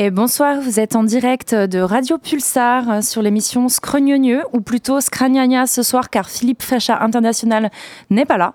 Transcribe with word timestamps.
Et 0.00 0.12
bonsoir, 0.12 0.60
vous 0.60 0.78
êtes 0.78 0.94
en 0.94 1.02
direct 1.02 1.56
de 1.56 1.80
Radio 1.80 2.18
Pulsar 2.18 2.88
euh, 2.88 3.00
sur 3.00 3.20
l'émission 3.20 3.68
Scrognonieux, 3.68 4.44
ou 4.52 4.60
plutôt 4.60 5.00
Scragnagna 5.00 5.66
ce 5.66 5.82
soir, 5.82 6.08
car 6.08 6.30
Philippe 6.30 6.62
Facha 6.62 7.02
International 7.02 7.68
n'est 8.08 8.24
pas 8.24 8.36
là. 8.36 8.54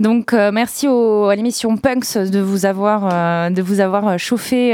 Donc 0.00 0.32
euh, 0.32 0.50
merci 0.50 0.86
à 0.86 1.34
l'émission 1.36 1.76
Punks 1.76 2.16
de 2.16 2.40
vous 2.40 2.64
avoir, 2.64 3.06
euh, 3.12 3.50
de 3.50 3.60
vous 3.60 3.80
avoir 3.80 4.18
chauffé, 4.18 4.72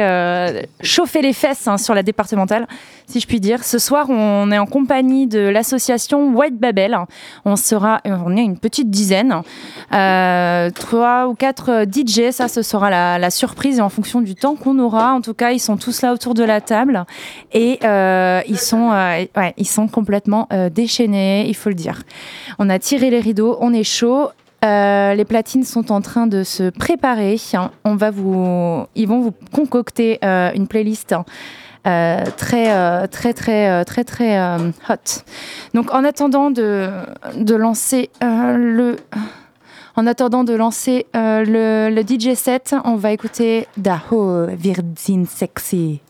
chauffé 0.85 1.21
les 1.21 1.33
fesses 1.33 1.67
hein, 1.67 1.79
sur 1.79 1.95
la 1.95 2.05
départementale, 2.05 2.69
si 3.09 3.19
je 3.19 3.27
puis 3.27 3.41
dire. 3.41 3.65
Ce 3.65 3.81
soir, 3.81 4.09
on 4.09 4.53
est 4.53 4.59
en 4.59 4.67
compagnie 4.67 5.27
de 5.27 5.41
l'association 5.41 6.33
White 6.33 6.61
Babel. 6.61 6.97
On 7.45 7.57
sera, 7.57 8.01
on 8.05 8.37
une 8.37 8.57
petite 8.57 8.89
dizaine, 8.89 9.43
trois 9.91 11.27
ou 11.27 11.35
quatre 11.35 11.87
DJ. 11.93 12.31
Ça, 12.31 12.47
ce 12.47 12.63
sera 12.63 12.89
la, 12.89 13.19
la 13.19 13.31
surprise 13.31 13.79
et 13.79 13.83
en 13.83 13.89
fonction 13.89 14.21
du 14.21 14.37
temps 14.37 14.55
qu'on 14.55 14.79
aura. 14.79 15.13
En 15.13 15.21
tout 15.21 15.35
cas, 15.35 15.51
ils 15.51 15.59
sont 15.59 15.77
tous 15.77 16.04
autour 16.13 16.35
de 16.35 16.45
la 16.45 16.61
table 16.61 17.05
et 17.53 17.79
euh, 17.85 18.41
ils, 18.49 18.59
sont, 18.59 18.93
euh, 18.93 19.25
ils 19.57 19.69
sont 19.69 19.89
complètement 19.89 20.49
euh, 20.53 20.69
déchaînés, 20.71 21.47
il 21.49 21.55
faut 21.55 21.69
le 21.69 21.75
dire. 21.75 22.03
On 22.59 22.69
a 22.71 22.79
tiré 22.79 23.11
les 23.11 23.21
rideaux, 23.21 23.57
on 23.61 23.73
est 23.73 23.85
chaud. 23.85 24.31
les 24.63 25.25
platines 25.27 25.65
sont 25.65 25.93
en 25.93 26.01
train 26.01 26.27
de 26.27 26.43
se 26.43 26.71
préparer. 26.71 27.37
On 27.85 27.97
va 27.97 28.11
vous, 28.11 28.87
ils 28.95 29.07
vont 29.07 29.21
vous 29.21 29.35
concocter 29.53 30.19
une 30.23 30.67
playlist 30.67 31.15
très, 31.85 33.07
très, 33.09 33.33
très, 33.35 33.85
très, 33.85 34.05
très 34.05 34.57
hot. 34.89 35.23
Donc, 35.75 35.93
en 35.93 36.03
attendant 36.05 36.51
de, 36.51 36.89
de 37.37 37.55
lancer 37.55 38.11
le. 38.23 38.97
En 39.97 40.07
attendant 40.07 40.45
de 40.45 40.55
lancer 40.55 41.07
le, 41.15 41.89
le, 41.89 42.03
DJ 42.03 42.35
set, 42.35 42.75
on 42.85 42.97
va 42.97 43.13
écouter 43.13 43.69
Daho 43.77 44.47
Virgin 44.47 45.27
Sexy. 45.27 46.01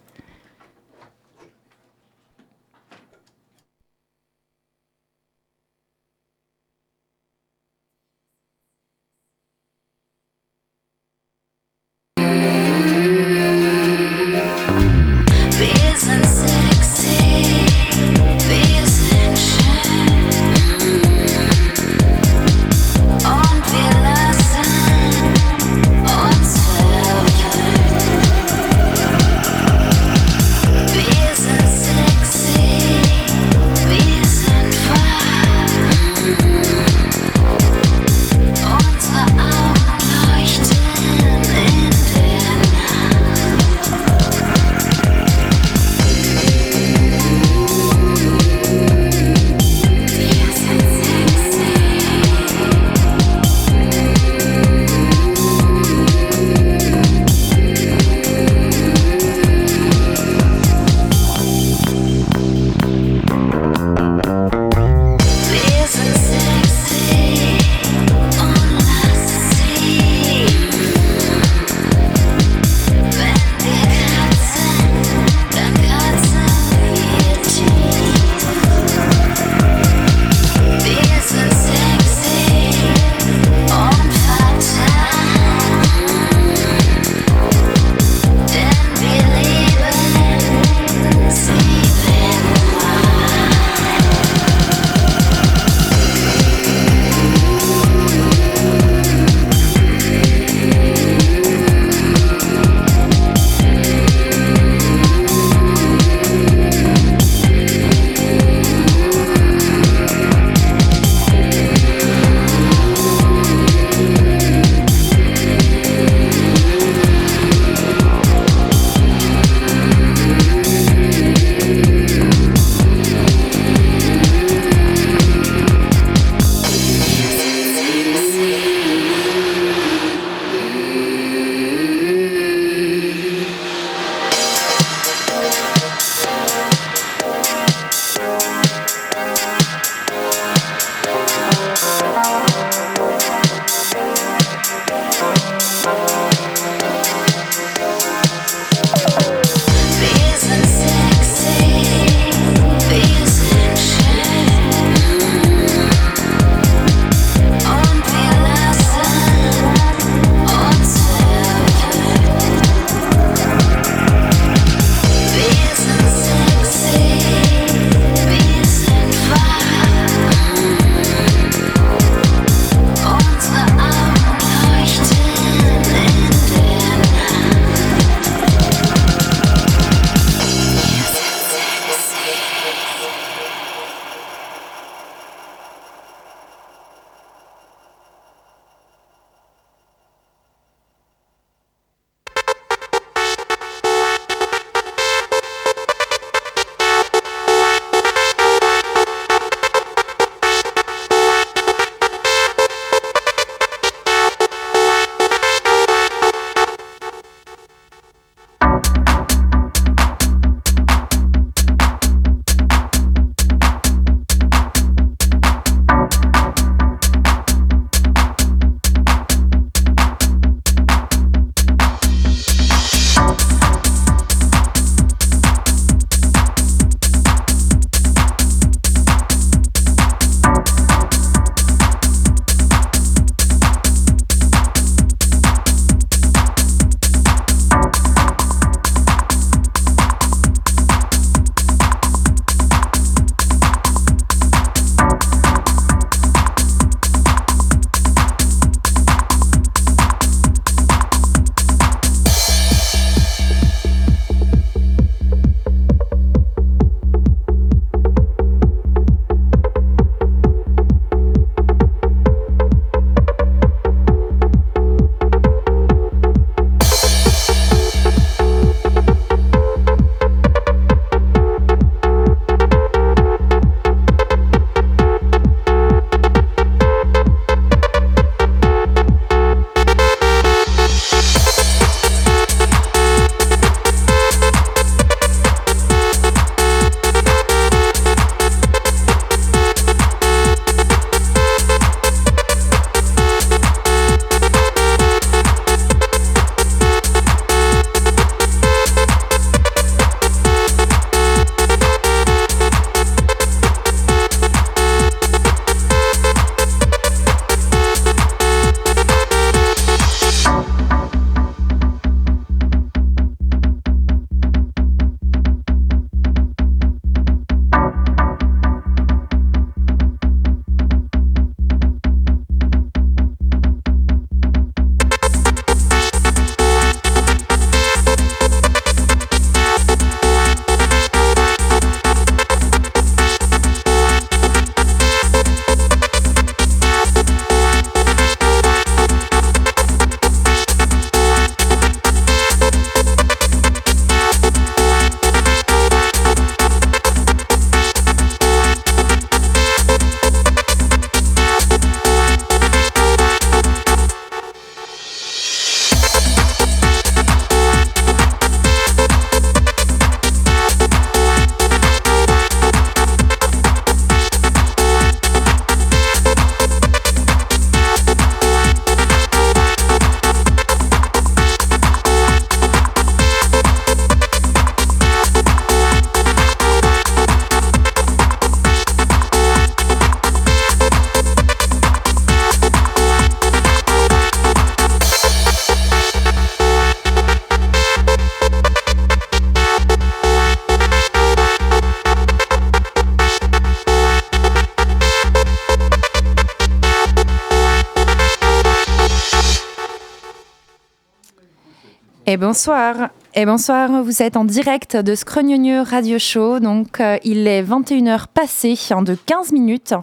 Et 402.34 402.36
bonsoir. 402.36 403.10
Et 403.36 403.46
bonsoir, 403.46 404.02
vous 404.02 404.20
êtes 404.20 404.36
en 404.36 404.44
direct 404.44 404.96
de 404.96 405.14
Scrognonieux 405.14 405.82
Radio 405.82 406.18
Show. 406.18 406.58
Donc, 406.58 406.98
euh, 406.98 407.16
il 407.22 407.46
est 407.46 407.62
21h 407.62 408.24
passé 408.34 408.74
de 408.74 409.14
15 409.14 409.52
minutes. 409.52 409.94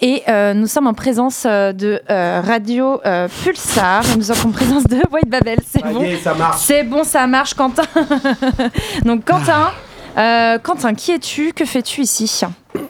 Et 0.00 0.22
euh, 0.28 0.54
nous 0.54 0.68
sommes 0.68 0.86
en 0.86 0.94
présence 0.94 1.42
euh, 1.46 1.72
de 1.72 2.00
Radio 2.08 3.00
Pulsar. 3.42 4.04
Nous 4.16 4.22
sommes 4.22 4.50
en 4.50 4.52
présence 4.52 4.84
de 4.84 4.98
White 5.12 5.28
Babel. 5.28 5.58
C'est 5.66 5.82
bon. 5.82 6.00
est, 6.00 6.18
ça 6.18 6.32
marche. 6.34 6.60
C'est 6.60 6.84
bon, 6.84 7.02
ça 7.02 7.26
marche, 7.26 7.54
Quentin. 7.54 7.82
Donc, 9.04 9.24
Quentin, 9.24 9.72
euh, 10.16 10.58
Quentin, 10.60 10.94
qui 10.94 11.10
es-tu? 11.10 11.52
Que 11.52 11.64
fais-tu 11.64 12.02
ici? 12.02 12.40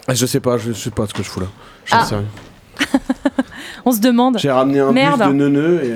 Ah, 0.07 0.13
Je 0.13 0.27
sais 0.27 0.41
pas, 0.41 0.59
je 0.59 0.73
sais 0.75 0.91
pas 0.91 1.07
ce 1.07 1.15
que 1.15 1.23
je 1.23 1.29
fous 1.31 1.41
là. 1.41 1.47
Je 1.87 1.95
Ah. 1.97 2.05
sais 2.05 2.17
rien. 2.17 2.27
On 3.87 3.93
se 3.93 4.01
demande. 4.01 4.37
J'ai 4.39 4.51
ramené 4.51 4.81
un 4.81 4.93
Merde. 4.93 5.21
bus 5.21 5.29
de 5.29 5.33
neuneux 5.33 5.85
et. 5.85 5.95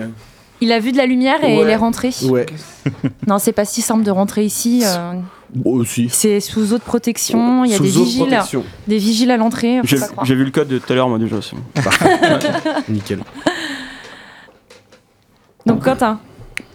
Il 0.62 0.70
a 0.72 0.78
vu 0.78 0.92
de 0.92 0.96
la 0.96 1.06
lumière 1.06 1.42
et 1.44 1.56
Ouais. 1.58 1.64
il 1.64 1.68
est 1.68 1.76
rentré. 1.76 2.10
Ouais. 2.24 2.46
Non, 3.26 3.38
c'est 3.38 3.52
pas 3.52 3.64
si 3.64 3.82
simple 3.82 4.02
de 4.04 4.10
rentrer 4.10 4.44
ici. 4.44 4.82
euh, 4.84 5.12
aussi. 5.64 6.08
c'est 6.10 6.40
sous 6.40 6.72
eau 6.72 6.78
de 6.78 6.82
protection. 6.82 7.64
Il 7.64 7.70
y 7.70 7.74
a 7.74 7.76
Sous 7.76 7.82
des 7.82 7.88
vigiles, 7.90 8.26
protection. 8.26 8.64
des 8.88 8.98
vigiles 8.98 9.30
à 9.30 9.36
l'entrée. 9.36 9.80
J'ai 9.84 10.34
vu 10.34 10.44
le 10.44 10.50
code 10.50 10.68
de 10.68 10.78
tout 10.78 10.92
à 10.92 10.96
l'heure, 10.96 11.08
moi 11.08 11.18
déjà. 11.18 11.36
bon. 11.36 11.82
Nickel. 12.88 13.20
Donc, 15.66 15.84
Quentin, 15.84 16.18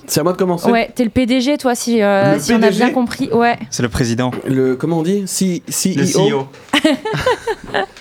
C'est 0.06 0.22
à 0.22 0.24
moi 0.24 0.31
de 0.34 0.38
commencer. 0.38 0.72
ouais, 0.72 0.89
t'es 0.95 1.04
le 1.04 1.10
PDG, 1.10 1.57
toi, 1.57 1.75
si, 1.75 2.01
euh, 2.01 2.36
Le 2.36 2.39
si 2.39 2.54
on 2.54 2.57
a 2.57 2.60
PDG? 2.68 2.78
bien 2.78 2.89
compris. 2.91 3.29
Ouais. 3.34 3.58
C'est 3.70 3.84
le 3.84 3.89
président. 3.89 4.32
Le 4.48 4.75
comment 4.75 5.00
on 5.00 5.03
dit? 5.03 5.24
C- 5.27 5.62
CEO. 5.70 5.96
Le 5.98 6.06
CEO. 6.06 6.48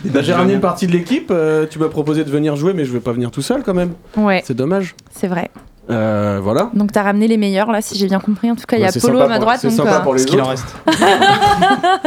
Bah, 0.05 0.23
J'ai 0.23 0.33
ramené 0.33 0.55
une 0.55 0.61
partie 0.61 0.87
de 0.87 0.93
l'équipe. 0.93 1.31
euh, 1.33 1.67
tu 1.69 1.79
m'as 1.81 1.89
proposé 1.89 2.23
de 2.25 2.31
venir 2.31 2.55
jouer, 2.55 2.73
mais 2.73 2.85
je 2.85 2.93
vais 2.93 3.01
pas 3.01 3.11
venir 3.13 3.31
tout 3.33 3.43
seul 3.43 3.63
quand 3.65 3.75
même. 3.75 3.95
Ouais, 4.17 4.43
C'est 4.47 4.55
dommage. 4.55 4.95
c'est 5.11 5.27
vrai. 5.27 5.51
Euh, 5.89 6.41
voilà. 6.43 6.71
Donc 6.75 6.91
t'as 6.93 7.03
ramené 7.03 7.29
les 7.29 7.37
meilleurs 7.37 7.71
là, 7.71 7.81
si 7.81 7.97
j'ai 7.97 8.07
bien 8.07 8.19
compris. 8.21 8.51
En 8.51 8.57
tout 8.57 8.65
cas, 8.67 8.77
il 8.77 8.83
y 8.83 8.85
a 8.85 8.91
c'est 8.91 9.01
Polo 9.01 9.21
à 9.21 9.29
ma 9.29 9.39
droite. 9.39 9.61
C'est 9.61 9.69
Donc, 9.69 9.77
sympa 9.77 9.97
euh, 9.97 10.01
pour 10.01 10.15
les 10.15 10.21
Ce 10.21 10.27
qu'il 10.27 10.41
en 10.41 10.51
autres. 10.53 10.67
reste. 10.87 12.07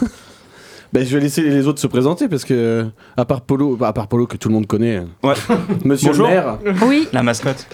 Bah, 0.92 1.04
je 1.04 1.14
vais 1.16 1.20
laisser 1.22 1.42
les 1.42 1.68
autres 1.68 1.80
se 1.80 1.86
présenter 1.86 2.26
parce 2.26 2.44
que 2.44 2.86
à 3.16 3.24
part 3.24 3.42
Polo, 3.42 3.76
bah, 3.76 3.86
à 3.86 3.92
part 3.92 4.08
Polo 4.08 4.26
que 4.26 4.36
tout 4.36 4.48
le 4.48 4.54
monde 4.54 4.66
connaît. 4.66 5.04
Ouais. 5.22 5.34
Monsieur 5.84 6.08
Bonjour. 6.08 6.26
le 6.26 6.32
maire. 6.34 6.58
Oui, 6.82 7.06
La 7.12 7.22
mascotte. 7.22 7.64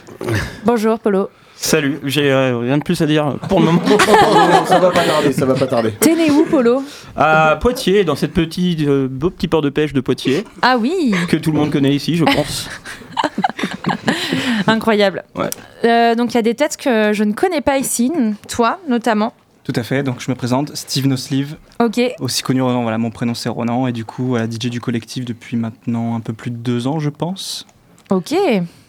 bonjour 0.67 0.99
Polo. 0.99 1.31
Salut, 1.59 1.99
j'ai 2.05 2.31
euh, 2.31 2.59
rien 2.59 2.77
de 2.79 2.83
plus 2.83 3.01
à 3.01 3.07
dire 3.07 3.35
pour 3.49 3.61
le 3.61 3.67
moment. 3.67 3.81
Non, 3.89 4.65
ça 4.67 4.79
va 4.79 4.91
pas 4.91 5.05
tarder, 5.05 5.33
ça 5.33 5.47
va 5.47 5.55
pas 5.55 5.67
tarder. 5.67 5.93
T'es 5.93 6.15
né 6.15 6.31
où 6.31 6.45
Polo? 6.45 6.83
À 7.17 7.57
Poitiers, 7.61 8.05
dans 8.05 8.15
cette 8.15 8.33
petite 8.35 8.87
euh, 8.87 9.09
beau 9.11 9.31
petit 9.31 9.49
port 9.49 9.63
de 9.63 9.71
pêche 9.71 9.93
de 9.93 10.01
Poitiers, 10.01 10.45
Ah 10.63 10.77
oui, 10.79 11.15
que 11.29 11.37
tout 11.37 11.51
le 11.53 11.59
monde 11.59 11.71
connaît 11.71 11.95
ici, 11.95 12.17
je 12.17 12.25
pense. 12.25 12.69
incroyable. 14.67 15.25
Ouais. 15.35 15.51
Euh, 15.85 16.15
donc 16.15 16.33
il 16.33 16.37
y 16.37 16.39
a 16.39 16.43
des 16.43 16.55
têtes 16.55 16.77
que 16.77 17.13
je 17.13 17.25
ne 17.25 17.33
connais 17.33 17.61
pas 17.61 17.79
ici, 17.79 18.13
toi 18.49 18.79
notamment. 18.89 19.33
Tout 19.65 19.73
à 19.75 19.83
fait. 19.83 20.03
Donc 20.03 20.21
je 20.21 20.31
me 20.31 20.37
présente, 20.37 20.77
Steve 20.77 21.07
No 21.07 21.17
Sleeve, 21.17 21.57
Ok, 21.81 22.01
aussi 22.21 22.43
connu 22.43 22.63
Ronan. 22.63 22.83
Voilà, 22.83 22.99
mon 22.99 23.11
prénom 23.11 23.35
c'est 23.35 23.49
Ronan 23.49 23.87
et 23.87 23.93
du 23.93 24.05
coup 24.05 24.27
voilà, 24.29 24.47
DJ 24.47 24.67
du 24.71 24.81
collectif 24.81 25.25
depuis 25.25 25.57
maintenant 25.57 26.15
un 26.15 26.21
peu 26.21 26.33
plus 26.33 26.51
de 26.51 26.57
deux 26.57 26.87
ans, 26.87 26.99
je 27.01 27.11
pense. 27.11 27.67
ok. 28.11 28.35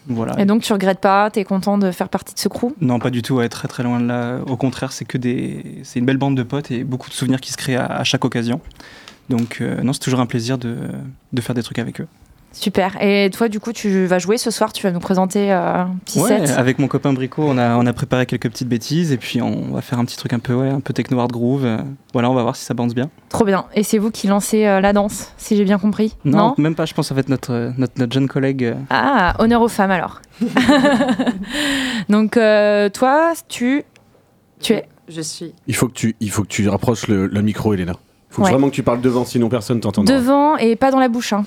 Voilà. 0.10 0.40
Et 0.40 0.46
donc 0.46 0.62
tu 0.64 0.72
regrettes 0.74 1.02
pas, 1.02 1.30
t'es 1.30 1.44
content 1.44 1.78
de 1.78 1.92
faire 1.92 2.10
partie 2.10 2.34
de 2.34 2.40
ce 2.40 2.48
crew? 2.48 2.74
Non, 2.80 2.98
pas 3.00 3.10
du 3.10 3.22
tout. 3.22 3.36
Ouais, 3.36 3.50
très 3.50 3.68
très 3.68 3.84
loin 3.84 4.00
de 4.00 4.08
là. 4.08 4.40
Au 4.48 4.56
contraire, 4.56 4.92
c'est 4.94 5.06
que 5.06 5.18
des, 5.18 5.82
c'est 5.84 6.00
une 6.00 6.06
belle 6.06 6.18
bande 6.18 6.36
de 6.36 6.44
potes 6.44 6.72
et 6.72 6.84
beaucoup 6.84 7.10
de 7.10 7.14
souvenirs 7.14 7.42
qui 7.42 7.52
se 7.52 7.58
créent 7.58 7.76
à, 7.76 7.86
à 7.86 8.04
chaque 8.04 8.24
occasion. 8.24 8.62
Donc 9.30 9.58
euh, 9.60 9.84
non, 9.84 9.92
c'est 9.92 10.00
toujours 10.00 10.22
un 10.22 10.26
plaisir 10.26 10.58
de, 10.58 10.78
de 11.34 11.42
faire 11.42 11.54
des 11.54 11.64
trucs 11.64 11.80
avec 11.80 12.00
eux. 12.00 12.08
Super. 12.60 12.98
Et 13.02 13.30
toi, 13.32 13.50
du 13.50 13.60
coup, 13.60 13.72
tu 13.72 14.06
vas 14.08 14.18
jouer 14.20 14.38
ce 14.38 14.50
soir, 14.52 14.74
tu 14.74 14.82
vas 14.84 14.92
nous 14.92 15.00
présenter 15.00 15.52
euh, 15.54 15.84
un 15.84 15.96
petit 16.06 16.20
Ouais, 16.20 16.46
set. 16.46 16.58
avec 16.58 16.80
mon 16.80 16.88
copain 16.88 17.14
Brico, 17.14 17.44
on 17.44 17.58
a, 17.58 17.76
on 17.78 17.86
a 17.86 17.94
préparé 17.94 18.26
quelques 18.26 18.50
petites 18.50 18.68
bêtises 18.68 19.12
et 19.12 19.18
puis 19.18 19.42
on 19.42 19.74
va 19.74 19.82
faire 19.82 20.00
un 20.00 20.06
petit 20.06 20.18
truc 20.18 20.34
un 20.34 20.40
peu, 20.40 20.54
ouais, 20.54 20.70
un 20.70 20.80
peu 20.80 20.92
techno 20.94 21.20
hard 21.20 21.32
groove. 21.32 21.68
Voilà, 22.14 22.30
on 22.32 22.34
va 22.34 22.42
voir 22.42 22.56
si 22.56 22.66
ça 22.66 22.74
bounce 22.74 22.96
bien. 22.96 23.10
Trop 23.30 23.46
bien. 23.46 23.66
Et 23.76 23.84
c'est 23.84 24.00
vous 24.00 24.10
qui 24.12 24.28
lancez 24.28 24.66
euh, 24.66 24.82
la 24.82 24.92
danse, 24.94 25.32
si 25.38 25.56
j'ai 25.56 25.64
bien 25.66 25.78
compris 25.78 26.16
Non, 26.26 26.56
même 26.58 26.74
pas, 26.76 26.86
je 26.86 26.94
pense 26.94 27.06
que 27.06 27.10
ça 27.10 27.14
va 27.16 27.20
être 27.22 27.30
notre, 27.30 27.74
notre, 27.78 27.94
notre 27.98 28.14
jeune 28.14 28.28
collègue. 28.28 28.64
euh, 28.64 28.74
Ah, 28.90 29.36
honneur 29.40 29.62
aux 29.62 29.68
femmes 29.68 29.92
alors. 29.92 30.22
Donc, 32.10 32.38
euh, 32.38 32.90
toi, 32.90 33.34
tu. 33.48 33.84
Tu 34.60 34.74
es. 34.74 34.88
Je 35.10 35.22
suis. 35.22 35.54
Il 35.68 35.76
faut 35.76 35.88
que 35.88 35.94
tu, 35.94 36.16
il 36.20 36.30
faut 36.32 36.42
que 36.44 36.48
tu 36.48 36.68
rapproches 36.68 37.08
le, 37.08 37.28
le 37.28 37.42
micro, 37.42 37.74
Elena. 37.74 37.94
Il 38.30 38.34
faut 38.34 38.44
Ouais. 38.44 38.52
vraiment 38.52 38.70
que 38.70 38.76
tu 38.76 38.84
parles 38.84 39.00
devant, 39.02 39.24
sinon 39.26 39.48
personne 39.50 39.80
t'entendra. 39.80 40.14
Devant 40.14 40.58
et 40.58 40.76
pas 40.76 40.92
dans 40.92 41.00
la 41.00 41.08
bouche. 41.08 41.34
hein. 41.34 41.46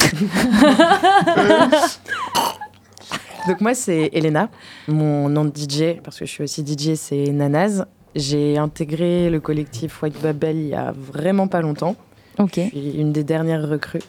Donc 3.48 3.60
moi 3.60 3.74
c'est 3.74 4.10
Elena. 4.12 4.48
Mon 4.88 5.28
nom 5.28 5.44
de 5.44 5.52
DJ, 5.56 6.00
parce 6.02 6.18
que 6.18 6.26
je 6.26 6.30
suis 6.30 6.44
aussi 6.44 6.64
DJ, 6.66 6.94
c'est 6.94 7.30
Nanaz. 7.32 7.86
J'ai 8.14 8.58
intégré 8.58 9.30
le 9.30 9.40
collectif 9.40 10.02
White 10.02 10.20
Babel 10.20 10.56
il 10.56 10.68
y 10.68 10.74
a 10.74 10.92
vraiment 10.92 11.48
pas 11.48 11.60
longtemps. 11.62 11.96
Ok. 12.38 12.54
Je 12.56 12.60
suis 12.68 12.90
une 12.98 13.12
des 13.12 13.24
dernières 13.24 13.68
recrues. 13.68 14.02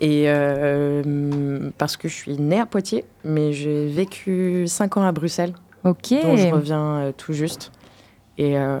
Et 0.00 0.24
euh, 0.26 1.70
parce 1.78 1.96
que 1.96 2.08
je 2.08 2.14
suis 2.14 2.36
née 2.38 2.60
à 2.60 2.66
Poitiers, 2.66 3.04
mais 3.24 3.52
j'ai 3.52 3.86
vécu 3.88 4.64
5 4.66 4.96
ans 4.96 5.04
à 5.04 5.12
Bruxelles, 5.12 5.52
Ok. 5.84 6.10
dont 6.22 6.36
je 6.36 6.48
reviens 6.48 6.96
euh, 6.96 7.12
tout 7.16 7.32
juste. 7.32 7.70
Et, 8.38 8.56
euh, 8.58 8.78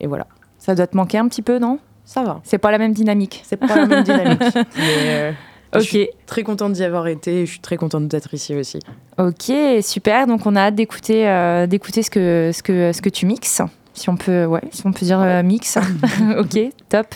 et 0.00 0.06
voilà, 0.06 0.26
Ça 0.58 0.74
doit 0.74 0.86
te 0.86 0.96
manquer 0.96 1.18
un 1.18 1.28
petit 1.28 1.42
peu, 1.42 1.58
non? 1.58 1.78
Ça 2.04 2.22
va. 2.22 2.40
C'est 2.44 2.58
pas 2.58 2.70
la 2.70 2.78
même 2.78 2.92
dynamique. 2.92 3.42
C'est 3.44 3.56
pas 3.56 3.76
la 3.76 3.86
même 3.86 4.04
dynamique. 4.04 4.40
mais, 4.54 5.08
euh, 5.08 5.32
Je 5.78 5.82
Ok. 5.84 5.88
suis 5.88 6.08
très 6.26 6.42
contente 6.42 6.72
d'y 6.72 6.84
avoir 6.84 7.06
été 7.06 7.42
et 7.42 7.46
je 7.46 7.52
suis 7.52 7.60
très 7.60 7.76
contente 7.76 8.08
d'être 8.08 8.32
ici 8.34 8.54
aussi. 8.54 8.78
Ok, 9.18 9.52
super. 9.82 10.26
Donc, 10.26 10.46
on 10.46 10.56
a 10.56 10.60
hâte 10.62 10.74
d'écouter, 10.74 11.28
euh, 11.28 11.66
d'écouter 11.66 12.02
ce 12.02 12.10
que, 12.10 12.50
ce 12.54 12.62
que, 12.62 12.92
ce 12.92 13.00
que 13.02 13.08
tu 13.08 13.26
mixes. 13.26 13.62
Si 13.94 14.10
on 14.10 14.16
peut, 14.16 14.44
ouais, 14.44 14.60
si 14.72 14.82
on 14.86 14.92
peut 14.92 15.06
dire 15.06 15.20
euh, 15.20 15.42
mix. 15.42 15.78
ok, 16.38 16.58
top. 16.88 17.06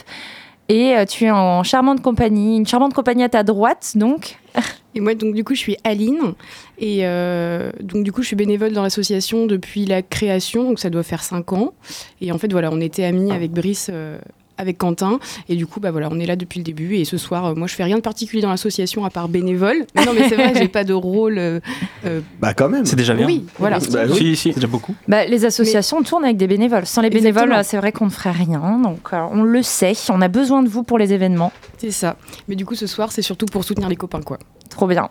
Et 0.68 0.96
euh, 0.96 1.04
tu 1.04 1.24
es 1.24 1.30
en 1.32 1.64
charmante 1.64 2.00
compagnie, 2.00 2.56
une 2.56 2.66
charmante 2.66 2.94
compagnie 2.94 3.24
à 3.24 3.28
ta 3.28 3.42
droite, 3.42 3.92
donc. 3.96 4.38
Et 4.94 5.00
moi, 5.00 5.14
donc, 5.14 5.34
du 5.34 5.44
coup, 5.44 5.54
je 5.54 5.58
suis 5.60 5.76
Aline. 5.84 6.34
Et 6.78 7.00
euh, 7.02 7.70
donc, 7.80 8.02
du 8.04 8.12
coup, 8.12 8.22
je 8.22 8.28
suis 8.28 8.36
bénévole 8.36 8.72
dans 8.72 8.82
l'association 8.82 9.46
depuis 9.46 9.84
la 9.84 10.02
création. 10.02 10.64
Donc, 10.64 10.78
ça 10.80 10.90
doit 10.90 11.02
faire 11.02 11.22
cinq 11.22 11.52
ans. 11.52 11.74
Et 12.20 12.32
en 12.32 12.38
fait, 12.38 12.50
voilà, 12.52 12.70
on 12.72 12.80
était 12.80 13.04
amis 13.04 13.30
avec 13.32 13.50
Brice, 13.52 13.88
euh, 13.92 14.18
avec 14.60 14.78
Quentin. 14.78 15.18
Et 15.48 15.56
du 15.56 15.66
coup, 15.66 15.80
bah, 15.80 15.90
voilà, 15.90 16.08
on 16.12 16.18
est 16.20 16.26
là 16.26 16.36
depuis 16.36 16.58
le 16.60 16.64
début. 16.64 16.94
Et 16.96 17.04
ce 17.04 17.16
soir, 17.18 17.46
euh, 17.46 17.54
moi, 17.54 17.66
je 17.66 17.74
fais 17.74 17.84
rien 17.84 17.96
de 17.96 18.00
particulier 18.02 18.42
dans 18.42 18.50
l'association 18.50 19.04
à 19.04 19.10
part 19.10 19.28
bénévole. 19.28 19.84
Mais 19.94 20.04
non, 20.04 20.12
mais 20.14 20.28
c'est 20.28 20.36
vrai, 20.36 20.52
j'ai 20.56 20.68
pas 20.68 20.84
de 20.84 20.92
rôle. 20.92 21.38
euh, 21.38 21.60
euh, 22.06 22.20
Bah 22.40 22.54
quand 22.54 22.68
même. 22.68 22.84
C'est 22.84 22.96
déjà 22.96 23.14
bien. 23.14 23.26
oui, 23.26 23.44
voilà. 23.58 23.78
Bah 23.90 24.02
oui. 24.08 24.16
Si, 24.16 24.36
si. 24.36 24.48
C'est 24.50 24.54
déjà 24.56 24.66
beaucoup. 24.68 24.94
Bah, 25.08 25.24
les 25.26 25.44
associations 25.44 26.02
tournent 26.02 26.24
avec 26.24 26.36
des 26.36 26.46
bénévoles. 26.46 26.86
Sans 26.86 27.02
les 27.02 27.10
bénévoles, 27.10 27.54
c'est 27.64 27.76
vrai 27.78 27.92
qu'on 27.92 28.04
ne 28.06 28.10
ferait 28.10 28.30
rien. 28.30 28.78
Donc, 28.82 29.00
euh, 29.12 29.18
on 29.32 29.42
le 29.42 29.62
sait. 29.62 29.92
On 30.10 30.20
a 30.20 30.28
besoin 30.28 30.62
de 30.62 30.68
vous 30.68 30.82
pour 30.82 30.98
les 30.98 31.12
événements. 31.12 31.52
C'est 31.78 31.90
ça. 31.90 32.16
Mais 32.48 32.54
du 32.56 32.64
coup, 32.66 32.74
ce 32.74 32.86
soir, 32.86 33.10
c'est 33.12 33.22
surtout 33.22 33.46
pour 33.46 33.64
soutenir 33.64 33.88
les 33.88 33.96
copains, 33.96 34.20
quoi. 34.22 34.38
Trop 34.68 34.86
bien. 34.86 35.08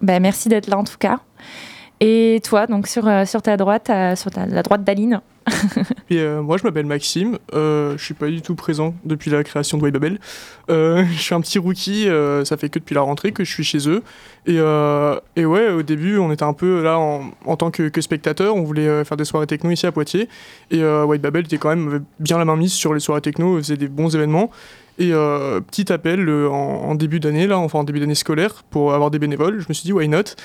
Bah, 0.00 0.18
merci 0.20 0.48
d'être 0.48 0.68
là 0.68 0.78
en 0.78 0.84
tout 0.84 0.96
cas. 0.98 1.18
Et 2.00 2.40
toi, 2.44 2.66
donc 2.66 2.88
sur, 2.88 3.06
euh, 3.06 3.24
sur 3.24 3.42
ta 3.42 3.56
droite, 3.56 3.88
euh, 3.90 4.16
sur 4.16 4.30
ta- 4.30 4.46
la 4.46 4.62
droite 4.62 4.82
d'Aline. 4.84 5.20
Et 6.10 6.18
euh, 6.18 6.42
moi, 6.42 6.56
je 6.56 6.64
m'appelle 6.64 6.86
Maxime. 6.86 7.38
Euh, 7.54 7.96
je 7.96 8.04
suis 8.04 8.14
pas 8.14 8.28
du 8.28 8.42
tout 8.42 8.54
présent 8.54 8.94
depuis 9.04 9.30
la 9.30 9.42
création 9.44 9.78
de 9.78 9.90
Babel. 9.90 10.18
Euh, 10.70 11.04
je 11.12 11.20
suis 11.20 11.34
un 11.34 11.40
petit 11.40 11.58
rookie. 11.58 12.08
euh, 12.08 12.44
ça 12.44 12.56
fait 12.56 12.68
que 12.68 12.78
depuis 12.78 12.94
la 12.94 13.00
rentrée 13.00 13.32
que 13.32 13.44
je 13.44 13.50
suis 13.50 13.64
chez 13.64 13.88
eux. 13.88 14.02
Et, 14.46 14.56
euh, 14.58 15.18
et 15.36 15.44
ouais, 15.44 15.68
au 15.70 15.82
début, 15.82 16.18
on 16.18 16.32
était 16.32 16.42
un 16.42 16.52
peu 16.52 16.82
là 16.82 16.98
en, 16.98 17.30
en 17.44 17.56
tant 17.56 17.70
que, 17.70 17.88
que 17.88 18.00
spectateur. 18.00 18.54
On 18.54 18.62
voulait 18.62 19.04
faire 19.04 19.16
des 19.16 19.24
soirées 19.24 19.46
techno 19.46 19.70
ici 19.70 19.86
à 19.86 19.92
Poitiers. 19.92 20.28
Et 20.70 20.82
euh, 20.82 21.04
White 21.04 21.22
Babel 21.22 21.44
était 21.44 21.58
quand 21.58 21.70
même 21.70 22.04
bien 22.20 22.38
la 22.38 22.44
main 22.44 22.56
mise 22.56 22.72
sur 22.72 22.94
les 22.94 23.00
soirées 23.00 23.20
techno. 23.20 23.56
faisait 23.58 23.76
des 23.76 23.88
bons 23.88 24.14
événements. 24.14 24.50
Et 24.98 25.10
petit 25.10 25.90
appel 25.90 26.28
en, 26.28 26.94
début 26.94 27.18
d'année, 27.18 27.46
là, 27.46 27.58
enfin 27.58 27.78
en 27.78 27.84
début 27.84 27.98
d'année 27.98 28.14
scolaire, 28.14 28.62
pour 28.70 28.92
avoir 28.92 29.10
des 29.10 29.18
bénévoles. 29.18 29.58
Je 29.58 29.66
me 29.68 29.72
suis 29.72 29.84
dit, 29.84 29.92
why 29.92 30.06
not? 30.06 30.36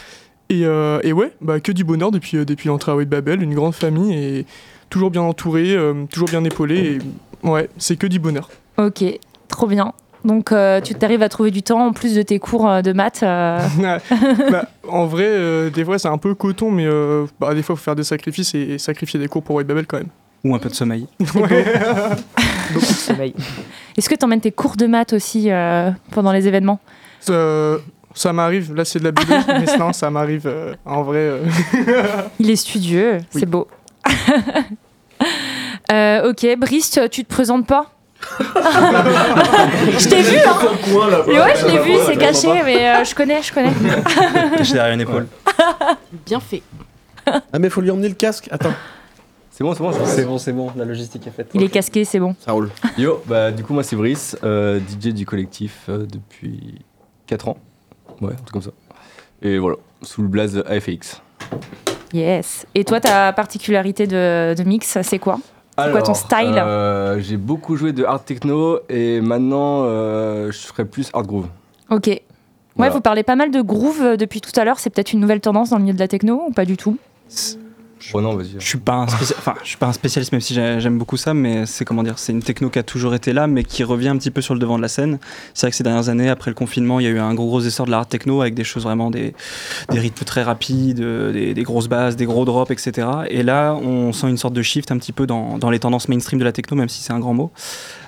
Et, 0.49 0.61
et 0.61 1.11
ouais, 1.13 1.33
bah, 1.41 1.59
que 1.59 1.73
du 1.73 1.83
bonheur 1.83 2.11
depuis, 2.11 2.45
depuis 2.45 2.69
l'entrée 2.69 2.93
à 2.93 2.95
White 2.95 3.09
Babel, 3.09 3.43
une 3.43 3.53
grande 3.53 3.75
famille 3.75 4.13
et 4.15 4.45
toujours 4.89 5.11
bien 5.11 5.21
entouré, 5.21 5.71
euh, 5.75 6.05
toujours 6.11 6.29
bien 6.29 6.43
épaulé. 6.43 6.99
Et 7.43 7.47
ouais, 7.47 7.69
c'est 7.77 7.95
que 7.97 8.07
du 8.07 8.19
bonheur. 8.19 8.49
Ok, 8.77 9.03
trop 9.47 9.67
bien. 9.67 9.93
Donc, 10.25 10.51
euh, 10.51 10.81
tu 10.81 10.93
t'arrives 10.95 11.21
à 11.21 11.29
trouver 11.29 11.51
du 11.51 11.63
temps 11.63 11.85
en 11.87 11.93
plus 11.93 12.13
de 12.15 12.21
tes 12.21 12.39
cours 12.39 12.67
euh, 12.69 12.81
de 12.81 12.91
maths. 12.91 13.21
euh, 13.23 13.59
Bah, 14.51 14.65
en 14.89 15.05
vrai, 15.05 15.25
euh, 15.27 15.69
des 15.69 15.85
fois 15.85 15.99
c'est 15.99 16.07
un 16.07 16.17
peu 16.17 16.33
coton, 16.35 16.71
mais 16.71 16.85
euh, 16.85 17.25
bah, 17.39 17.53
des 17.53 17.61
fois 17.61 17.73
il 17.73 17.77
faut 17.77 17.83
faire 17.83 17.95
des 17.95 18.03
sacrifices 18.03 18.53
et, 18.55 18.59
et 18.73 18.77
sacrifier 18.77 19.19
des 19.19 19.27
cours 19.27 19.43
pour 19.43 19.55
White 19.55 19.67
Babel 19.67 19.85
quand 19.85 19.97
même. 19.97 20.09
Ou 20.43 20.53
un 20.55 20.59
peu 20.59 20.69
de 20.69 20.73
sommeil. 20.75 21.07
Ouais. 21.35 21.65
Beaucoup 22.73 22.85
de 22.85 22.91
sommeil. 22.91 23.33
Est-ce 23.97 24.09
que 24.09 24.15
tu 24.15 24.25
emmènes 24.25 24.41
tes 24.41 24.51
cours 24.51 24.75
de 24.75 24.85
maths 24.87 25.13
aussi 25.13 25.49
euh, 25.51 25.91
pendant 26.11 26.31
les 26.31 26.47
événements? 26.47 26.79
Euh, 27.29 27.77
ça 28.13 28.33
m'arrive, 28.33 28.73
là 28.75 28.83
c'est 28.85 28.99
de 28.99 29.03
la 29.05 29.11
biologie, 29.11 29.45
mais 29.47 29.67
sinon 29.67 29.93
ça 29.93 30.09
m'arrive 30.09 30.43
euh, 30.47 30.73
en 30.85 31.03
vrai. 31.03 31.19
euh, 31.19 31.45
Il 32.39 32.49
est 32.49 32.55
studieux, 32.55 33.17
Oui. 33.33 33.39
c'est 33.39 33.45
beau. 33.45 33.67
Euh, 35.89 36.29
ok, 36.31 36.45
Brice, 36.57 36.99
tu 37.09 37.23
te 37.23 37.33
présentes 37.33 37.65
pas 37.65 37.91
Je 38.29 40.09
t'ai 40.09 40.21
vu, 40.21 40.37
hein 40.37 41.23
Et 41.27 41.39
Ouais, 41.39 41.53
je 41.55 41.65
l'ai 41.65 41.79
vu, 41.79 41.93
c'est 42.05 42.17
caché, 42.17 42.61
mais 42.65 42.89
euh, 42.89 43.03
je 43.05 43.15
connais, 43.15 43.41
je 43.41 43.53
connais. 43.53 43.71
Caché 44.57 44.73
derrière 44.73 44.93
une 44.93 45.01
épaule. 45.01 45.27
Bien 46.25 46.41
fait. 46.41 46.61
Ah, 47.25 47.57
mais 47.57 47.69
faut 47.69 47.79
lui 47.79 47.89
emmener 47.89 48.09
le 48.09 48.15
casque. 48.15 48.49
Attends. 48.51 48.73
C'est 49.49 49.63
bon, 49.63 49.73
c'est 49.73 49.81
bon, 49.81 49.91
C'est 50.05 50.25
bon, 50.25 50.37
c'est 50.37 50.51
bon, 50.53 50.71
la 50.75 50.85
logistique 50.85 51.25
est 51.25 51.31
faite. 51.31 51.49
Il 51.53 51.63
est 51.63 51.69
casqué, 51.69 52.05
c'est 52.05 52.19
bon. 52.19 52.35
Ça 52.39 52.51
roule. 52.51 52.69
Yo, 52.97 53.23
bah 53.25 53.51
du 53.51 53.63
coup 53.63 53.73
moi 53.73 53.81
c'est 53.83 53.95
Brice, 53.95 54.37
euh, 54.43 54.79
DJ 54.79 55.13
du 55.13 55.25
collectif 55.25 55.85
euh, 55.89 56.05
depuis 56.05 56.75
4 57.27 57.47
ans. 57.47 57.57
Ouais, 58.21 58.33
un 58.33 58.35
truc 58.35 58.51
comme 58.51 58.61
ça. 58.61 58.71
Et 59.41 59.57
voilà, 59.57 59.77
sous 60.03 60.21
le 60.21 60.27
blaze 60.27 60.63
AFX. 60.67 61.21
Yes. 62.13 62.65
Et 62.75 62.83
toi, 62.83 62.99
ta 62.99 63.33
particularité 63.33 64.07
de, 64.07 64.53
de 64.57 64.63
mix, 64.63 64.97
c'est 65.01 65.19
quoi? 65.19 65.39
C'est 65.79 65.91
quoi 65.91 66.01
ton 66.01 66.13
style? 66.15 66.55
euh, 66.57 67.19
J'ai 67.19 67.37
beaucoup 67.37 67.75
joué 67.75 67.93
de 67.93 68.03
hard 68.03 68.25
techno 68.25 68.79
et 68.89 69.21
maintenant 69.21 69.83
euh, 69.83 70.51
je 70.51 70.57
ferai 70.57 70.85
plus 70.85 71.09
hard 71.13 71.27
groove. 71.27 71.47
Ok. 71.91 72.07
Ouais, 72.07 72.21
Voilà. 72.75 72.93
vous 72.93 73.01
parlez 73.01 73.23
pas 73.23 73.35
mal 73.35 73.51
de 73.51 73.61
groove 73.61 74.01
euh, 74.01 74.17
depuis 74.17 74.41
tout 74.41 74.57
à 74.59 74.63
l'heure. 74.65 74.79
C'est 74.79 74.89
peut-être 74.89 75.13
une 75.13 75.19
nouvelle 75.19 75.39
tendance 75.41 75.69
dans 75.69 75.77
le 75.77 75.83
milieu 75.83 75.93
de 75.95 75.99
la 75.99 76.07
techno 76.07 76.45
ou 76.47 76.51
pas 76.51 76.65
du 76.65 76.77
tout? 76.77 76.97
Oh 78.13 78.21
non, 78.21 78.35
vas-y. 78.35 78.55
Je 78.59 78.65
suis 78.65 78.77
pas 78.77 78.93
un 78.95 79.07
spécial- 79.07 79.37
enfin, 79.39 79.53
je 79.63 79.67
suis 79.67 79.77
pas 79.77 79.87
un 79.87 79.93
spécialiste 79.93 80.31
même 80.31 80.41
si 80.41 80.53
j'ai- 80.53 80.79
j'aime 80.79 80.97
beaucoup 80.97 81.17
ça, 81.17 81.33
mais 81.33 81.65
c'est 81.65 81.83
comment 81.85 82.03
dire, 82.03 82.17
c'est 82.19 82.31
une 82.31 82.43
techno 82.43 82.69
qui 82.69 82.79
a 82.79 82.83
toujours 82.83 83.13
été 83.15 83.33
là, 83.33 83.47
mais 83.47 83.63
qui 83.63 83.83
revient 83.83 84.09
un 84.09 84.17
petit 84.17 84.31
peu 84.31 84.41
sur 84.41 84.53
le 84.53 84.59
devant 84.59 84.77
de 84.77 84.81
la 84.81 84.87
scène. 84.87 85.19
C'est 85.53 85.65
vrai 85.67 85.71
que 85.71 85.77
ces 85.77 85.83
dernières 85.83 86.09
années, 86.09 86.29
après 86.29 86.51
le 86.51 86.55
confinement, 86.55 86.99
il 86.99 87.03
y 87.03 87.07
a 87.07 87.11
eu 87.11 87.19
un 87.19 87.33
gros 87.33 87.47
gros 87.47 87.61
essor 87.61 87.85
de 87.85 87.91
la 87.91 87.97
hard 87.97 88.09
techno 88.09 88.41
avec 88.41 88.53
des 88.53 88.63
choses 88.63 88.83
vraiment 88.83 89.09
des, 89.11 89.33
des 89.91 89.99
rythmes 89.99 90.25
très 90.25 90.43
rapides, 90.43 90.99
des, 91.01 91.53
des 91.53 91.63
grosses 91.63 91.87
basses, 91.87 92.15
des 92.15 92.25
gros 92.25 92.45
drops, 92.45 92.71
etc. 92.71 93.07
Et 93.29 93.43
là, 93.43 93.73
on 93.73 94.13
sent 94.13 94.29
une 94.29 94.37
sorte 94.37 94.53
de 94.53 94.61
shift 94.61 94.91
un 94.91 94.97
petit 94.97 95.11
peu 95.13 95.25
dans, 95.27 95.57
dans 95.57 95.69
les 95.69 95.79
tendances 95.79 96.07
mainstream 96.09 96.39
de 96.39 96.45
la 96.45 96.51
techno, 96.51 96.77
même 96.77 96.89
si 96.89 97.01
c'est 97.01 97.13
un 97.13 97.19
grand 97.19 97.33
mot, 97.33 97.51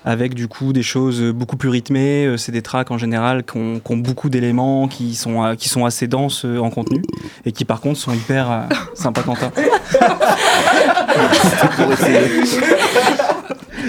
avec 0.06 0.34
du 0.34 0.48
coup 0.48 0.74
des 0.74 0.84
choses 0.84 1.22
beaucoup 1.34 1.58
plus 1.58 1.70
rythmées. 1.70 2.26
Euh, 2.26 2.38
C'est 2.38 2.52
des 2.52 2.62
tracks 2.62 2.92
en 2.92 2.98
général 2.98 3.44
qui 3.44 3.58
ont, 3.58 3.80
qui 3.80 3.92
ont 3.94 3.98
beaucoup 3.98 4.30
d'éléments, 4.30 4.88
qui 4.88 5.16
sont 5.16 5.44
euh, 5.44 5.56
qui 5.56 5.70
sont 5.70 5.86
assez 5.86 6.08
denses 6.08 6.46
euh, 6.46 6.60
en 6.60 6.70
contenu 6.70 7.02
et 7.46 7.52
qui 7.52 7.66
par 7.66 7.82
contre 7.82 8.00
sont 8.00 8.14
hyper 8.14 8.52
euh, 8.52 8.62
sympa 8.94 9.22
Quentin. 9.24 9.52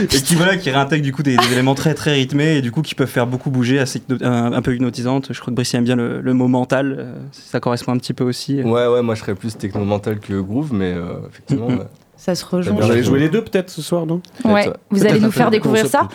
et 0.00 0.06
qui 0.06 0.34
voilà 0.34 0.56
qui 0.56 0.70
réintègre 0.70 1.02
du 1.04 1.12
coup 1.12 1.22
des, 1.22 1.36
des 1.36 1.52
éléments 1.52 1.74
très 1.74 1.94
très 1.94 2.12
rythmés 2.14 2.56
et 2.56 2.62
du 2.62 2.70
coup 2.72 2.82
qui 2.82 2.94
peuvent 2.94 3.08
faire 3.08 3.26
beaucoup 3.26 3.50
bouger 3.50 3.78
assez 3.78 4.00
un, 4.22 4.52
un 4.52 4.62
peu 4.62 4.74
hypnotisantes 4.74 5.28
je 5.32 5.40
crois 5.40 5.50
que 5.50 5.56
Brice 5.56 5.74
aime 5.74 5.84
bien 5.84 5.96
le, 5.96 6.20
le 6.20 6.34
mot 6.34 6.48
mental 6.48 6.96
euh, 6.98 7.14
ça 7.32 7.60
correspond 7.60 7.92
un 7.92 7.98
petit 7.98 8.14
peu 8.14 8.24
aussi 8.24 8.62
Ouais, 8.62 8.86
ouais, 8.86 9.02
moi 9.02 9.14
je 9.14 9.20
serais 9.20 9.34
plus 9.34 9.56
techno 9.56 9.84
mental 9.84 10.20
que 10.20 10.40
groove, 10.40 10.72
mais 10.72 10.92
euh, 10.94 11.14
effectivement. 11.28 11.68
Ça 12.22 12.34
se 12.34 12.44
rejoint. 12.44 12.74
Vous 12.78 12.90
allez 12.90 13.02
jouer 13.02 13.18
les 13.18 13.30
deux 13.30 13.42
peut-être 13.42 13.70
ce 13.70 13.80
soir, 13.80 14.04
non 14.04 14.20
Ouais. 14.44 14.70
Vous 14.90 15.06
allez 15.06 15.20
nous 15.20 15.30
faire 15.32 15.50
découvrir 15.50 15.86
ça. 15.86 16.06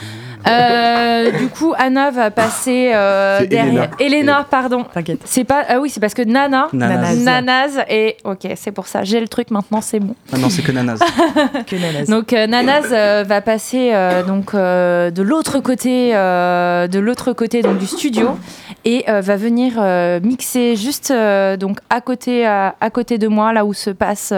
Euh, 0.48 1.32
du 1.40 1.48
coup, 1.48 1.74
Anna 1.76 2.12
va 2.12 2.30
passer 2.30 2.92
euh, 2.94 3.40
C'est 3.40 3.48
derrière. 3.48 3.90
Elena, 4.00 4.46
pardon. 4.48 4.86
T'inquiète. 4.94 5.22
C'est 5.26 5.44
pas. 5.44 5.64
Ah 5.68 5.80
oui, 5.80 5.90
c'est 5.90 6.00
parce 6.00 6.14
que 6.14 6.22
Nana. 6.22 6.68
Nanaz. 6.72 7.18
Nanaz 7.24 7.80
et 7.90 8.18
ok, 8.24 8.48
c'est 8.56 8.72
pour 8.72 8.86
ça. 8.86 9.04
J'ai 9.04 9.20
le 9.20 9.28
truc 9.28 9.50
maintenant, 9.50 9.82
c'est 9.82 10.00
bon. 10.00 10.14
ah 10.32 10.38
non 10.38 10.52
c'est 10.52 10.62
que 10.62 10.72
Nanaz 10.72 11.00
Que 11.66 11.76
Nanas. 11.76 12.06
Donc 12.06 12.32
euh, 12.34 12.46
Nanaz 12.46 12.86
euh, 12.92 13.24
va 13.28 13.42
passer 13.42 13.90
euh, 13.96 14.22
donc 14.22 14.54
euh, 14.54 15.10
de 15.10 15.24
l'autre 15.24 15.60
côté, 15.62 16.16
euh, 16.16 16.88
de 16.88 17.00
l'autre 17.00 17.34
côté 17.34 17.64
donc 17.64 17.80
du 17.80 17.88
studio 17.88 18.38
et 18.84 19.06
euh, 19.10 19.22
va 19.22 19.38
venir 19.38 19.74
euh, 19.80 20.20
mixer 20.22 20.76
juste 20.76 21.10
euh, 21.10 21.58
donc 21.58 21.80
à 21.90 22.02
côté, 22.02 22.46
à, 22.46 22.76
à 22.80 22.90
côté 22.92 23.18
de 23.18 23.28
moi, 23.28 23.52
là 23.52 23.66
où 23.66 23.74
se 23.74 23.90
passe 23.90 24.32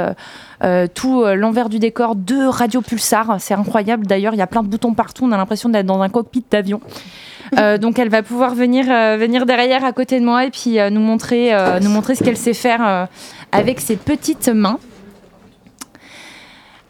tout 0.95 1.21
euh, 1.23 1.35
l'envers 1.57 1.69
du 1.69 1.79
décor 1.79 2.15
de 2.15 2.45
Radio 2.45 2.81
Pulsar. 2.81 3.37
C'est 3.39 3.55
incroyable. 3.55 4.05
D'ailleurs, 4.05 4.35
il 4.35 4.37
y 4.37 4.43
a 4.43 4.47
plein 4.47 4.61
de 4.61 4.67
boutons 4.67 4.93
partout. 4.93 5.25
On 5.25 5.31
a 5.31 5.37
l'impression 5.37 5.69
d'être 5.69 5.87
dans 5.87 6.03
un 6.03 6.09
cockpit 6.09 6.45
d'avion. 6.51 6.81
Euh, 7.57 7.77
donc 7.79 7.97
elle 7.97 8.09
va 8.09 8.21
pouvoir 8.21 8.53
venir, 8.53 8.85
euh, 8.91 9.17
venir 9.17 9.47
derrière 9.47 9.83
à 9.83 9.91
côté 9.91 10.19
de 10.19 10.25
moi 10.25 10.45
et 10.45 10.51
puis 10.51 10.79
euh, 10.79 10.91
nous, 10.91 11.01
montrer, 11.01 11.55
euh, 11.55 11.79
nous 11.79 11.89
montrer 11.89 12.13
ce 12.13 12.23
qu'elle 12.23 12.37
sait 12.37 12.53
faire 12.53 12.87
euh, 12.87 13.05
avec 13.51 13.79
ses 13.79 13.95
petites 13.95 14.49
mains. 14.49 14.77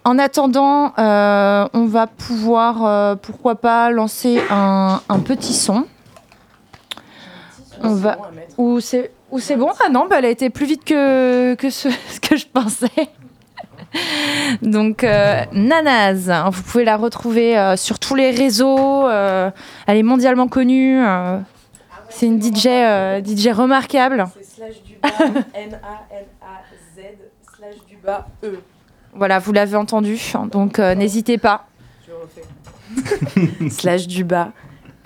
En 0.03 0.19
attendant, 0.19 0.91
euh, 0.99 1.65
on 1.73 1.85
va 1.85 2.07
pouvoir, 2.07 2.85
euh, 2.85 3.15
pourquoi 3.15 3.55
pas, 3.55 3.89
lancer 3.89 4.41
un, 4.49 4.99
un 5.07 5.19
petit 5.19 5.53
son. 5.53 5.85
On 7.83 7.93
va. 7.93 8.17
Ou 8.57 8.81
c'est 8.81 9.11
ou 9.31 9.39
c'est 9.39 9.55
bon? 9.55 9.69
Ah 9.85 9.89
non, 9.89 10.07
bah, 10.09 10.17
elle 10.19 10.25
a 10.25 10.29
été 10.29 10.49
plus 10.49 10.65
vite 10.65 10.83
que, 10.83 11.55
que 11.55 11.69
ce 11.69 11.87
que 12.21 12.35
je 12.35 12.47
pensais. 12.47 13.09
Donc, 14.61 15.03
euh, 15.03 15.43
Nanaz, 15.53 16.29
hein, 16.29 16.49
vous 16.49 16.61
pouvez 16.63 16.83
la 16.83 16.97
retrouver 16.97 17.57
euh, 17.57 17.75
sur 17.75 17.99
tous 17.99 18.15
les 18.15 18.31
réseaux. 18.31 19.07
euh, 19.07 19.49
elle 19.87 19.97
est 19.97 20.03
mondialement 20.03 20.47
connue. 20.47 20.99
euh, 21.05 21.39
c'est 22.09 22.25
une 22.27 22.41
DJ, 22.41 22.67
euh, 22.67 23.21
DJ 23.23 23.47
remarquable. 23.49 24.25
C'est 24.35 24.43
slash 24.55 24.81
du 24.83 24.95
bas, 25.01 25.09
N-A-N-A-Z, 25.53 27.01
slash 27.55 27.75
du 27.87 27.97
bas, 27.97 28.27
E. 28.43 28.59
Voilà, 29.13 29.39
vous 29.39 29.51
l'avez 29.51 29.75
entendu. 29.75 30.17
Donc, 30.51 30.79
euh, 30.79 30.95
n'hésitez 30.95 31.37
pas. 31.37 31.67
Je 32.07 32.13
refais. 32.13 33.69
slash 33.69 34.07
du 34.07 34.23
bas, 34.23 34.51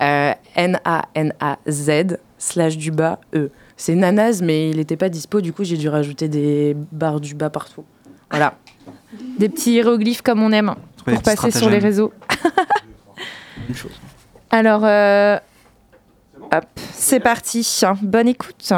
euh, 0.00 0.32
N-A-N-A-Z, 0.54 2.18
slash 2.38 2.76
du 2.76 2.90
bas, 2.90 3.18
E. 3.34 3.50
C'est 3.76 3.94
Nanaz, 3.94 4.42
mais 4.42 4.70
il 4.70 4.76
n'était 4.76 4.96
pas 4.96 5.08
dispo, 5.08 5.40
du 5.40 5.52
coup 5.52 5.64
j'ai 5.64 5.76
dû 5.76 5.88
rajouter 5.88 6.28
des 6.28 6.76
barres 6.92 7.20
du 7.20 7.34
bas 7.34 7.50
partout. 7.50 7.84
Voilà. 8.30 8.54
Des 9.38 9.48
petits 9.48 9.72
hiéroglyphes 9.72 10.22
comme 10.22 10.42
on 10.42 10.52
aime 10.52 10.74
Trouver 10.96 11.16
pour 11.16 11.22
passer 11.22 11.50
sur 11.50 11.70
les 11.70 11.78
réseaux. 11.78 12.12
Alors, 14.50 14.82
euh, 14.84 15.38
hop, 16.52 16.64
c'est 16.92 17.20
parti. 17.20 17.82
Bonne 18.02 18.28
écoute. 18.28 18.72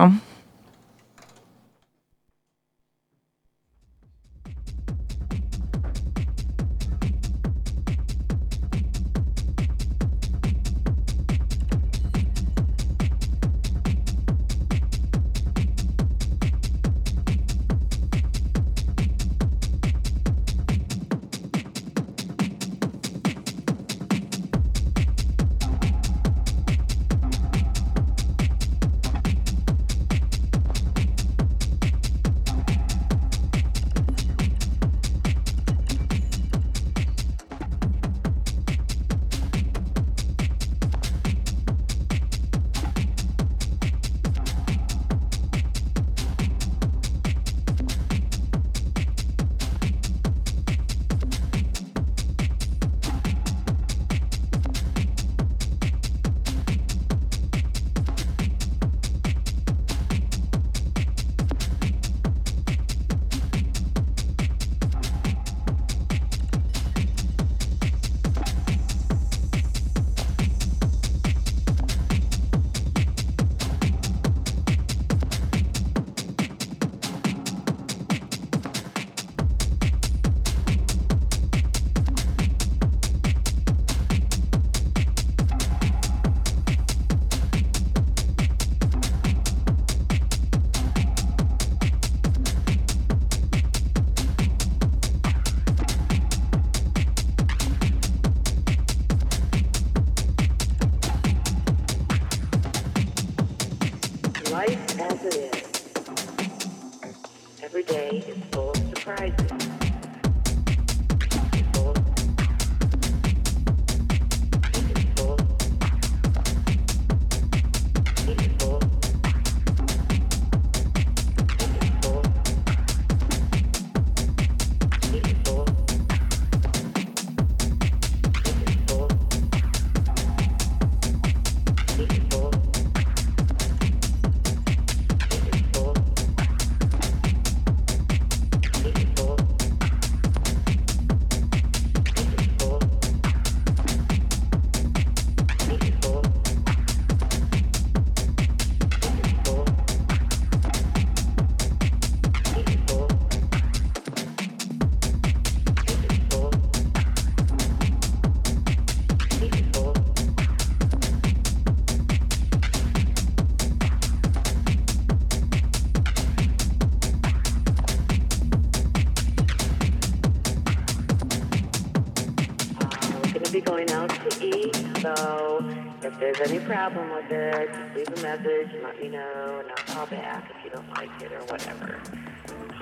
Problem 176.67 177.11
with 177.11 177.31
it, 177.31 177.71
just 177.73 177.95
leave 177.97 178.19
a 178.19 178.23
message 178.23 178.73
and 178.73 178.83
let 178.83 179.01
me 179.01 179.09
know, 179.09 179.61
and 179.61 179.69
I'll 179.71 179.95
call 179.95 180.07
back 180.07 180.51
if 180.51 180.65
you 180.65 180.71
don't 180.71 180.89
like 180.97 181.11
it 181.21 181.33
or 181.33 181.45
whatever. 181.45 182.01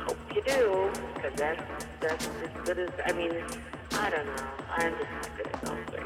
Hope 0.07 0.19
you 0.35 0.43
do, 0.43 0.91
because 1.15 1.35
that's, 1.37 1.63
that's 2.01 2.27
as 2.27 2.65
good 2.65 2.79
as, 2.79 2.91
I 3.07 3.13
mean, 3.13 3.33
I 3.93 4.11
don't 4.11 4.27
know. 4.27 4.47
I'm 4.77 4.93
just 4.99 5.11
not 5.11 5.37
good 5.37 5.47
at 5.47 5.61
those 5.63 6.02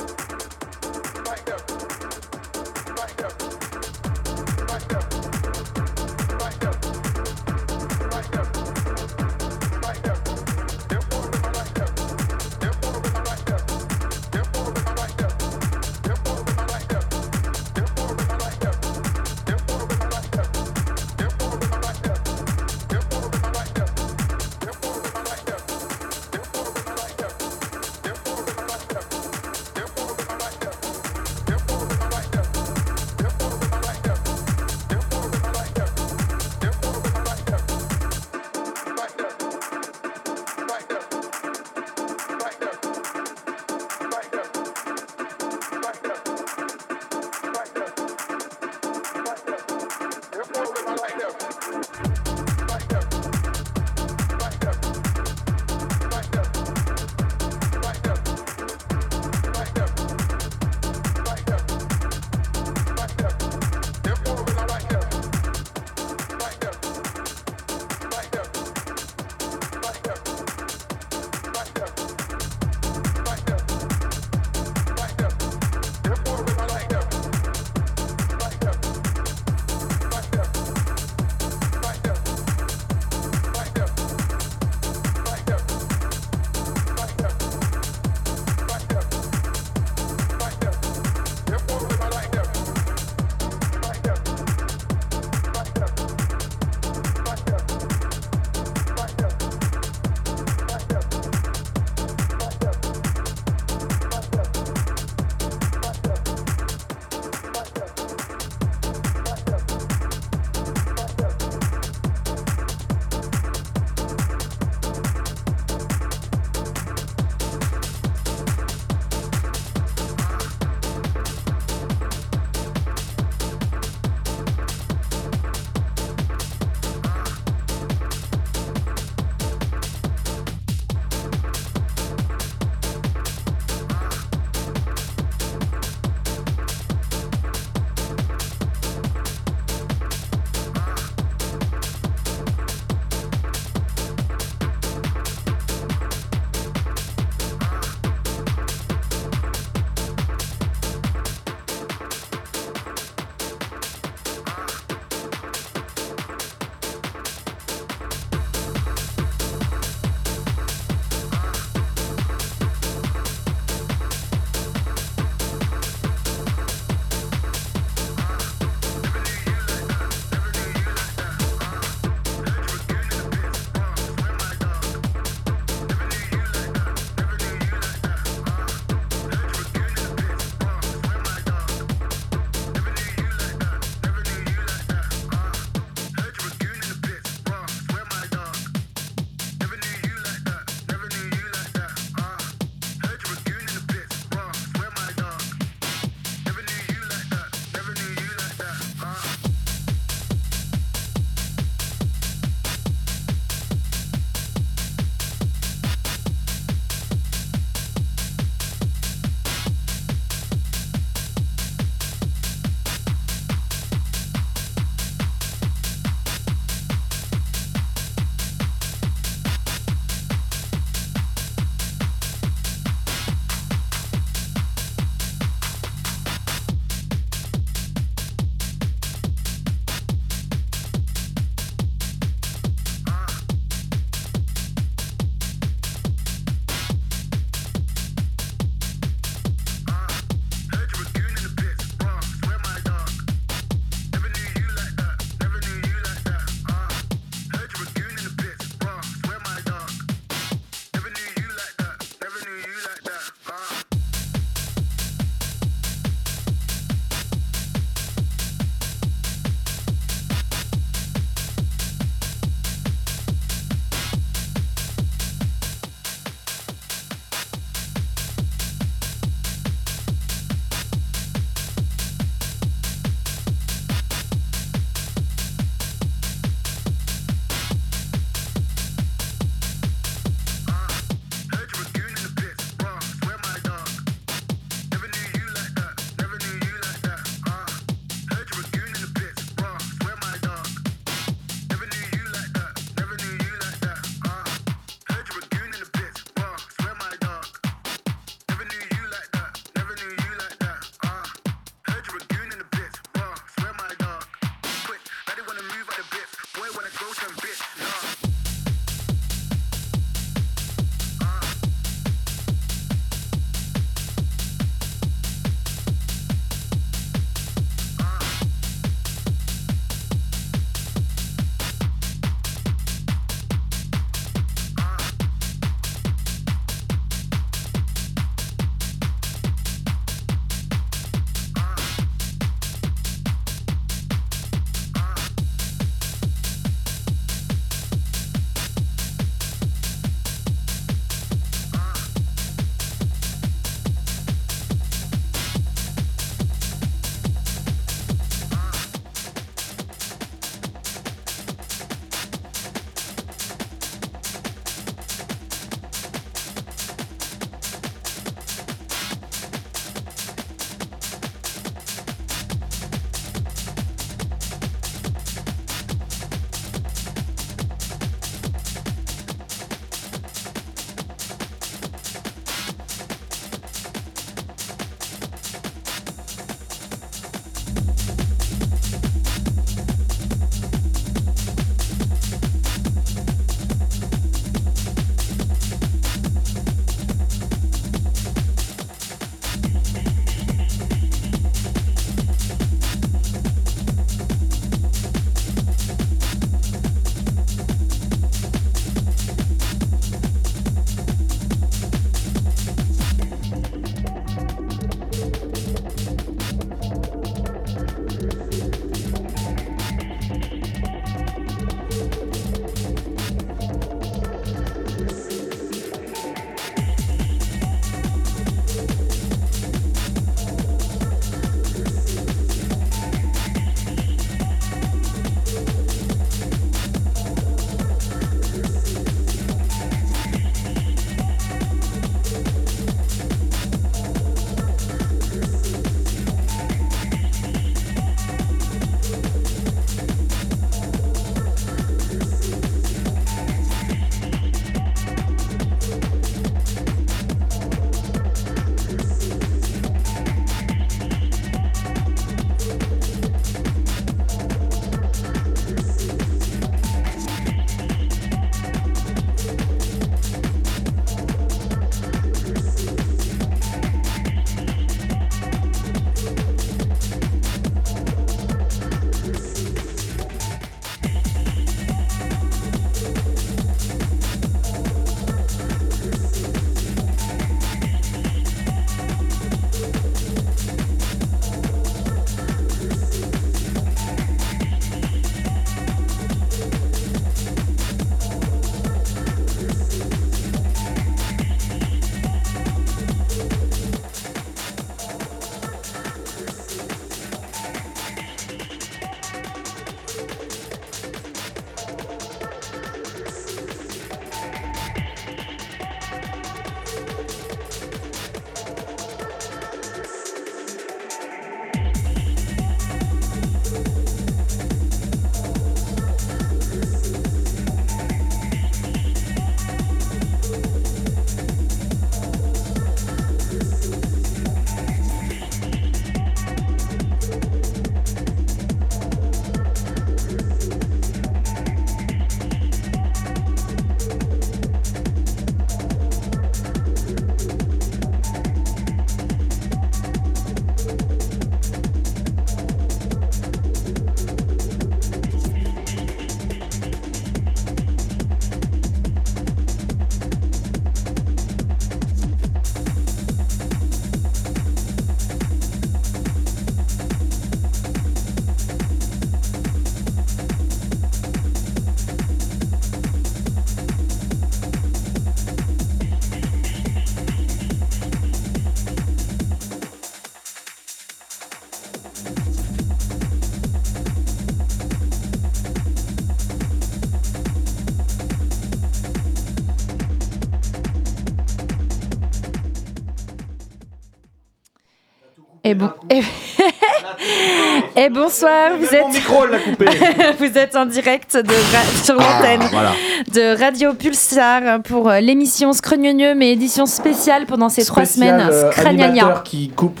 Et, 585.64 585.74
bon... 585.74 585.90
et... 586.10 586.22
bonsoir, 588.10 588.70
vous 588.78 588.94
êtes... 588.94 589.08
micro, 589.12 589.46
l'a 589.46 589.58
coupé. 589.60 589.84
vous 590.40 590.58
êtes 590.58 590.74
en 590.74 590.86
direct 590.86 591.36
de 591.36 591.52
ra- 591.52 592.02
sur 592.02 592.16
Ah, 592.18 592.40
l'antenne 592.40 592.68
voilà. 592.72 592.90
de 593.32 593.60
Radio 593.62 593.94
Pulsar 593.94 594.82
pour 594.82 595.08
euh, 595.08 595.20
l'émission 595.20 595.72
Scrogneux, 595.72 596.34
mais 596.34 596.50
édition 596.52 596.84
spéciale 596.86 597.46
pendant 597.46 597.68
ces 597.68 597.84
trois 597.84 598.06
semaines. 598.06 598.48
euh, 598.50 598.70
animateur 598.84 599.44
qui 599.44 599.68
coupe 599.70 600.00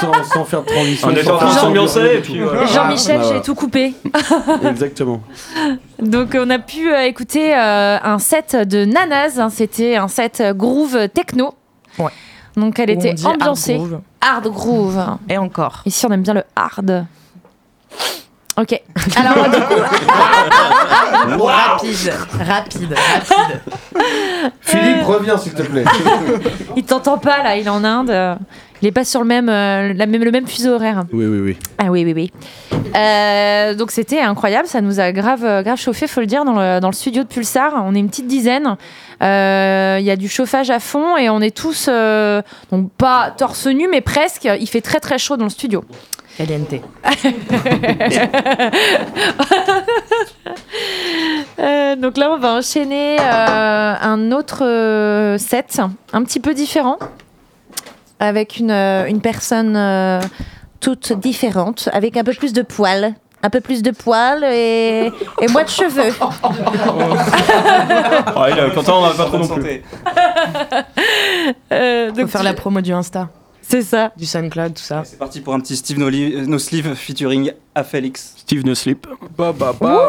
sans, 0.00 0.24
sans 0.32 0.44
faire 0.46 0.62
de 0.62 0.68
transition. 0.68 1.08
On 1.10 1.22
sans 1.22 1.32
en 1.32 1.36
train 1.36 1.48
de 1.48 1.58
s'ambiancer. 1.58 2.22
Jean-Michel, 2.72 3.20
Ah, 3.22 3.30
j'ai 3.34 3.42
tout 3.42 3.54
coupé. 3.54 3.92
Exactement. 4.70 5.20
Donc 5.98 6.30
on 6.34 6.48
a 6.48 6.58
pu 6.58 6.90
euh, 6.90 7.02
écouter 7.04 7.54
euh, 7.54 7.98
un 8.02 8.18
set 8.18 8.56
de 8.56 8.86
Nanaz, 8.86 9.38
hein, 9.38 9.50
c'était 9.50 9.96
un 9.96 10.08
set 10.08 10.40
euh, 10.40 10.54
groove 10.54 11.08
techno. 11.12 11.52
Ouais. 11.98 12.10
Donc 12.56 12.78
elle 12.78 12.90
était 12.90 13.14
dit 13.14 13.24
hard 13.26 13.34
ambiancée. 13.36 13.74
groove. 13.74 14.00
Hard 14.20 14.48
groove. 14.48 15.04
Et 15.28 15.38
encore. 15.38 15.82
Ici 15.86 16.06
on 16.06 16.10
aime 16.10 16.22
bien 16.22 16.34
le 16.34 16.44
hard. 16.54 17.06
Ok. 18.56 18.80
Alors 19.16 19.48
du 19.48 19.60
coup, 19.60 19.74
Rapide, 21.46 22.12
rapide, 22.46 22.94
rapide. 22.94 23.60
Philippe, 24.60 25.02
reviens 25.04 25.36
s'il 25.36 25.54
te 25.54 25.62
plaît. 25.62 25.84
il 26.76 26.84
t'entend 26.84 27.18
pas 27.18 27.42
là, 27.42 27.56
il 27.56 27.66
est 27.66 27.70
en 27.70 27.82
Inde. 27.82 28.38
Il 28.84 28.88
est 28.88 28.92
pas 28.92 29.04
sur 29.06 29.20
le 29.20 29.26
même, 29.26 29.48
euh, 29.48 29.94
la 29.94 30.04
même, 30.04 30.22
le 30.22 30.30
même 30.30 30.46
fuseau 30.46 30.74
horaire. 30.74 31.04
Oui, 31.10 31.24
oui, 31.24 31.40
oui. 31.40 31.56
Ah 31.78 31.86
oui, 31.86 32.04
oui, 32.04 32.12
oui. 32.14 32.30
Euh, 32.94 33.72
donc 33.72 33.90
c'était 33.90 34.20
incroyable, 34.20 34.68
ça 34.68 34.82
nous 34.82 35.00
a 35.00 35.10
grave, 35.10 35.42
euh, 35.42 35.62
grave 35.62 35.78
chauffé, 35.78 36.06
faut 36.06 36.20
le 36.20 36.26
dire, 36.26 36.44
dans 36.44 36.52
le, 36.52 36.80
dans 36.80 36.88
le 36.88 36.94
studio 36.94 37.22
de 37.22 37.28
Pulsar. 37.28 37.82
On 37.82 37.94
est 37.94 37.98
une 37.98 38.10
petite 38.10 38.26
dizaine. 38.26 38.76
Euh, 39.22 39.96
Il 40.00 40.04
y 40.04 40.10
a 40.10 40.16
du 40.16 40.28
chauffage 40.28 40.68
à 40.68 40.80
fond 40.80 41.16
et 41.16 41.30
on 41.30 41.40
est 41.40 41.56
tous, 41.56 41.86
euh, 41.88 42.42
donc 42.70 42.90
pas 42.92 43.32
torse 43.34 43.66
nu, 43.68 43.88
mais 43.90 44.02
presque. 44.02 44.46
Il 44.60 44.68
fait 44.68 44.82
très 44.82 45.00
très 45.00 45.16
chaud 45.16 45.38
dans 45.38 45.44
le 45.44 45.50
studio. 45.50 45.82
Caliente. 46.36 46.74
Euh, 51.60 51.96
donc 51.96 52.16
là, 52.16 52.32
on 52.32 52.38
va 52.38 52.54
enchaîner 52.54 53.16
euh, 53.20 53.94
un 54.00 54.32
autre 54.32 55.36
set, 55.38 55.80
un 56.12 56.24
petit 56.24 56.40
peu 56.40 56.52
différent, 56.52 56.98
avec 58.20 58.58
une, 58.58 58.70
euh, 58.70 59.06
une 59.06 59.20
personne 59.20 59.76
euh, 59.76 60.20
toute 60.80 61.12
différente, 61.12 61.88
avec 61.92 62.16
un 62.16 62.24
peu 62.24 62.32
plus 62.32 62.52
de 62.52 62.62
poils. 62.62 63.14
Un 63.42 63.50
peu 63.50 63.60
plus 63.60 63.82
de 63.82 63.90
poils 63.90 64.42
et, 64.44 65.12
et 65.42 65.48
moins 65.48 65.64
de 65.64 65.68
cheveux. 65.68 66.14
Ah, 68.36 68.46
il 68.50 68.58
est 68.58 68.74
content, 68.74 68.98
on 69.02 69.06
va 69.08 69.14
pas 69.14 69.24
trop 69.26 69.38
non 69.38 69.48
plus. 69.48 69.82
Euh, 71.72 72.10
Faut 72.14 72.26
faire 72.26 72.40
tu- 72.40 72.46
la 72.46 72.54
promo 72.54 72.80
du 72.80 72.92
Insta, 72.92 73.28
C'est 73.60 73.82
ça. 73.82 74.12
du 74.16 74.24
SoundCloud, 74.24 74.74
tout 74.74 74.82
ça. 74.82 75.02
C'est 75.04 75.18
parti 75.18 75.40
pour 75.40 75.52
un 75.54 75.60
petit 75.60 75.76
Steve 75.76 75.98
No, 75.98 76.08
Li- 76.08 76.46
no 76.46 76.58
Sleeve 76.58 76.94
featuring 76.94 77.52
Afelix. 77.74 78.34
Steve 78.38 78.64
No 78.64 78.74
Sleep. 78.74 79.06
Bah, 79.36 79.52
bah, 79.58 79.74
bah. 79.78 80.08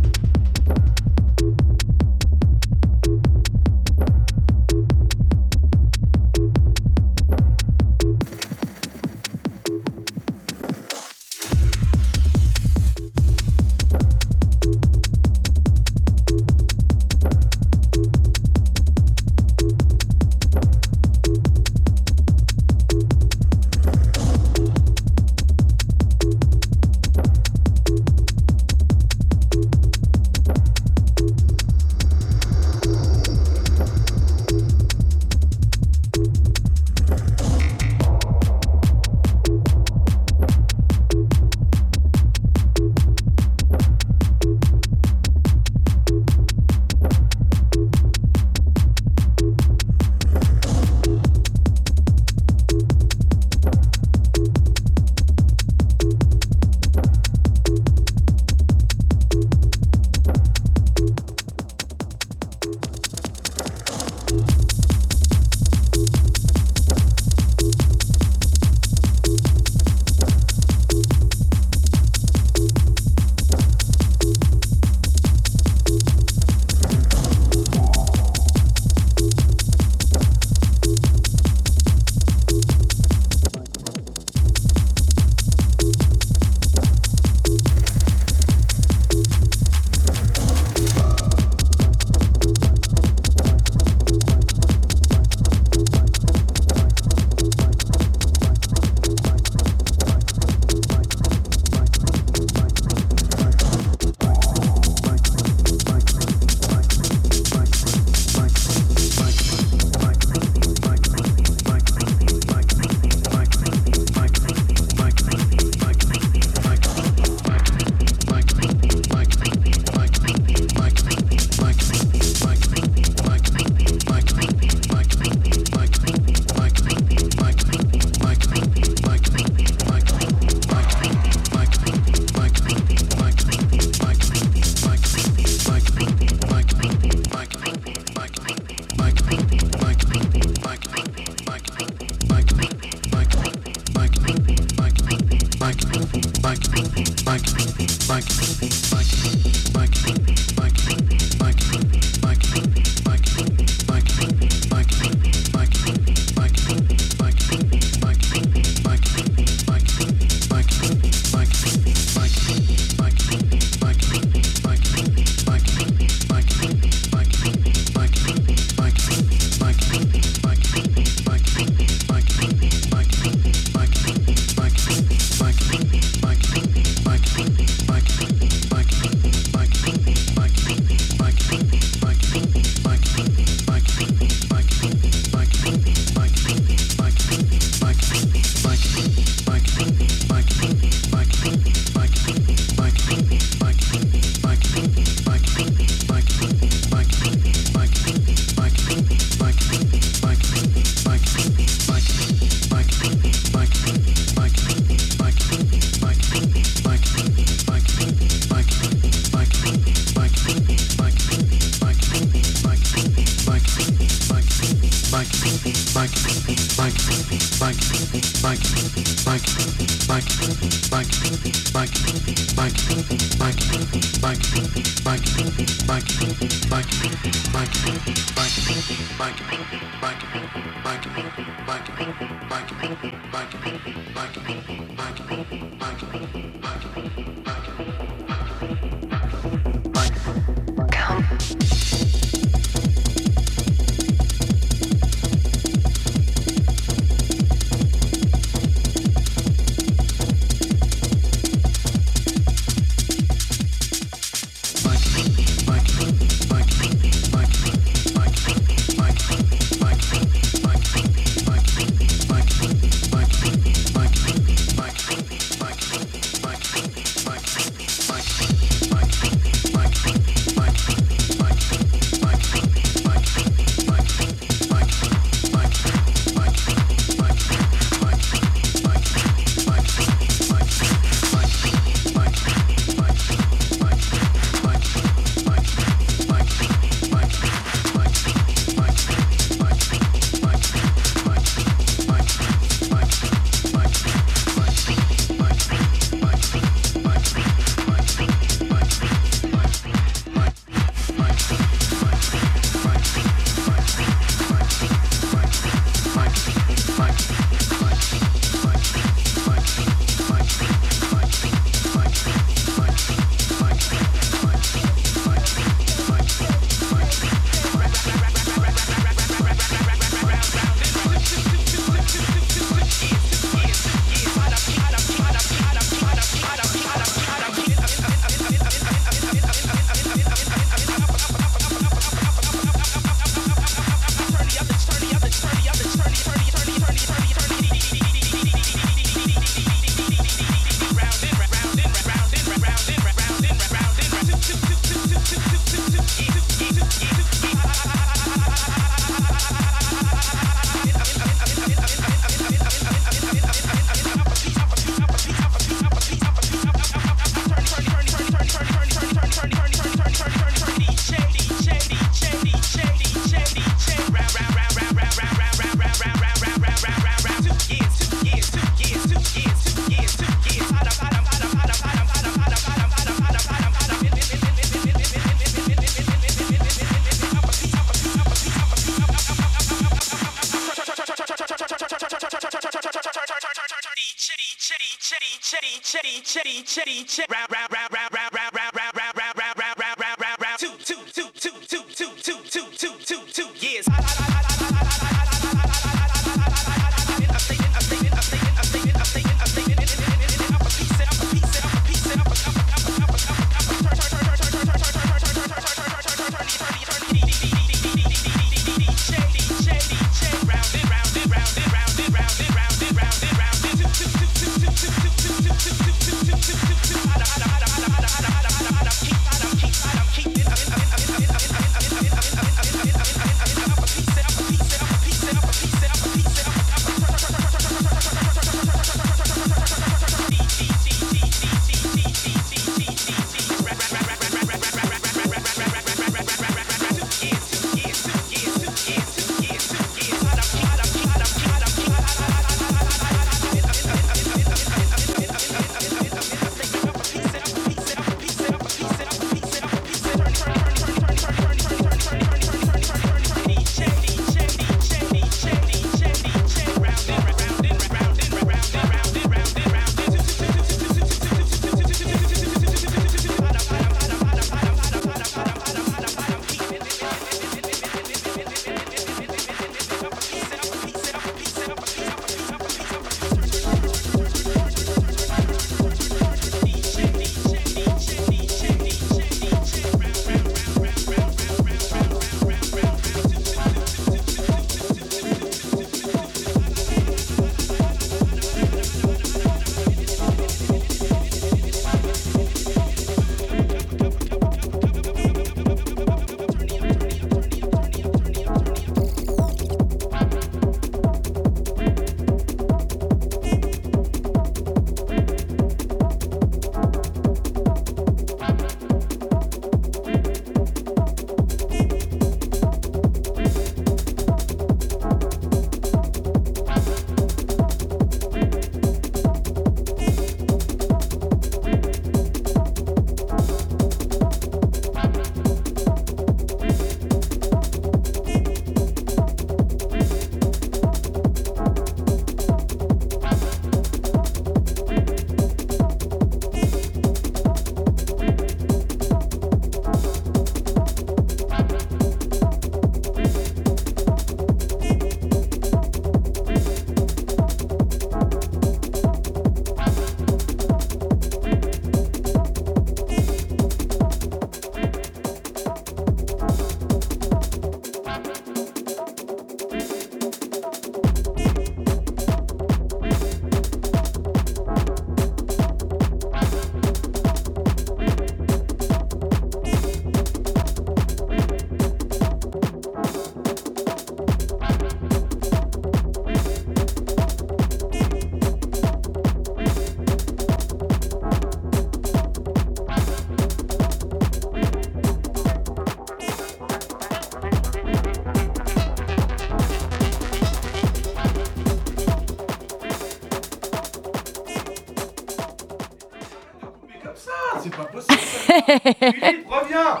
Philippe, 598.80 599.46
reviens 599.48 600.00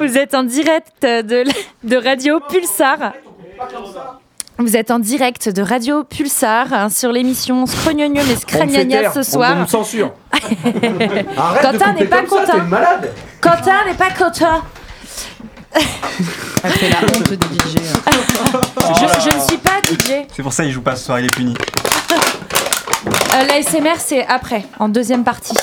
Vous 0.00 0.18
êtes 0.18 0.34
en 0.34 0.42
direct 0.42 1.02
de, 1.02 1.44
de 1.84 1.96
Radio 1.96 2.40
Pulsar. 2.48 3.12
Vous 4.58 4.76
êtes 4.76 4.90
en 4.90 4.98
direct 4.98 5.48
de 5.48 5.62
Radio 5.62 6.04
Pulsar 6.04 6.72
hein, 6.72 6.88
sur 6.88 7.10
l'émission 7.10 7.62
On 7.62 7.66
fait 7.66 8.36
Scragnagna 8.36 9.00
taire, 9.00 9.12
ce 9.12 9.20
On 9.20 9.22
soir. 9.22 9.56
me 9.56 9.66
censure. 9.66 10.12
Arrête 10.32 11.72
de 11.72 11.78
Quentin 11.78 11.92
n'est 11.94 12.04
pas 12.04 12.22
content. 12.22 12.58
Quentin 13.40 13.84
n'est 13.86 13.94
pas 13.94 14.10
content. 14.10 14.62
Fait 15.74 16.88
la 16.90 16.98
honte 16.98 17.32
DJ. 17.32 17.76
Je, 18.94 19.30
je 19.30 19.36
ne 19.36 19.40
suis 19.40 19.56
pas 19.58 19.80
DJ. 19.82 20.26
C'est 20.34 20.42
pour 20.42 20.52
ça 20.52 20.64
qu'il 20.64 20.72
joue 20.72 20.82
pas 20.82 20.96
ce 20.96 21.04
soir, 21.06 21.18
il 21.18 21.24
est 21.26 21.34
puni. 21.34 21.56
Euh, 23.34 23.44
L'ASMR, 23.46 23.94
c'est 23.98 24.24
après, 24.26 24.64
en 24.78 24.88
deuxième 24.88 25.24
partie. 25.24 25.56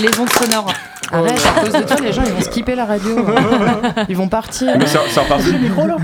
Les 0.00 0.08
ondes 0.18 0.30
sonores. 0.30 0.72
Arrête, 1.12 1.40
à 1.56 1.60
cause 1.60 1.72
de 1.72 1.82
toi, 1.82 1.96
les 2.02 2.12
gens 2.12 2.22
ils 2.26 2.32
vont 2.32 2.40
skipper 2.40 2.74
la 2.74 2.84
radio. 2.84 3.16
Ils 4.08 4.16
vont 4.16 4.28
partir. 4.28 4.74
Mais 4.78 4.86
c'est 4.86 4.98
c'est 5.08 5.20
reparti 5.20 5.52
le 5.52 5.58
micro 5.58 5.86
là 5.86 5.96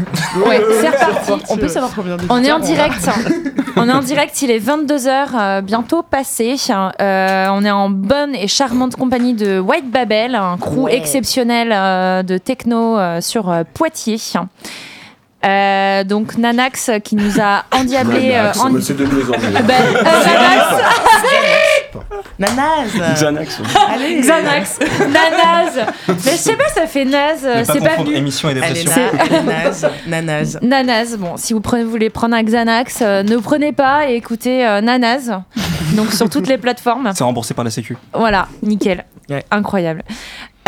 Ouais, 0.47 0.61
c'est 0.81 0.89
reparti. 0.91 1.33
On 1.51 1.57
peut 1.57 1.69
savoir 1.69 1.93
combien 1.95 2.17
de 2.17 2.23
On 2.29 2.43
est 2.43 2.53
en 2.53 2.59
direct. 2.61 3.09
On 3.77 3.89
est 3.89 3.93
en 3.93 4.01
direct, 4.01 4.41
il 4.43 4.51
est 4.51 4.59
22h, 4.59 5.63
bientôt 5.63 6.03
passé. 6.03 6.57
Euh, 6.71 7.47
on 7.51 7.65
est 7.65 7.71
en 7.71 7.89
bonne 7.89 8.35
et 8.35 8.47
charmante 8.47 8.97
compagnie 8.97 9.33
de 9.33 9.59
White 9.59 9.91
Babel, 9.91 10.35
un 10.35 10.59
crew 10.59 10.83
Ouais. 10.85 10.95
exceptionnel 10.97 11.73
euh, 11.73 12.23
de 12.23 12.37
techno 12.37 12.99
euh, 12.99 13.23
sur 13.23 13.51
euh, 13.51 13.63
Poitiers. 13.73 14.19
Euh, 15.45 16.05
donc 16.05 16.37
Nanax 16.37 16.89
euh, 16.91 16.99
qui 16.99 17.17
nous 17.17 17.41
a 17.41 17.65
endiablé. 17.73 18.29
Nanax, 18.33 18.59
euh, 18.59 18.63
en- 18.63 18.71
mais 18.71 18.81
c'est 18.83 18.95
de 18.97 19.05
mieux 19.07 19.25
en 19.25 19.39
mieux. 19.41 19.63
Ben, 19.67 19.75
euh, 19.97 20.03
Nanax, 20.05 20.83
Nanaz 22.39 22.91
Xanax. 23.17 23.61
Allez 23.89 24.21
Xanax, 24.21 24.79
Nanaz. 25.01 25.87
Mais 26.09 26.15
je 26.33 26.37
sais 26.37 26.57
pas, 26.57 26.69
ça 26.75 26.87
fait 26.87 27.05
naze. 27.05 27.43
pas 27.43 27.65
C'est 27.65 27.81
pas 27.81 27.89
confondre 27.91 28.09
venu. 28.09 28.17
émission 28.19 28.49
et 28.51 28.55
dépression. 28.55 28.91
na- 28.91 29.25
elle 29.25 29.35
est 29.35 29.43
naze. 29.43 29.91
Nanaz. 30.07 30.59
Nanaz, 30.63 31.17
bon, 31.17 31.37
si 31.37 31.53
vous 31.53 31.61
prenez, 31.61 31.85
voulez 31.85 32.11
prendre 32.11 32.35
un 32.35 32.43
Xanax, 32.43 33.01
euh, 33.03 33.23
ne 33.23 33.37
prenez 33.37 33.73
pas 33.73 34.09
et 34.11 34.15
écoutez 34.17 34.67
euh, 34.67 34.81
Nanaz. 34.81 35.33
Donc 35.97 36.11
sur 36.13 36.29
toutes 36.31 36.49
les 36.49 36.59
plateformes. 36.59 37.11
C'est 37.15 37.25
remboursé 37.25 37.55
par 37.55 37.65
la 37.65 37.71
Sécu. 37.71 37.97
Voilà, 38.15 38.49
nickel. 38.63 39.05
Ouais. 39.29 39.45
Incroyable. 39.51 40.03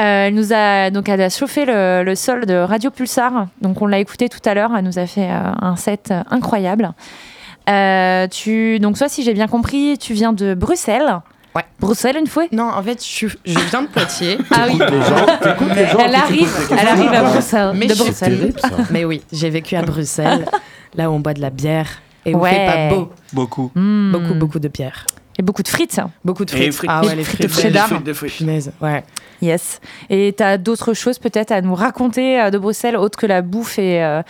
Euh, 0.01 0.27
elle 0.27 0.35
nous 0.35 0.53
a 0.53 0.91
donc 0.91 1.09
elle 1.09 1.21
a 1.23 1.31
chauffé 1.31 1.65
le, 1.65 2.03
le 2.05 2.15
sol 2.17 2.47
de 2.47 2.55
Radio 2.55 2.91
Pulsar. 2.91 3.47
Donc 3.63 3.81
on 3.81 3.87
l'a 3.87 3.99
écouté 4.01 4.29
tout 4.29 4.41
à 4.45 4.53
l'heure. 4.55 4.71
Elle 4.77 4.85
nous 4.85 4.99
a 4.99 5.07
fait 5.07 5.29
euh, 5.31 5.53
un 5.63 5.77
set 5.77 6.13
incroyable. 6.31 6.91
Euh, 7.69 8.27
tu 8.29 8.79
donc 8.79 8.99
toi, 8.99 9.09
si 9.09 9.23
j'ai 9.23 9.35
bien 9.35 9.47
compris, 9.47 9.97
tu 9.99 10.13
viens 10.13 10.33
de 10.33 10.55
Bruxelles. 10.55 11.21
Ouais. 11.55 11.63
Bruxelles 11.79 12.17
une 12.19 12.27
fois. 12.27 12.45
Non, 12.53 12.65
en 12.69 12.83
fait, 12.83 13.03
je, 13.05 13.27
viens 13.45 13.83
de 13.83 13.87
Poitiers. 13.89 14.39
Ah 14.51 14.67
oui. 14.69 14.75
Les 14.79 15.03
gens, 15.03 15.75
les 15.75 15.87
gens. 15.87 15.99
Elle 16.01 16.15
arrive, 16.15 16.51
elle 16.73 16.89
arrive 16.89 17.13
à 17.13 17.23
Bruxelles. 17.23 17.73
Mais 17.75 17.87
de 17.87 17.91
je 17.91 17.95
suis 17.95 18.05
Bruxelles. 18.05 18.39
terrible, 18.39 18.61
ça. 18.61 18.69
Mais 18.91 19.05
oui, 19.05 19.23
j'ai 19.33 19.51
vécu 19.51 19.77
à 19.77 19.83
Bruxelles, 19.83 20.47
là 20.95 21.11
où 21.11 21.15
on 21.15 21.21
boit 21.21 21.35
de 21.35 21.41
la 21.41 21.51
bière 21.51 21.89
et 22.27 22.35
où 22.35 22.41
Ouais. 22.41 22.51
il 22.51 22.55
fait 22.57 22.89
pas 22.89 22.95
beau. 22.97 23.13
Beaucoup. 23.33 23.71
Hmm. 23.75 24.11
Beaucoup, 24.13 24.35
beaucoup 24.35 24.59
de 24.59 24.69
bière. 24.69 25.07
Et 25.39 25.43
beaucoup 25.43 25.63
de 25.63 25.69
frites. 25.69 26.01
Beaucoup 26.25 26.45
de 26.45 26.55
Et 26.55 26.59
les 26.59 26.65
frites. 26.71 26.77
frites. 26.77 26.91
Ah 26.93 27.03
ouais, 27.05 27.17
les 27.17 27.25
frites. 27.25 27.43
de 27.43 27.49
cheddar. 27.49 27.87
frites, 27.89 28.05
des 28.05 28.15
frites. 28.15 28.41
Ouais. 28.81 29.03
Yes. 29.43 29.81
Et 30.09 30.35
tu 30.37 30.43
as 30.43 30.59
d'autres 30.59 30.95
choses 30.95 31.19
peut-être 31.19 31.51
à 31.53 31.61
nous 31.61 31.75
raconter 31.75 32.41
euh, 32.41 32.51
de 32.51 32.59
Bruxelles, 32.59 32.97
autre 32.97 33.19
que 33.19 33.27
la 33.27 33.43
bouffe 33.43 33.79
et, 33.79 34.03
euh, 34.03 34.23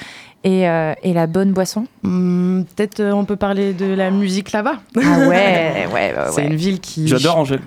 et, 0.45 0.67
euh, 0.69 0.95
et 1.03 1.13
la 1.13 1.27
bonne 1.27 1.53
boisson? 1.53 1.87
Hmm, 2.03 2.63
Peut-être 2.75 3.01
euh, 3.01 3.13
on 3.13 3.25
peut 3.27 3.37
parler 3.37 3.75
de 3.75 3.93
la 3.93 4.11
musique 4.11 4.53
là-bas. 4.53 4.77
Ah 4.97 5.01
ouais, 5.29 5.29
ouais, 5.29 5.87
ouais. 5.93 6.15
C'est 6.33 6.45
une 6.47 6.57
ville 6.57 6.81
qui. 6.81 7.07
J'adore 7.07 7.37
Angèle. 7.39 7.61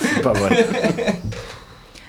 C'est 0.00 0.22
pas 0.22 0.32
vrai. 0.32 0.66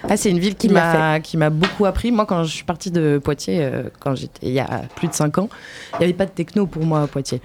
Ah, 0.10 0.18
c'est 0.18 0.32
une 0.32 0.40
ville 0.40 0.56
qui 0.56 0.70
m'a 0.70 1.20
qui 1.20 1.38
m'a 1.38 1.50
beaucoup 1.50 1.86
appris. 1.86 2.12
Moi, 2.12 2.26
quand 2.26 2.44
je 2.44 2.52
suis 2.52 2.64
partie 2.64 2.92
de 2.92 3.20
Poitiers, 3.24 3.60
euh, 3.62 3.84
quand 4.00 4.16
j'étais 4.16 4.48
il 4.48 4.54
y 4.54 4.60
a 4.60 4.82
plus 4.96 5.08
de 5.08 5.14
5 5.14 5.38
ans, 5.38 5.50
il 5.94 6.00
n'y 6.00 6.06
avait 6.06 6.14
pas 6.14 6.26
de 6.26 6.32
techno 6.32 6.66
pour 6.66 6.84
moi 6.86 7.04
à 7.04 7.08
Poitiers. 7.08 7.42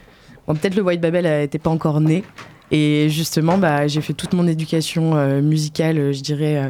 Bon, 0.47 0.55
peut-être 0.55 0.75
le 0.75 0.83
White 0.83 1.01
Babel 1.01 1.25
n'était 1.25 1.59
pas 1.59 1.71
encore 1.71 2.01
né. 2.01 2.25
Et 2.71 3.09
justement, 3.11 3.59
bah, 3.59 3.87
j'ai 3.87 4.01
fait 4.01 4.15
toute 4.15 4.33
mon 4.33 4.47
éducation 4.47 5.17
euh, 5.17 5.41
musicale, 5.41 5.99
euh, 5.99 6.13
je 6.13 6.23
dirais, 6.23 6.57
euh, 6.57 6.69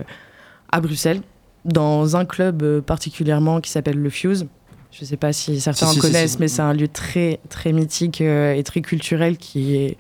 à 0.71 0.81
Bruxelles, 0.81 1.21
dans 1.65 2.17
un 2.17 2.25
club 2.25 2.81
particulièrement 2.81 3.61
qui 3.61 3.71
s'appelle 3.71 3.99
le 3.99 4.11
Fuse. 4.11 4.47
Je 4.95 5.03
ne 5.03 5.07
sais 5.07 5.17
pas 5.17 5.33
si 5.33 5.61
certains 5.61 5.87
Si, 5.87 5.95
si, 5.95 6.01
connaissent, 6.01 6.33
si. 6.33 6.37
mais 6.39 6.47
c'est 6.47 6.63
un 6.63 6.73
lieu 6.73 6.87
très, 6.87 7.41
très 7.49 7.73
mythique 7.73 8.21
euh, 8.21 8.55
et 8.55 8.63
très 8.63 8.81
culturel 8.81 9.37
qui, 9.39 9.75
est, 9.77 9.97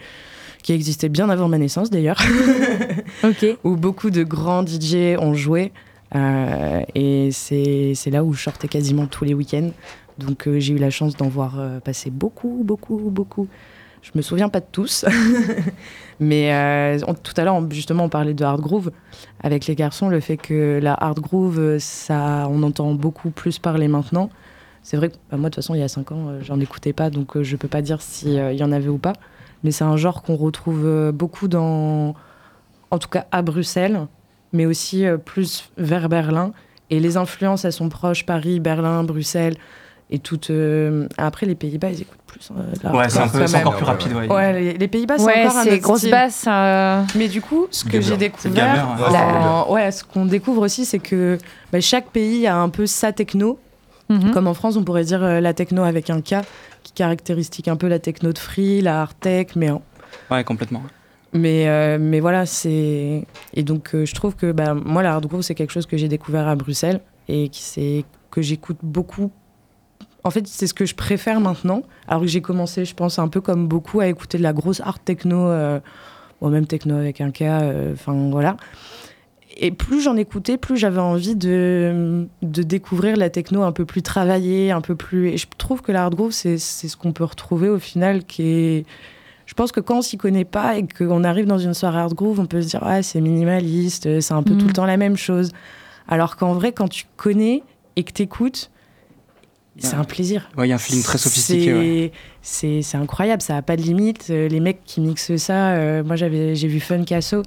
qui 0.65 0.73
existait 0.73 1.11
bien 1.11 1.29
avant 1.29 1.47
ma 1.47 1.59
naissance 1.59 1.91
d'ailleurs 1.91 2.19
où 3.65 3.77
beaucoup 3.77 4.09
de 4.11 4.25
grands 4.25 4.65
DJ 4.67 5.17
ont 5.21 5.35
joué. 5.35 5.73
Euh, 6.15 6.81
et 6.95 7.31
c'est 7.33 7.93
c'est 7.95 8.11
là 8.11 8.25
où 8.25 8.33
je 8.33 8.43
sortais 8.43 8.67
quasiment 8.67 9.07
tous 9.07 9.25
les 9.25 9.35
week-ends. 9.35 9.71
Donc 10.19 10.49
euh, 10.49 10.59
j'ai 10.61 10.73
eu 10.73 10.79
la 10.79 10.91
chance 10.91 11.17
d'en 11.17 11.29
voir 11.29 11.59
euh, 11.59 11.81
passer 11.81 12.09
beaucoup, 12.11 12.63
beaucoup, 12.65 12.97
beaucoup. 13.11 13.47
Je 14.01 14.11
me 14.15 14.23
souviens 14.23 14.49
pas 14.49 14.61
de 14.61 14.67
tous. 14.73 15.05
Mais 16.21 16.51
on- 17.07 17.15
tout 17.15 17.33
à 17.37 17.45
l'heure, 17.45 17.61
justement, 17.71 18.05
on 18.05 18.09
parlait 18.09 18.35
de 18.35 18.45
hard 18.45 18.61
groove 18.61 18.91
avec 19.43 19.67
les 19.67 19.75
garçons. 19.75 20.09
Le 20.09 20.21
fait 20.21 20.37
que 20.37 20.79
la 20.83 20.95
hard 20.95 21.21
groove, 21.21 21.79
ça, 21.79 22.47
on 22.51 22.63
entend 22.63 22.95
beaucoup 22.95 23.31
plus 23.31 23.59
parler 23.59 23.89
maintenant. 23.89 24.31
C'est 24.83 24.97
vrai 24.97 25.09
que 25.09 25.15
bah, 25.31 25.37
moi, 25.39 25.49
de 25.51 25.55
toute 25.55 25.57
façon, 25.57 25.75
il 25.75 25.81
y 25.81 25.83
a 25.83 25.89
5 25.89 26.13
ans, 26.13 26.35
j'en 26.43 26.61
écoutais 26.61 26.93
pas, 26.93 27.09
donc 27.11 27.41
je 27.43 27.57
peux 27.57 27.69
pas 27.69 27.81
dire 27.83 28.01
s'il 28.03 28.33
y 28.35 28.63
en 28.63 28.73
avait 28.73 28.89
ou 28.91 28.99
pas. 28.99 29.15
Mais 29.65 29.71
c'est 29.73 29.85
un 29.85 29.97
genre 29.97 30.23
qu'on 30.23 30.37
retrouve 30.37 30.83
euh, 30.85 31.11
beaucoup 31.13 31.49
dans, 31.49 32.15
en 32.91 32.99
tout 32.99 33.09
cas 33.09 33.25
à 33.33 33.43
Bruxelles, 33.43 34.07
mais 34.53 34.67
aussi 34.67 35.07
euh, 35.07 35.17
plus 35.17 35.71
vers 35.79 36.09
Berlin. 36.09 36.53
Et 36.91 37.01
les 37.01 37.17
influences, 37.17 37.65
elles 37.65 37.73
sont 37.73 37.89
proches, 37.89 38.25
Paris, 38.27 38.61
Berlin, 38.61 39.03
Bruxelles. 39.05 39.57
Et 40.11 40.19
toutes. 40.19 40.51
euh, 40.51 41.09
Après, 41.17 41.47
les 41.47 41.55
Pays-Bas, 41.55 41.89
ils 41.89 42.03
écoutent 42.03 42.19
plus. 42.27 42.51
euh, 42.51 42.73
de 42.77 42.79
la 42.85 42.95
Ouais, 42.95 43.09
c'est 43.09 43.19
même. 43.53 43.67
encore 43.67 43.77
plus 43.77 43.85
rapide. 43.87 44.13
Ouais. 44.13 44.29
Ouais, 44.31 44.53
les, 44.53 44.73
les 44.75 44.89
Pays-Bas, 44.89 45.17
c'est 45.17 45.25
Ouais, 45.25 45.47
encore 45.47 45.57
un 45.57 45.77
grosse 45.79 46.05
basse. 46.11 46.45
euh, 46.47 47.03
Mais 47.17 47.29
du 47.29 47.41
coup, 47.41 47.67
ce 47.71 47.85
que 47.85 48.03
j'ai 48.03 48.11
C'est 48.11 48.17
découvert, 48.19 48.75
gamer, 48.75 49.11
ouais. 49.11 49.19
en- 49.19 49.73
ouais, 49.73 49.91
ce 49.91 50.05
qu'on 50.05 50.27
découvre 50.27 50.61
aussi, 50.63 50.85
c'est 50.85 50.99
que 50.99 51.39
bah, 51.73 51.81
chaque 51.81 52.09
pays 52.11 52.47
a 52.47 52.57
un 52.59 52.69
peu 52.69 52.85
sa 52.87 53.13
techno. 53.13 53.59
mhm. 54.11 54.31
Comme 54.33 54.47
en 54.47 54.53
France, 54.55 54.77
on 54.77 54.85
pourrait 54.85 55.05
dire 55.05 55.25
euh, 55.25 55.41
la 55.41 55.55
techno 55.55 55.83
avec 55.85 56.11
un 56.11 56.21
K, 56.21 56.35
caractéristique 56.95 57.69
un 57.69 57.77
peu 57.77 57.89
la 57.89 57.99
techno 57.99 58.33
de 58.33 58.39
free, 58.39 58.81
la 58.81 59.03
hard 59.03 59.15
tech, 59.21 59.49
mais 59.57 59.71
en- 59.71 59.83
Ouais, 60.31 60.45
complètement. 60.45 60.83
mais, 61.33 61.69
euh, 61.69 61.99
mais 62.01 62.21
voilà, 62.21 62.47
c'est. 62.47 63.27
Et 63.55 63.63
donc, 63.63 63.95
euh, 63.95 64.05
je 64.07 64.15
trouve 64.15 64.37
que 64.37 64.53
bah, 64.53 64.75
moi, 64.75 65.03
la 65.03 65.15
hard 65.15 65.27
groove, 65.27 65.43
c'est 65.43 65.55
quelque 65.55 65.73
chose 65.73 65.87
que 65.87 65.97
j'ai 65.97 66.09
découvert 66.09 66.47
à 66.49 66.55
Bruxelles 66.55 67.01
et 67.29 67.49
qui 67.49 68.05
que 68.31 68.43
j'écoute 68.43 68.79
beaucoup. 68.83 69.31
En 70.25 70.31
fait, 70.31 70.47
c'est 70.49 70.67
ce 70.67 70.75
que 70.75 70.87
je 70.87 70.95
préfère 70.95 71.41
maintenant. 71.41 71.83
Alors 72.09 72.23
que 72.23 72.27
j'ai 72.29 72.41
commencé, 72.41 72.85
je 72.85 72.95
pense, 72.95 73.19
un 73.19 73.29
peu 73.29 73.41
comme 73.41 73.69
beaucoup, 73.69 74.01
à 74.01 74.07
écouter 74.09 74.39
de 74.39 74.43
la 74.43 74.53
grosse 74.53 74.81
hard 74.81 75.05
techno, 75.05 75.49
euh, 75.49 75.81
bon, 76.41 76.49
même 76.51 76.67
techno 76.67 76.97
avec 76.97 77.21
un 77.21 77.31
K, 77.31 77.43
euh, 77.43 77.93
enfin 77.93 78.13
voilà. 78.31 78.57
Et 79.57 79.71
plus 79.71 80.01
j'en 80.01 80.17
écoutais, 80.17 80.57
plus 80.59 80.77
j'avais 80.77 81.01
envie 81.01 81.37
de, 81.37 82.27
de 82.43 82.63
découvrir 82.63 83.17
la 83.17 83.31
techno 83.31 83.63
un 83.63 83.73
peu 83.73 83.85
plus 83.85 84.03
travaillée, 84.03 84.73
un 84.73 84.81
peu 84.81 84.95
plus. 84.97 85.29
Et 85.29 85.37
je 85.37 85.47
trouve 85.57 85.81
que 85.81 85.93
la 85.93 86.05
hard 86.05 86.15
groove, 86.15 86.33
c'est 86.33 86.59
c'est 86.59 86.89
ce 86.89 86.97
qu'on 86.97 87.13
peut 87.13 87.25
retrouver 87.25 87.69
au 87.69 87.79
final, 87.79 88.25
qui 88.25 88.43
est. 88.43 88.87
Je 89.47 89.55
pense 89.55 89.73
que 89.73 89.81
quand 89.81 89.99
on 89.99 90.03
s'y 90.03 90.17
connaît 90.17 90.47
pas 90.47 90.79
et 90.79 90.87
qu'on 90.87 91.23
arrive 91.23 91.47
dans 91.47 91.59
une 91.59 91.75
soirée 91.75 91.99
hard 91.99 92.15
groove, 92.15 92.41
on 92.41 92.47
peut 92.47 92.63
se 92.63 92.69
dire 92.69 92.81
ah 92.83 93.03
c'est 93.03 93.21
minimaliste, 93.21 94.21
c'est 94.21 94.35
un 94.35 94.43
peu 94.43 94.57
tout 94.57 94.67
le 94.67 94.73
temps 94.73 94.87
la 94.87 94.97
même 94.97 95.17
chose. 95.17 95.53
Alors 96.09 96.37
qu'en 96.37 96.55
vrai, 96.55 96.73
quand 96.73 96.89
tu 96.89 97.05
connais 97.17 97.63
et 97.97 98.03
que 98.05 98.13
t'écoutes, 98.13 98.71
c'est 99.79 99.95
un 99.95 100.05
plaisir. 100.05 100.49
Ouais, 100.57 100.67
il 100.67 100.71
y 100.71 100.73
a 100.73 100.77
un 100.77 100.79
feeling 100.79 101.03
très 101.03 101.19
sophistiqué. 101.19 102.13
C'est 102.43 102.79
ouais. 102.79 102.97
incroyable, 102.97 103.43
ça 103.43 103.57
a 103.57 103.63
pas 103.63 103.77
de 103.77 103.83
limite. 103.83 104.29
Euh, 104.31 104.49
Les 104.49 104.61
mecs 104.61 104.85
qui 104.85 105.01
mixent 105.01 105.37
ça, 105.37 105.75
euh, 105.75 106.05
moi 106.05 106.17
j'avais 106.17 106.55
j'ai 106.55 106.69
vu 106.69 106.81
Fun 106.81 107.05
Casso, 107.05 107.43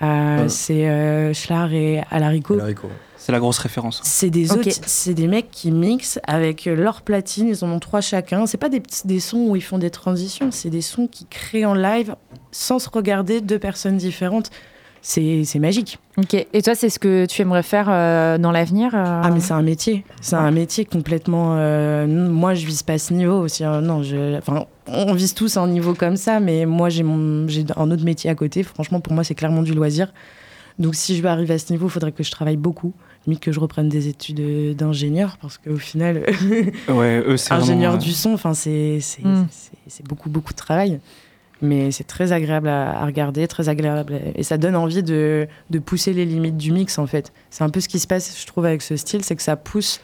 euh, 0.00 0.42
Ouais. 0.42 0.48
c'est 0.48 0.88
euh, 0.88 1.34
Schlar 1.34 1.72
et 1.72 2.02
Alarico. 2.10 2.54
Alarico. 2.54 2.88
C'est 3.18 3.30
la 3.32 3.38
grosse 3.38 3.58
référence. 3.58 4.00
C'est 4.02 4.30
des 4.30 4.50
Ok. 4.50 4.58
autres, 4.66 4.78
c'est 4.86 5.14
des 5.14 5.28
mecs 5.28 5.50
qui 5.50 5.70
mixent 5.70 6.18
avec 6.26 6.66
euh, 6.66 6.74
leur 6.74 7.02
platine, 7.02 7.46
ils 7.48 7.64
en 7.64 7.70
ont 7.70 7.78
trois 7.78 8.00
chacun. 8.00 8.46
C'est 8.46 8.58
pas 8.58 8.68
des, 8.68 8.82
des 9.04 9.20
sons 9.20 9.46
où 9.48 9.54
ils 9.54 9.62
font 9.62 9.78
des 9.78 9.90
transitions, 9.90 10.50
c'est 10.50 10.70
des 10.70 10.80
sons 10.80 11.06
qui 11.06 11.26
créent 11.26 11.64
en 11.64 11.74
live 11.74 12.16
sans 12.50 12.78
se 12.80 12.88
regarder 12.90 13.40
deux 13.40 13.60
personnes 13.60 13.96
différentes. 13.96 14.50
C'est 15.04 15.42
c'est 15.44 15.58
magique. 15.58 15.98
Ok. 16.16 16.34
Et 16.52 16.62
toi, 16.62 16.76
c'est 16.76 16.88
ce 16.88 17.00
que 17.00 17.26
tu 17.26 17.42
aimerais 17.42 17.64
faire 17.64 17.86
euh, 17.90 18.38
dans 18.38 18.52
l'avenir 18.52 18.94
euh 18.94 19.20
Ah 19.24 19.30
mais 19.32 19.40
c'est 19.40 19.52
un 19.52 19.62
métier, 19.62 20.04
c'est 20.20 20.36
un 20.36 20.50
métier 20.52 20.84
complètement. 20.84 21.56
euh, 21.56 22.06
moi 22.06 22.54
je 22.54 22.64
vise 22.64 22.84
pas 22.84 22.98
ce 22.98 23.12
niveau 23.12 23.40
aussi. 23.40 23.64
hein. 23.64 23.80
non, 23.80 24.04
je, 24.04 24.38
enfin 24.38 24.66
on 24.86 25.12
vise 25.14 25.34
tous 25.34 25.56
un 25.56 25.66
niveau 25.66 25.94
comme 25.94 26.16
ça, 26.16 26.38
mais 26.38 26.66
moi 26.66 26.88
j'ai 26.88 27.02
mon 27.02 27.46
un 27.76 27.90
autre 27.90 28.04
métier 28.04 28.30
à 28.30 28.36
côté. 28.36 28.62
Franchement 28.62 29.00
pour 29.00 29.12
moi 29.12 29.24
c'est 29.24 29.34
clairement 29.34 29.62
du 29.62 29.74
loisir. 29.74 30.12
Donc 30.78 30.94
si 30.94 31.16
je 31.16 31.22
veux 31.22 31.28
arriver 31.28 31.54
à 31.54 31.58
ce 31.58 31.72
niveau, 31.72 31.86
il 31.88 31.90
faudrait 31.90 32.12
que 32.12 32.22
je 32.22 32.30
travaille 32.30 32.56
beaucoup, 32.56 32.94
limite 33.26 33.40
que 33.40 33.50
je 33.52 33.58
reprenne 33.60 33.88
des 33.88 34.06
études 34.08 34.76
d'ingénieur 34.76 35.36
parce 35.42 35.58
qu'au 35.58 35.76
final 35.76 36.22
Ouais, 36.88 37.22
eux, 37.26 37.36
ingénieur 37.50 37.92
vraiment, 37.92 37.96
du 37.96 38.12
son, 38.12 38.34
enfin 38.34 38.54
c'est 38.54 39.00
Mm. 39.22 39.46
c'est- 39.50 39.70
c'est 39.88 40.06
beaucoup 40.06 40.30
beaucoup 40.30 40.52
de 40.52 40.58
travail. 40.58 41.00
Mais 41.62 41.90
c'est 41.92 42.04
très 42.04 42.32
agréable 42.32 42.68
à, 42.68 43.00
à 43.00 43.06
regarder, 43.06 43.46
très 43.48 43.68
agréable, 43.68 44.20
et 44.34 44.42
ça 44.42 44.58
donne 44.58 44.76
envie 44.76 45.02
de, 45.02 45.46
de 45.70 45.78
pousser 45.78 46.12
les 46.12 46.24
limites 46.26 46.56
du 46.58 46.72
mix 46.72 46.98
en 46.98 47.06
fait. 47.06 47.32
C'est 47.50 47.64
un 47.64 47.70
peu 47.70 47.80
ce 47.80 47.88
qui 47.88 47.98
se 47.98 48.06
passe, 48.06 48.38
je 48.38 48.46
trouve, 48.46 48.66
avec 48.66 48.82
ce 48.82 48.96
style, 48.96 49.24
c'est 49.24 49.36
que 49.36 49.42
ça 49.42 49.56
pousse 49.56 50.00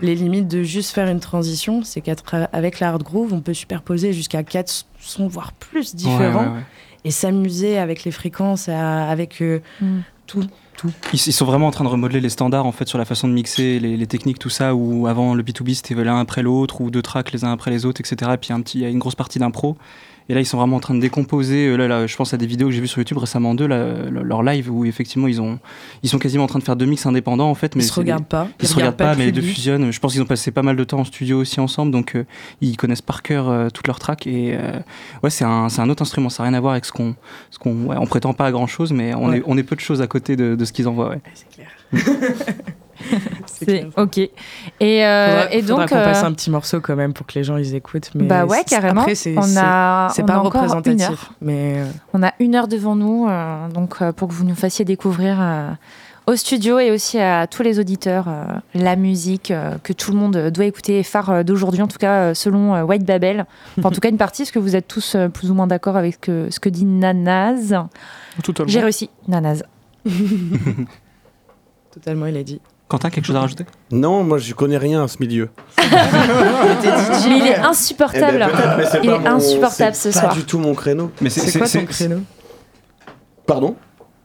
les 0.00 0.14
limites 0.14 0.48
de 0.48 0.62
juste 0.62 0.92
faire 0.94 1.08
une 1.08 1.20
transition. 1.20 1.82
C'est 1.82 2.00
qu'avec 2.02 2.80
la 2.80 2.88
hard 2.90 3.02
groove, 3.02 3.32
on 3.32 3.40
peut 3.40 3.54
superposer 3.54 4.12
jusqu'à 4.12 4.42
quatre 4.42 4.84
sons, 5.00 5.26
voire 5.28 5.52
plus 5.52 5.94
différents, 5.94 6.40
Ouais, 6.42 6.48
ouais, 6.48 6.54
ouais. 6.56 6.62
et 7.04 7.10
s'amuser 7.10 7.78
avec 7.78 8.04
les 8.04 8.10
fréquences, 8.10 8.68
à- 8.68 9.08
avec 9.08 9.40
euh, 9.40 9.60
Mm. 9.80 10.00
tout. 10.26 10.44
tout. 10.76 10.90
Ils, 11.14 11.16
ils 11.28 11.32
sont 11.32 11.46
vraiment 11.46 11.68
en 11.68 11.70
train 11.70 11.84
de 11.84 11.88
remodeler 11.88 12.20
les 12.20 12.28
standards 12.28 12.66
en 12.66 12.72
fait 12.72 12.86
sur 12.88 12.98
la 12.98 13.04
façon 13.06 13.28
de 13.28 13.32
mixer 13.32 13.78
les, 13.80 13.96
les 13.96 14.06
techniques 14.06 14.38
tout 14.38 14.50
ça 14.50 14.74
où 14.74 15.06
avant 15.06 15.32
le 15.34 15.42
B2B 15.42 15.72
c'était 15.74 15.94
l'un 15.94 16.18
après 16.20 16.42
l'autre 16.42 16.82
ou 16.82 16.90
deux 16.90 17.00
tracks 17.00 17.32
les 17.32 17.44
uns 17.44 17.52
après 17.52 17.70
les 17.70 17.86
autres 17.86 18.00
etc 18.02 18.32
et 18.34 18.36
puis 18.36 18.52
un 18.52 18.60
petit 18.60 18.78
il 18.78 18.82
y 18.82 18.84
a 18.84 18.90
une 18.90 18.98
grosse 18.98 19.14
partie 19.14 19.38
d'impro 19.38 19.78
et 20.28 20.34
là 20.34 20.40
ils 20.40 20.44
sont 20.46 20.56
vraiment 20.58 20.76
en 20.76 20.80
train 20.80 20.94
de 20.94 21.00
décomposer 21.00 21.66
Euh, 21.68 21.76
là, 21.76 21.88
là, 21.88 22.06
je 22.06 22.16
pense 22.16 22.34
à 22.34 22.36
des 22.36 22.46
vidéos 22.46 22.68
que 22.68 22.74
j'ai 22.74 22.80
vues 22.80 22.88
sur 22.88 22.98
YouTube 22.98 23.18
récemment 23.18 23.54
d'eux 23.54 23.66
leur 23.66 24.42
live 24.42 24.70
où 24.72 24.84
effectivement 24.84 25.28
ils 25.28 25.40
ont 25.40 25.58
ils 26.02 26.08
sont 26.08 26.18
quasiment 26.18 26.44
en 26.44 26.46
train 26.48 26.58
de 26.58 26.64
faire 26.64 26.76
deux 26.76 26.86
mix 26.86 27.06
indépendants 27.06 27.48
en 27.50 27.54
fait 27.54 27.74
mais 27.76 27.82
Ils 27.82 27.86
se 27.86 27.92
regardent 27.94 28.26
pas. 28.26 28.48
ils 28.60 28.68
se 28.68 28.74
regardent 28.74 28.96
pas, 28.96 29.14
mais 29.14 29.26
les 29.26 29.32
deux 29.32 29.40
public. 29.40 29.56
fusionnent. 29.56 29.90
Je 29.92 30.00
pense 30.00 30.12
qu'ils 30.12 30.22
ont 30.22 30.26
passé 30.26 30.50
pas 30.50 30.62
mal 30.62 30.76
de 30.76 30.84
temps 30.84 30.98
en 31.00 31.04
studio 31.04 31.38
aussi 31.40 31.60
ensemble, 31.60 31.92
donc 31.92 32.14
euh, 32.16 32.24
ils 32.60 32.76
connaissent 32.76 33.02
par 33.02 33.22
cœur 33.22 33.48
euh, 33.48 33.68
toutes 33.70 33.86
leurs 33.86 33.98
tracks. 33.98 34.26
Et 34.26 34.56
ouais, 35.22 35.30
c'est 35.30 35.44
un, 35.44 35.68
un 35.78 35.88
autre 35.90 36.02
instrument. 36.02 36.28
Ça 36.28 36.42
n'a 36.42 36.48
rien 36.50 36.58
à 36.58 36.60
voir 36.60 36.72
avec 36.72 36.84
ce 36.84 36.92
qu'on, 36.92 37.14
ce 37.50 37.58
qu'on, 37.58 37.84
ouais, 37.86 37.96
on 37.98 38.06
prétend 38.06 38.32
pas 38.34 38.46
à 38.46 38.50
grand 38.52 38.66
chose, 38.66 38.92
mais 38.92 39.14
on, 39.14 39.28
Ouais. 39.28 39.38
est, 39.38 39.42
on 39.46 39.56
est 39.58 39.62
peu 39.62 39.76
de 39.76 39.80
choses 39.80 40.02
à 40.02 40.06
côté 40.06 40.36
de, 40.36 40.54
de 40.54 40.64
ce 40.64 40.72
qu'ils 40.72 40.88
envoient. 40.88 41.10
Ouais. 41.10 41.20
C'est 41.34 41.48
clair. 41.48 41.68
C'est 43.46 43.88
ok. 43.96 44.18
Et, 44.18 44.30
euh, 45.04 45.42
Faudra- 45.42 45.54
et 45.54 45.62
faudra 45.62 45.76
donc, 45.82 45.88
qu'on 45.88 45.94
passe 45.96 46.22
euh, 46.22 46.26
un 46.26 46.32
petit 46.32 46.50
morceau 46.50 46.80
quand 46.80 46.96
même 46.96 47.12
pour 47.12 47.26
que 47.26 47.32
les 47.38 47.44
gens 47.44 47.56
ils 47.56 47.74
écoutent. 47.74 48.10
Mais 48.14 48.24
bah 48.24 48.44
ouais, 48.44 48.64
carrément. 48.64 49.00
Après, 49.02 49.14
c'est 49.14 49.36
on 49.38 49.42
c'est- 49.42 49.58
a, 49.58 50.08
c'est 50.12 50.22
on 50.22 50.26
pas 50.26 50.34
a 50.34 50.38
représentatif. 50.38 51.08
heure. 51.10 51.32
Mais 51.40 51.74
euh, 51.78 51.84
On 52.12 52.22
a 52.22 52.32
une 52.40 52.54
heure 52.54 52.68
devant 52.68 52.96
nous, 52.96 53.26
euh, 53.28 53.68
donc 53.68 53.96
euh, 54.02 54.12
pour 54.12 54.28
que 54.28 54.32
vous 54.34 54.44
nous 54.44 54.54
fassiez 54.54 54.84
découvrir 54.84 55.36
euh, 55.40 55.70
au 56.26 56.34
studio 56.36 56.78
et 56.80 56.90
aussi 56.90 57.18
à 57.20 57.46
tous 57.46 57.62
les 57.62 57.78
auditeurs 57.78 58.26
euh, 58.28 58.44
la 58.74 58.96
musique 58.96 59.50
euh, 59.52 59.76
que 59.82 59.92
tout 59.92 60.10
le 60.10 60.18
monde 60.18 60.36
doit 60.50 60.64
écouter, 60.64 61.02
phare 61.04 61.30
euh, 61.30 61.42
d'aujourd'hui, 61.44 61.82
en 61.82 61.86
tout 61.88 61.98
cas 61.98 62.14
euh, 62.30 62.34
selon 62.34 62.74
euh, 62.74 62.82
White 62.82 63.04
Babel. 63.04 63.46
Enfin, 63.78 63.88
en 63.88 63.92
tout 63.92 64.00
cas, 64.00 64.08
une 64.10 64.16
partie, 64.18 64.42
est-ce 64.42 64.52
que 64.52 64.58
vous 64.58 64.74
êtes 64.76 64.88
tous 64.88 65.14
euh, 65.14 65.28
plus 65.28 65.50
ou 65.50 65.54
moins 65.54 65.66
d'accord 65.68 65.96
avec 65.96 66.14
ce 66.14 66.18
que, 66.18 66.48
ce 66.50 66.58
que 66.60 66.68
dit 66.68 66.84
Nanaz. 66.84 67.74
J'ai 68.66 68.80
réussi, 68.80 69.08
Nanaz. 69.28 69.62
totalement, 71.92 72.26
il 72.26 72.36
a 72.36 72.42
dit. 72.42 72.60
Quentin, 72.88 73.10
quelque 73.10 73.24
chose 73.24 73.34
à 73.36 73.40
rajouter? 73.40 73.66
Non, 73.90 74.22
moi 74.22 74.38
je 74.38 74.54
connais 74.54 74.78
rien 74.78 75.02
à 75.02 75.08
ce 75.08 75.16
milieu. 75.18 75.48
Mais 75.78 75.86
il 77.26 77.42
est 77.46 77.54
Eh 77.58 77.60
insupportable. 77.60 78.38
ben, 78.38 78.74
mais 78.78 78.84
c'est 78.86 79.00
il 79.02 79.10
pas 79.10 79.16
est 79.16 79.18
mon- 79.18 79.26
insupportable 79.26 79.94
c'est 79.96 80.12
ce 80.12 80.14
pas 80.18 80.20
soir. 80.26 80.34
du 80.34 80.44
tout 80.44 80.58
mon 80.58 80.74
créneau. 80.74 81.10
Mais 81.20 81.28
C'est 81.30 81.58
quoi 81.58 81.68
ton 81.68 81.84
créneau? 81.84 82.20
Pardon? 83.44 83.76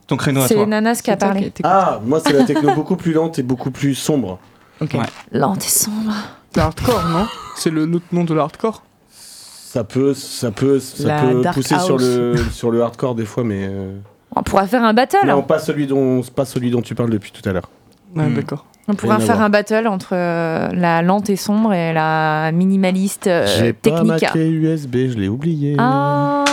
Ton 0.08 0.18
créneau 0.18 0.42
à 0.42 0.48
C'est 0.48 0.56
toi. 0.56 0.66
Nanas 0.68 1.02
qui 1.02 1.10
a 1.10 1.14
C'est 1.14 1.20
parlé. 1.20 1.54
Ah, 1.64 2.00
moi 2.06 2.20
c'est 2.24 2.34
la 2.34 2.44
techno 2.44 2.72
beaucoup 2.76 2.96
plus 2.98 3.14
lente 3.14 3.40
et 3.40 3.44
beaucoup 3.44 3.72
plus 3.72 3.96
sombre. 3.96 4.38
Ok. 4.80 4.94
Ouais. 4.94 5.00
Lente 5.32 5.66
et 5.66 5.70
sombre. 5.70 6.14
C'est 6.54 6.62
hardcore, 6.62 7.04
non? 7.10 7.28
C'est 7.56 7.70
le 7.72 7.86
nom 8.12 8.24
de 8.24 8.34
l'hardcore? 8.34 8.84
Ça 9.10 9.84
peut, 9.86 10.14
ça 10.14 10.52
peut, 10.52 10.80
ça 10.80 11.08
La 11.08 11.22
peut 11.22 11.42
pousser 11.54 11.80
sur 11.80 11.98
le, 11.98 12.36
sur 12.52 12.72
le 12.72 12.84
hardcore 12.84 13.16
des 13.16 13.24
fois, 13.26 13.44
mais 13.46 13.68
euh, 13.70 13.96
On 14.36 14.44
pourra 14.44 14.68
faire 14.68 14.84
un 14.84 14.94
battle. 14.94 15.26
non, 15.26 15.42
pas 15.44 15.60
celui 15.60 15.88
dont, 15.88 16.22
pas 16.36 16.44
celui 16.46 16.70
dont 16.72 16.82
tu 16.82 16.94
parles 16.94 17.10
depuis 17.10 17.32
tout 17.32 17.48
à 17.48 17.54
l'heure. 17.54 17.70
Ouais, 18.16 18.26
Hmm. 18.26 18.34
d'accord. 18.36 18.66
On 18.88 18.94
pourra 18.96 19.20
faire 19.20 19.40
un 19.42 19.50
battle 19.50 19.88
entre 19.88 20.10
euh, 20.14 20.70
la 20.74 21.02
lente 21.02 21.30
et 21.30 21.36
sombre 21.38 21.72
et 21.74 21.94
la 21.94 22.52
minimaliste 22.52 23.28
euh, 23.28 23.46
J'ai 23.60 23.72
pas 23.74 24.04
ma 24.04 24.16
technica. 24.16 24.32
clé 24.32 24.50
USB, 24.50 24.96
je 25.12 25.18
l'ai 25.18 25.30
oublié. 25.30 25.76
Ah, 25.78 26.44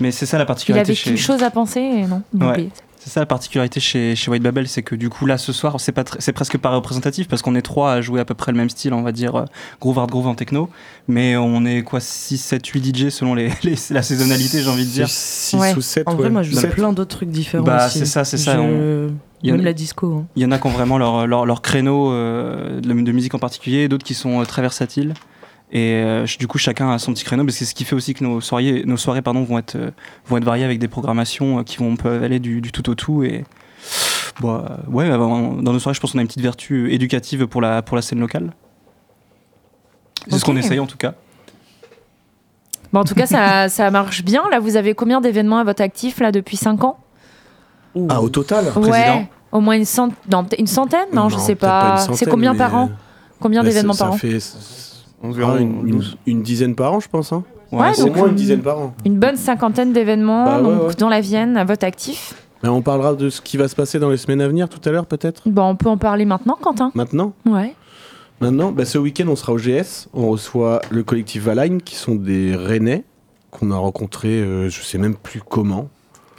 Mais 0.00 0.10
c'est 0.12 0.24
ça 0.24 0.38
la 0.38 0.44
il 0.44 0.46
particularité 0.46 0.90
avait 0.92 0.96
chez. 0.96 1.10
qu'une 1.10 1.18
chose 1.18 1.42
à 1.42 1.50
penser 1.50 1.80
et 1.80 2.06
non? 2.06 2.22
il 2.32 2.42
Ouais. 2.42 2.68
C'est 2.98 3.10
ça 3.10 3.20
la 3.20 3.26
particularité 3.26 3.80
chez, 3.80 4.16
chez 4.16 4.30
White 4.30 4.42
Babel, 4.42 4.66
c'est 4.66 4.82
que 4.82 4.94
du 4.94 5.10
coup 5.10 5.26
là 5.26 5.36
ce 5.36 5.52
soir 5.52 5.78
c'est 5.78 5.92
pas 5.92 6.04
c'est 6.20 6.32
presque 6.32 6.56
pas 6.56 6.70
représentatif 6.70 7.28
parce 7.28 7.42
qu'on 7.42 7.54
est 7.54 7.60
trois 7.60 7.92
à 7.92 8.00
jouer 8.00 8.18
à 8.18 8.24
peu 8.24 8.32
près 8.32 8.50
le 8.50 8.56
même 8.56 8.70
style, 8.70 8.94
on 8.94 9.02
va 9.02 9.12
dire 9.12 9.34
euh, 9.36 9.44
groove 9.78 9.98
hard 9.98 10.10
groove 10.10 10.26
en 10.26 10.34
techno, 10.34 10.70
mais 11.06 11.36
on 11.36 11.66
est 11.66 11.82
quoi 11.82 12.00
6 12.00 12.38
7 12.38 12.66
8 12.66 12.96
DJ 12.96 13.08
selon 13.10 13.34
les, 13.34 13.50
les- 13.62 13.74
la 13.90 14.00
saisonnalité, 14.02 14.62
j'ai 14.62 14.70
envie 14.70 14.86
de 14.86 14.90
dire. 14.90 15.08
6 15.10 15.56
Ouais. 15.58 15.74
ou 15.76 15.82
7, 15.82 16.08
En 16.08 16.14
vrai, 16.14 16.30
moi, 16.30 16.42
je 16.42 16.52
joue 16.52 16.66
plein 16.68 16.94
d'autres 16.94 17.14
trucs 17.16 17.28
différents. 17.28 17.62
Bah, 17.64 17.90
c'est 17.90 18.06
ça, 18.06 18.24
c'est 18.24 18.38
ça, 18.38 18.54
Je- 18.54 18.60
on- 18.60 19.08
il 19.08 19.12
Même 19.52 19.60
a- 19.60 19.64
la 19.64 19.72
disco. 19.72 20.14
hein. 20.14 20.26
Il 20.36 20.42
y 20.42 20.46
en 20.46 20.50
a 20.52 20.58
qui 20.58 20.66
ont 20.66 20.70
vraiment 20.70 20.98
leur, 20.98 21.26
leur, 21.26 21.44
leur 21.46 21.62
créneau 21.62 22.12
euh, 22.12 22.80
de, 22.80 22.88
de 22.92 23.12
musique 23.12 23.34
en 23.34 23.38
particulier, 23.38 23.88
d'autres 23.88 24.04
qui 24.04 24.14
sont 24.14 24.40
euh, 24.40 24.44
très 24.44 24.62
versatiles. 24.62 25.14
Et 25.72 25.94
euh, 26.04 26.26
du 26.38 26.46
coup, 26.46 26.58
chacun 26.58 26.90
a 26.90 26.98
son 26.98 27.12
petit 27.12 27.24
créneau, 27.24 27.42
mais 27.42 27.50
c'est 27.52 27.64
ce 27.64 27.74
qui 27.74 27.84
fait 27.84 27.96
aussi 27.96 28.14
que 28.14 28.22
nos 28.22 28.40
soirées, 28.40 28.84
nos 28.86 28.96
soirées 28.96 29.22
pardon, 29.22 29.42
vont, 29.42 29.58
être, 29.58 29.74
euh, 29.76 29.90
vont 30.26 30.36
être 30.36 30.44
variées 30.44 30.64
avec 30.64 30.78
des 30.78 30.88
programmations 30.88 31.58
euh, 31.58 31.62
qui 31.62 31.78
vont 31.78 31.96
peuvent 31.96 32.22
aller 32.22 32.38
du, 32.38 32.60
du 32.60 32.70
tout 32.70 32.88
au 32.88 32.94
tout. 32.94 33.24
Et 33.24 33.44
bon, 34.40 34.54
euh, 34.56 34.60
ouais, 34.88 35.10
euh, 35.10 35.16
dans 35.18 35.72
nos 35.72 35.78
soirées, 35.80 35.94
je 35.94 36.00
pense 36.00 36.12
qu'on 36.12 36.18
a 36.18 36.22
une 36.22 36.28
petite 36.28 36.42
vertu 36.42 36.92
éducative 36.92 37.46
pour 37.46 37.60
la, 37.60 37.82
pour 37.82 37.96
la 37.96 38.02
scène 38.02 38.20
locale. 38.20 38.52
C'est 40.28 40.38
ce 40.38 40.44
qu'on 40.44 40.56
essaye 40.56 40.78
en 40.78 40.86
tout 40.86 40.96
cas. 40.96 41.14
Bon, 42.92 43.00
en 43.00 43.04
tout 43.04 43.14
cas, 43.14 43.26
ça, 43.26 43.68
ça 43.68 43.90
marche 43.90 44.22
bien. 44.24 44.44
Là, 44.50 44.60
vous 44.60 44.76
avez 44.76 44.94
combien 44.94 45.20
d'événements 45.20 45.58
à 45.58 45.64
votre 45.64 45.82
actif 45.82 46.20
là 46.20 46.30
depuis 46.30 46.56
5 46.56 46.84
ans? 46.84 46.98
Ah, 48.08 48.20
au 48.22 48.28
total? 48.28 48.66
Ouais, 48.76 49.28
au 49.54 49.60
moins 49.60 49.76
une, 49.76 49.86
cent... 49.86 50.08
non, 50.30 50.44
une 50.58 50.66
centaine 50.66 51.06
Non, 51.14 51.30
je 51.30 51.38
sais 51.38 51.54
pas. 51.54 51.96
centaine, 51.96 52.16
C'est 52.16 52.26
combien 52.30 52.54
par 52.54 52.74
an 52.74 52.90
Combien 53.40 53.62
bah, 53.62 53.68
d'événements 53.68 53.92
ça- 53.94 54.04
par 54.04 54.14
an 54.14 54.18
Ça 54.18 54.28
fait 54.28 54.38
Environ 55.22 55.54
ah, 55.56 55.60
une, 55.60 55.88
une- 55.88 55.96
12. 55.96 56.16
une 56.26 56.42
dizaine 56.42 56.74
par 56.74 56.92
an, 56.92 57.00
je 57.00 57.08
pense. 57.08 57.32
Hein. 57.32 57.44
Ouais, 57.72 57.98
Au 57.98 58.04
donc 58.04 58.16
moins 58.16 58.28
une- 58.28 58.34
dizaine 58.34 58.60
par 58.60 58.78
an. 58.78 58.94
Une 59.06 59.18
bonne 59.18 59.36
cinquantaine 59.36 59.92
d'événements 59.94 60.44
Bah 60.44 60.56
ouais, 60.58 60.62
donc 60.62 60.88
ouais. 60.88 60.94
dans 60.98 61.08
la 61.08 61.20
Vienne 61.22 61.56
à 61.56 61.64
votre 61.64 61.86
actif. 61.86 62.34
Mais 62.62 62.68
on 62.68 62.82
parlera 62.82 63.14
de 63.14 63.30
ce 63.30 63.40
qui 63.40 63.56
va 63.56 63.68
se 63.68 63.74
passer 63.74 63.98
dans 63.98 64.10
les 64.10 64.16
semaines 64.16 64.40
à 64.40 64.48
venir 64.48 64.68
tout 64.68 64.80
à 64.88 64.92
l'heure, 64.92 65.06
peut-être? 65.06 65.42
Bon, 65.46 65.64
on 65.70 65.76
peut 65.76 65.88
en 65.88 65.96
parler 65.98 66.24
maintenant, 66.24 66.58
Quentin. 66.60 66.90
Maintenant? 66.94 67.32
Ouais. 67.46 67.74
Maintenant, 68.40 68.72
bah, 68.72 68.84
ce 68.84 68.98
week-end, 68.98 69.26
on 69.28 69.36
sera 69.36 69.52
au 69.52 69.58
GS. 69.58 70.08
On 70.14 70.28
reçoit 70.28 70.80
le 70.90 71.02
collectif 71.04 71.44
Valagne, 71.44 71.80
qui 71.80 71.94
sont 71.94 72.14
des 72.16 72.54
Rennais 72.56 73.04
qu'on 73.50 73.70
a 73.70 73.76
rencontrés, 73.76 74.40
euh, 74.40 74.68
je 74.68 74.82
sais 74.82 74.98
même 74.98 75.14
plus 75.14 75.40
comment. 75.40 75.88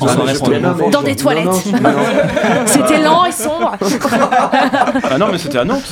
En 0.00 0.08
soirée 0.08 0.34
pour 0.34 0.50
les 0.50 0.60
Dans 0.90 1.02
des 1.02 1.16
toilettes. 1.16 1.48
C'était 2.66 3.02
lent 3.02 3.24
et 3.24 3.32
sombre. 3.32 3.76
Ah 5.10 5.18
non, 5.18 5.28
mais 5.30 5.38
c'était 5.38 5.58
à 5.58 5.64
Nantes. 5.64 5.82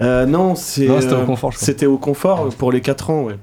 Euh, 0.00 0.26
non, 0.26 0.54
c'était 0.54 0.90
au 0.90 0.94
euh, 1.14 1.24
confort, 1.24 1.52
je 1.52 1.56
crois. 1.56 1.66
C'était 1.66 1.86
au 1.86 1.98
confort 1.98 2.48
pour 2.58 2.70
les 2.72 2.80
4 2.80 3.10
ans, 3.10 3.22
ouais. 3.22 3.38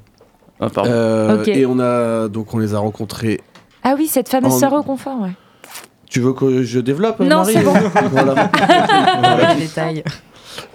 Ah, 0.60 0.70
pardon. 0.70 0.90
Euh. 0.92 1.44
Et 1.48 1.66
on 1.66 1.80
a 1.80 2.28
donc 2.28 2.54
on 2.54 2.60
les 2.60 2.76
a 2.76 2.80
rencontrés. 2.80 3.42
Ah 3.84 3.96
oui, 3.98 4.08
cette 4.08 4.30
fameuse 4.30 4.54
En- 4.54 4.60
soirée 4.60 4.78
au 4.78 4.84
confort, 4.84 5.20
ouais. 5.22 5.32
Tu 6.10 6.20
veux 6.20 6.34
que 6.34 6.62
je 6.64 6.80
développe 6.80 7.20
Non, 7.20 7.38
Marie 7.38 7.54
c'est 7.54 7.64
bon. 7.64 7.74
Voilà. 8.12 8.50
Les 9.58 9.68
tailles. 9.68 10.04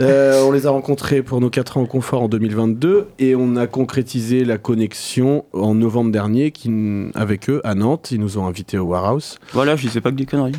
Euh, 0.01 0.43
on 0.45 0.53
les 0.53 0.67
a 0.67 0.71
rencontrés 0.71 1.23
pour 1.23 1.41
nos 1.41 1.51
4 1.51 1.77
ans 1.79 1.83
au 1.83 1.87
confort 1.87 2.23
en 2.23 2.29
2022 2.29 3.09
et 3.19 3.35
on 3.35 3.57
a 3.57 3.67
concrétisé 3.67 4.45
la 4.45 4.57
connexion 4.59 5.45
en 5.53 5.75
novembre 5.75 6.13
dernier 6.13 6.51
qui, 6.53 6.71
avec 7.15 7.51
eux 7.51 7.61
à 7.65 7.75
Nantes. 7.75 8.11
Ils 8.13 8.21
nous 8.21 8.39
ont 8.39 8.47
invités 8.47 8.79
au 8.79 8.85
Warehouse. 8.85 9.39
Voilà, 9.53 9.75
je 9.77 9.87
disais 9.87 10.01
pas 10.01 10.11
que 10.11 10.17
des 10.17 10.27
conneries. 10.27 10.53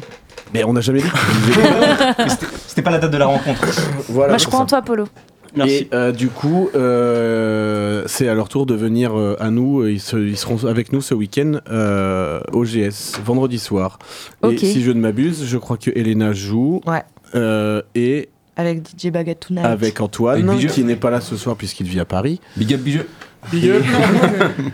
Mais 0.54 0.64
on 0.64 0.74
n'a 0.74 0.82
jamais 0.82 1.02
dit. 1.02 1.08
C'était 2.68 2.82
pas 2.82 2.92
la 2.92 2.98
date 3.00 3.12
de 3.12 3.18
la 3.18 3.28
rencontre. 3.28 3.62
voilà. 4.10 4.30
Moi, 4.34 4.38
je 4.38 4.46
crois 4.48 4.60
ça. 4.60 4.64
en 4.64 4.68
toi, 4.68 4.82
Polo. 4.82 5.06
Merci. 5.56 5.74
Et 5.76 5.90
euh, 5.94 6.12
du 6.12 6.28
coup, 6.30 6.70
euh, 6.76 8.04
c'est 8.08 8.28
à 8.28 8.36
leur 8.36 8.50
tour 8.50 8.66
de 8.66 8.76
venir 8.76 9.18
euh, 9.18 9.36
à 9.40 9.50
nous. 9.52 9.86
Ils, 9.88 10.00
se- 10.00 10.16
ils 10.18 10.38
seront 10.38 10.66
avec 10.66 10.94
nous 10.94 11.02
ce 11.02 11.14
week-end 11.16 11.54
euh, 11.72 12.40
au 12.52 12.64
GS, 12.66 13.20
vendredi 13.26 13.58
soir. 13.58 13.98
Et 14.50 14.58
si 14.58 14.82
je 14.84 14.92
ne 14.92 15.00
m'abuse, 15.00 15.46
je 15.46 15.58
crois 15.58 15.78
que 15.78 15.90
Elena 15.96 16.34
joue. 16.34 16.82
Ouais. 16.86 17.02
Euh, 17.36 17.82
et 17.96 18.30
Avec 18.60 18.82
DJ 18.98 19.08
Baguette 19.08 19.40
Tonight. 19.48 19.66
avec 19.66 20.02
Antoine, 20.02 20.50
Avec 20.50 20.68
qui 20.68 20.84
n'est 20.84 20.98
pas 20.98 21.10
là 21.10 21.22
ce 21.22 21.38
soir 21.38 21.56
puisqu'il 21.56 21.88
vit 21.88 22.00
à 22.02 22.06
Paris. 22.06 22.42
Big 22.58 22.74
up, 22.74 22.82
bijou. 22.82 23.00
Big 23.52 23.70
up. 23.70 23.84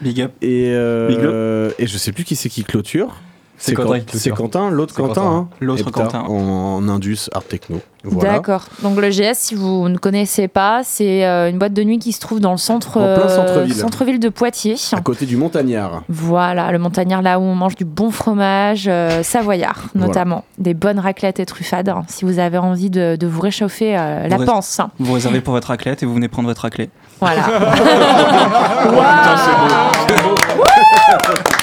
Big 0.01 0.21
up. 0.23 0.31
Et, 0.41 0.69
euh, 0.73 1.67
Big 1.69 1.83
et 1.83 1.85
je 1.87 1.97
sais 1.99 2.11
plus 2.11 2.23
qui 2.23 2.35
c'est 2.35 2.49
qui 2.49 2.63
clôture. 2.63 3.15
C'est 3.57 3.73
Quentin. 3.73 3.99
C'est 4.13 4.29
l'autre 4.71 4.93
Quentin. 4.93 5.13
Quentin. 5.13 5.27
hein. 5.27 5.47
L'autre 5.61 5.85
putain, 5.85 6.03
Quentin. 6.03 6.19
En, 6.27 6.75
en 6.77 6.89
Indus, 6.89 7.29
Art 7.33 7.43
Techno. 7.45 7.79
Voilà. 8.03 8.33
D'accord. 8.33 8.65
Donc 8.83 8.99
le 8.99 9.09
GS, 9.09 9.33
si 9.33 9.55
vous 9.55 9.89
ne 9.89 9.97
connaissez 9.97 10.47
pas, 10.47 10.81
c'est 10.83 11.25
euh, 11.25 11.49
une 11.49 11.57
boîte 11.57 11.73
de 11.73 11.83
nuit 11.83 11.97
qui 11.97 12.11
se 12.11 12.19
trouve 12.19 12.39
dans 12.39 12.51
le 12.51 12.57
centre, 12.57 12.97
euh, 12.97 13.27
centre-ville. 13.27 13.73
centre-ville 13.73 14.19
de 14.19 14.29
Poitiers. 14.29 14.75
À 14.91 15.01
côté 15.01 15.25
du 15.25 15.37
Montagnard. 15.37 16.03
Voilà, 16.07 16.71
le 16.71 16.77
montagnard 16.77 17.23
là 17.23 17.39
où 17.39 17.43
on 17.43 17.55
mange 17.55 17.73
du 17.75 17.85
bon 17.85 18.11
fromage 18.11 18.85
euh, 18.87 19.23
savoyard, 19.23 19.85
Voilà. 19.95 20.07
notamment. 20.07 20.43
Des 20.59 20.75
bonnes 20.75 20.99
raclettes 20.99 21.39
et 21.39 21.47
truffades, 21.47 21.89
hein, 21.89 22.03
si 22.07 22.25
vous 22.25 22.37
avez 22.37 22.59
envie 22.59 22.91
de, 22.91 23.15
de 23.15 23.25
vous 23.27 23.41
réchauffer 23.41 23.97
euh, 23.97 24.27
la 24.27 24.37
panse. 24.37 24.79
hein. 24.79 24.91
Vous 24.99 25.13
réservez 25.13 25.41
pour 25.41 25.53
votre 25.55 25.69
raclette 25.69 26.03
et 26.03 26.05
vous 26.05 26.13
venez 26.13 26.27
prendre 26.27 26.47
votre 26.47 26.61
raclette. 26.61 26.91
Voilà. 27.19 27.41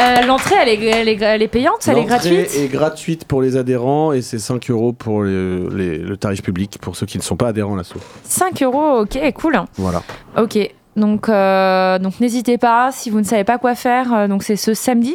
Euh, 0.00 0.22
L'entrée, 0.26 0.54
elle 0.62 0.68
est, 0.68 0.84
elle, 0.86 1.08
est, 1.08 1.20
elle 1.22 1.42
est 1.42 1.48
payante, 1.48 1.86
elle 1.86 1.98
est 1.98 2.00
L'entrée 2.00 2.06
gratuite 2.08 2.56
est 2.56 2.68
gratuite 2.68 3.24
pour 3.26 3.42
les 3.42 3.56
adhérents 3.56 4.12
et 4.12 4.22
c'est 4.22 4.38
5 4.38 4.70
euros 4.70 4.92
pour 4.92 5.24
les- 5.24 5.68
les- 5.70 5.98
le 5.98 6.16
tarif 6.16 6.42
public 6.42 6.78
pour 6.80 6.96
ceux 6.96 7.06
qui 7.06 7.18
ne 7.18 7.22
sont 7.22 7.36
pas 7.36 7.48
adhérents 7.48 7.74
à 7.74 7.78
l'assaut. 7.78 8.00
5 8.24 8.62
euros, 8.62 9.00
ok, 9.00 9.18
cool. 9.34 9.60
Voilà. 9.76 10.02
Ok. 10.38 10.58
Donc, 10.96 11.28
euh, 11.28 11.98
donc 11.98 12.18
n'hésitez 12.20 12.58
pas 12.58 12.90
si 12.92 13.10
vous 13.10 13.18
ne 13.20 13.24
savez 13.24 13.44
pas 13.44 13.58
quoi 13.58 13.74
faire. 13.74 14.12
euh, 14.12 14.28
donc 14.28 14.42
c'est 14.42 14.56
ce 14.56 14.74
samedi 14.74 15.14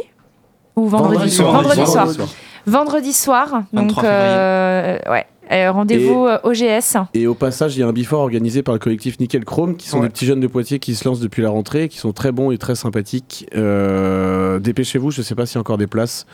ou 0.75 0.87
vendredi, 0.87 1.15
Vendredi 1.15 1.31
soir? 1.35 1.51
soir. 1.51 1.61
Vendredi 1.63 1.85
soir. 1.85 2.05
Vendredi 2.05 2.23
soir. 2.23 2.27
Vendredi 2.67 3.13
soir. 3.13 3.47
Donc 3.73 3.87
23 3.91 4.03
euh, 4.05 4.97
ouais. 5.11 5.25
Euh, 5.51 5.71
Rendez-vous 5.71 6.25
euh, 6.25 6.37
OGS. 6.43 6.97
Et 7.13 7.27
au 7.27 7.35
passage, 7.35 7.75
il 7.75 7.79
y 7.79 7.83
a 7.83 7.87
un 7.87 7.93
before 7.93 8.21
organisé 8.21 8.63
par 8.63 8.73
le 8.73 8.79
collectif 8.79 9.19
Nickel 9.19 9.45
Chrome, 9.45 9.75
qui 9.77 9.87
sont 9.87 9.97
Ouais. 9.99 10.07
des 10.07 10.09
petits 10.09 10.25
jeunes 10.25 10.39
de 10.39 10.47
Poitiers 10.47 10.79
qui 10.79 10.95
se 10.95 11.07
lancent 11.07 11.19
depuis 11.19 11.41
la 11.41 11.49
rentrée, 11.49 11.87
qui 11.89 11.97
sont 11.97 12.13
très 12.13 12.31
bons 12.31 12.51
et 12.51 12.57
très 12.57 12.75
sympathiques. 12.75 13.47
Euh, 13.55 14.59
Dépêchez-vous, 14.59 15.11
je 15.11 15.19
ne 15.21 15.23
sais 15.23 15.35
pas 15.35 15.45
s'il 15.45 15.55
y 15.55 15.57
a 15.57 15.61
encore 15.61 15.77
des 15.77 15.87
places. 15.87 16.25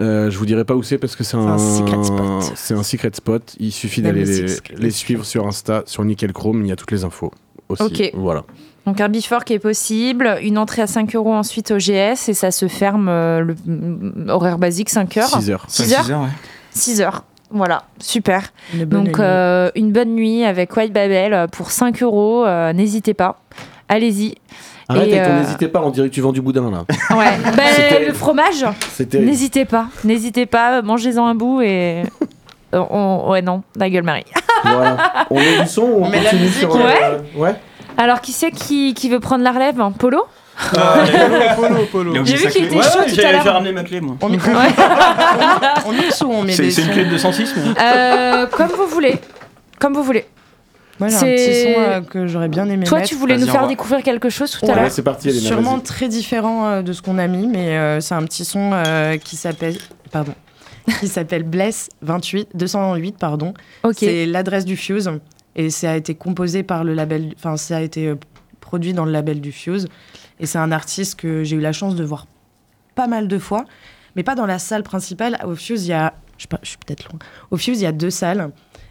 Euh, 0.00 0.28
je 0.30 0.38
vous 0.38 0.46
dirai 0.46 0.64
pas 0.64 0.74
où 0.74 0.82
c'est 0.82 0.98
parce 0.98 1.14
que 1.14 1.22
c'est 1.22 1.36
un, 1.36 1.46
un 1.46 1.58
secret 1.58 2.02
spot. 2.02 2.52
C'est 2.56 2.74
un 2.74 2.82
secret 2.82 3.10
spot. 3.14 3.54
Il 3.60 3.70
suffit 3.72 4.02
d'aller 4.02 4.24
le 4.24 4.46
les, 4.76 4.90
suivre 4.90 5.24
sur 5.24 5.46
Insta, 5.46 5.82
sur 5.86 6.04
Nickel 6.04 6.32
Chrome. 6.32 6.62
Il 6.64 6.68
y 6.68 6.72
a 6.72 6.76
toutes 6.76 6.90
les 6.90 7.04
infos 7.04 7.30
aussi. 7.68 7.82
Ok. 7.82 8.10
Voilà. 8.14 8.44
Donc 8.86 9.00
un 9.00 9.08
before 9.08 9.44
qui 9.44 9.54
est 9.54 9.58
possible, 9.58 10.36
une 10.42 10.58
entrée 10.58 10.82
à 10.82 10.86
5 10.86 11.14
euros 11.16 11.32
ensuite 11.32 11.70
au 11.70 11.78
GS 11.78 12.28
et 12.28 12.34
ça 12.34 12.50
se 12.50 12.68
ferme 12.68 13.08
euh, 13.08 13.40
le 13.40 13.54
mm, 13.64 14.28
horaire 14.28 14.58
basique 14.58 14.90
5 14.90 15.16
heures. 15.16 15.28
6 15.28 15.50
heures. 15.50 15.64
6 15.68 15.94
heures 15.94 16.10
heures, 16.10 16.20
ouais. 16.22 16.28
6 16.72 17.00
heures. 17.00 17.24
Voilà, 17.54 17.84
super. 18.00 18.42
Une 18.74 18.84
Donc 18.86 19.18
euh, 19.20 19.70
une 19.76 19.92
bonne 19.92 20.14
nuit 20.14 20.44
avec 20.44 20.76
White 20.76 20.92
Babel 20.92 21.32
euh, 21.32 21.46
pour 21.46 21.70
5 21.70 22.02
euros. 22.02 22.44
euh, 22.44 22.72
N'hésitez 22.72 23.14
pas. 23.14 23.38
Allez-y. 23.88 24.34
Arrête 24.88 25.08
Et, 25.08 25.20
euh, 25.20 25.40
n'hésitez 25.40 25.68
pas, 25.68 25.80
on 25.82 25.90
dirait 25.90 26.08
que 26.08 26.14
tu 26.14 26.20
vends 26.20 26.32
du 26.32 26.42
boudin 26.42 26.70
là. 26.70 26.84
Ouais. 27.16 27.32
Ben, 27.56 28.06
le 28.06 28.12
fromage, 28.12 28.66
n'hésitez 29.14 29.64
pas. 29.64 29.86
N'hésitez 30.04 30.46
pas, 30.46 30.82
mangez-en 30.82 31.24
un 31.26 31.34
bout 31.34 31.62
et. 31.62 32.02
On- 32.72 33.30
Ouais, 33.30 33.40
non, 33.40 33.62
la 33.76 33.88
gueule 33.88 34.02
Marie. 34.02 34.24
Voilà. 34.64 35.26
On 35.30 35.38
met 35.38 35.62
du 35.62 35.68
son 35.68 35.82
ou 35.82 35.86
on 36.00 36.04
On 36.04 36.08
met 36.08 36.18
la 36.22 36.30
continue 36.30 36.42
musique, 36.42 36.58
sur. 36.60 36.74
euh, 36.76 37.18
ouais. 37.36 37.54
Alors, 37.96 38.20
qui 38.20 38.32
c'est 38.32 38.50
qui, 38.50 38.94
qui 38.94 39.08
veut 39.10 39.20
prendre 39.20 39.44
la 39.44 39.52
relève? 39.52 39.76
Polo? 39.98 40.24
Polo, 41.56 41.84
polo. 41.90 42.16
A 42.20 42.24
J'ai 42.24 42.36
vu 42.36 42.48
qu'il 42.48 42.64
était 42.64 42.76
chaud 42.82 42.98
Ouais, 43.00 43.06
tout 43.06 43.14
j'ai 43.14 43.24
à 43.24 43.28
j'ai 43.38 43.44
l'heure. 43.44 43.54
ramené 43.54 43.72
ma 43.72 43.82
clé, 43.84 44.00
moi. 44.00 44.16
On 44.20 44.28
met, 44.28 44.38
on 45.86 46.26
on 46.30 46.42
met 46.44 46.52
C'est 46.52 46.82
une 46.82 46.90
clé 46.90 47.04
de 47.04 47.10
206, 47.10 47.54
mais. 47.56 47.62
Euh, 47.80 48.46
Comme 48.46 48.68
vous 48.68 48.86
voulez. 48.86 49.16
Comme 49.78 49.94
vous 49.94 50.02
voulez. 50.02 50.26
Moi, 51.00 51.08
j'ai 51.08 51.16
un 51.16 51.20
petit 51.20 51.62
son 51.74 51.80
euh, 51.80 52.00
que 52.02 52.26
j'aurais 52.28 52.48
bien 52.48 52.68
aimé 52.68 52.86
Toi, 52.86 52.98
mettre. 52.98 53.08
tu 53.10 53.16
voulais 53.16 53.36
nous 53.36 53.48
faire 53.48 53.66
découvrir 53.66 54.02
quelque 54.02 54.28
chose 54.30 54.52
tout 54.52 54.64
à 54.64 54.68
Ouais. 54.68 54.74
l'heure 54.76 54.84
Ouais, 54.84 54.90
c'est 54.90 55.02
parti, 55.02 55.28
Elena. 55.28 55.40
Sûrement 55.40 55.80
très 55.80 56.06
différent 56.08 56.66
euh, 56.66 56.82
de 56.82 56.92
ce 56.92 57.02
qu'on 57.02 57.18
a 57.18 57.26
mis, 57.26 57.48
mais 57.48 57.76
euh, 57.76 58.00
c'est 58.00 58.14
un 58.14 58.22
petit 58.22 58.44
son 58.44 58.70
euh, 58.72 59.16
qui 59.16 59.34
s'appelle. 59.36 59.76
Pardon. 60.12 60.34
qui 61.00 61.08
s'appelle 61.08 61.42
Bless 61.42 61.88
28, 62.02 62.50
208, 62.54 63.16
pardon. 63.18 63.54
Ok. 63.82 63.94
C'est 63.98 64.26
l'adresse 64.26 64.64
du 64.64 64.76
Fuse 64.76 65.10
et 65.56 65.70
ça 65.70 65.92
a 65.92 65.96
été 65.96 66.14
composé 66.14 66.62
par 66.62 66.84
le 66.84 66.94
label. 66.94 67.32
Enfin, 67.36 67.56
ça 67.56 67.78
a 67.78 67.80
été 67.80 68.12
produit 68.60 68.92
dans 68.92 69.04
le 69.04 69.10
label 69.10 69.40
du 69.40 69.50
Fuse. 69.50 69.88
Et 70.44 70.46
c'est 70.46 70.58
un 70.58 70.72
artiste 70.72 71.18
que 71.18 71.42
j'ai 71.42 71.56
eu 71.56 71.60
la 71.60 71.72
chance 71.72 71.94
de 71.94 72.04
voir 72.04 72.26
pas 72.94 73.06
mal 73.06 73.28
de 73.28 73.38
fois, 73.38 73.64
mais 74.14 74.22
pas 74.22 74.34
dans 74.34 74.44
la 74.44 74.58
salle 74.58 74.82
principale. 74.82 75.38
Au 75.42 75.54
Fuse, 75.54 75.86
il 75.86 75.88
y 75.88 75.92
a. 75.94 76.12
Je, 76.36 76.46
suis 76.62 76.76
peut-être 76.76 77.08
loin. 77.08 77.18
Au 77.50 77.56
Fuse, 77.56 77.80
il 77.80 77.84
y 77.84 77.86
a 77.86 77.92
deux 77.92 78.10
salles. 78.10 78.50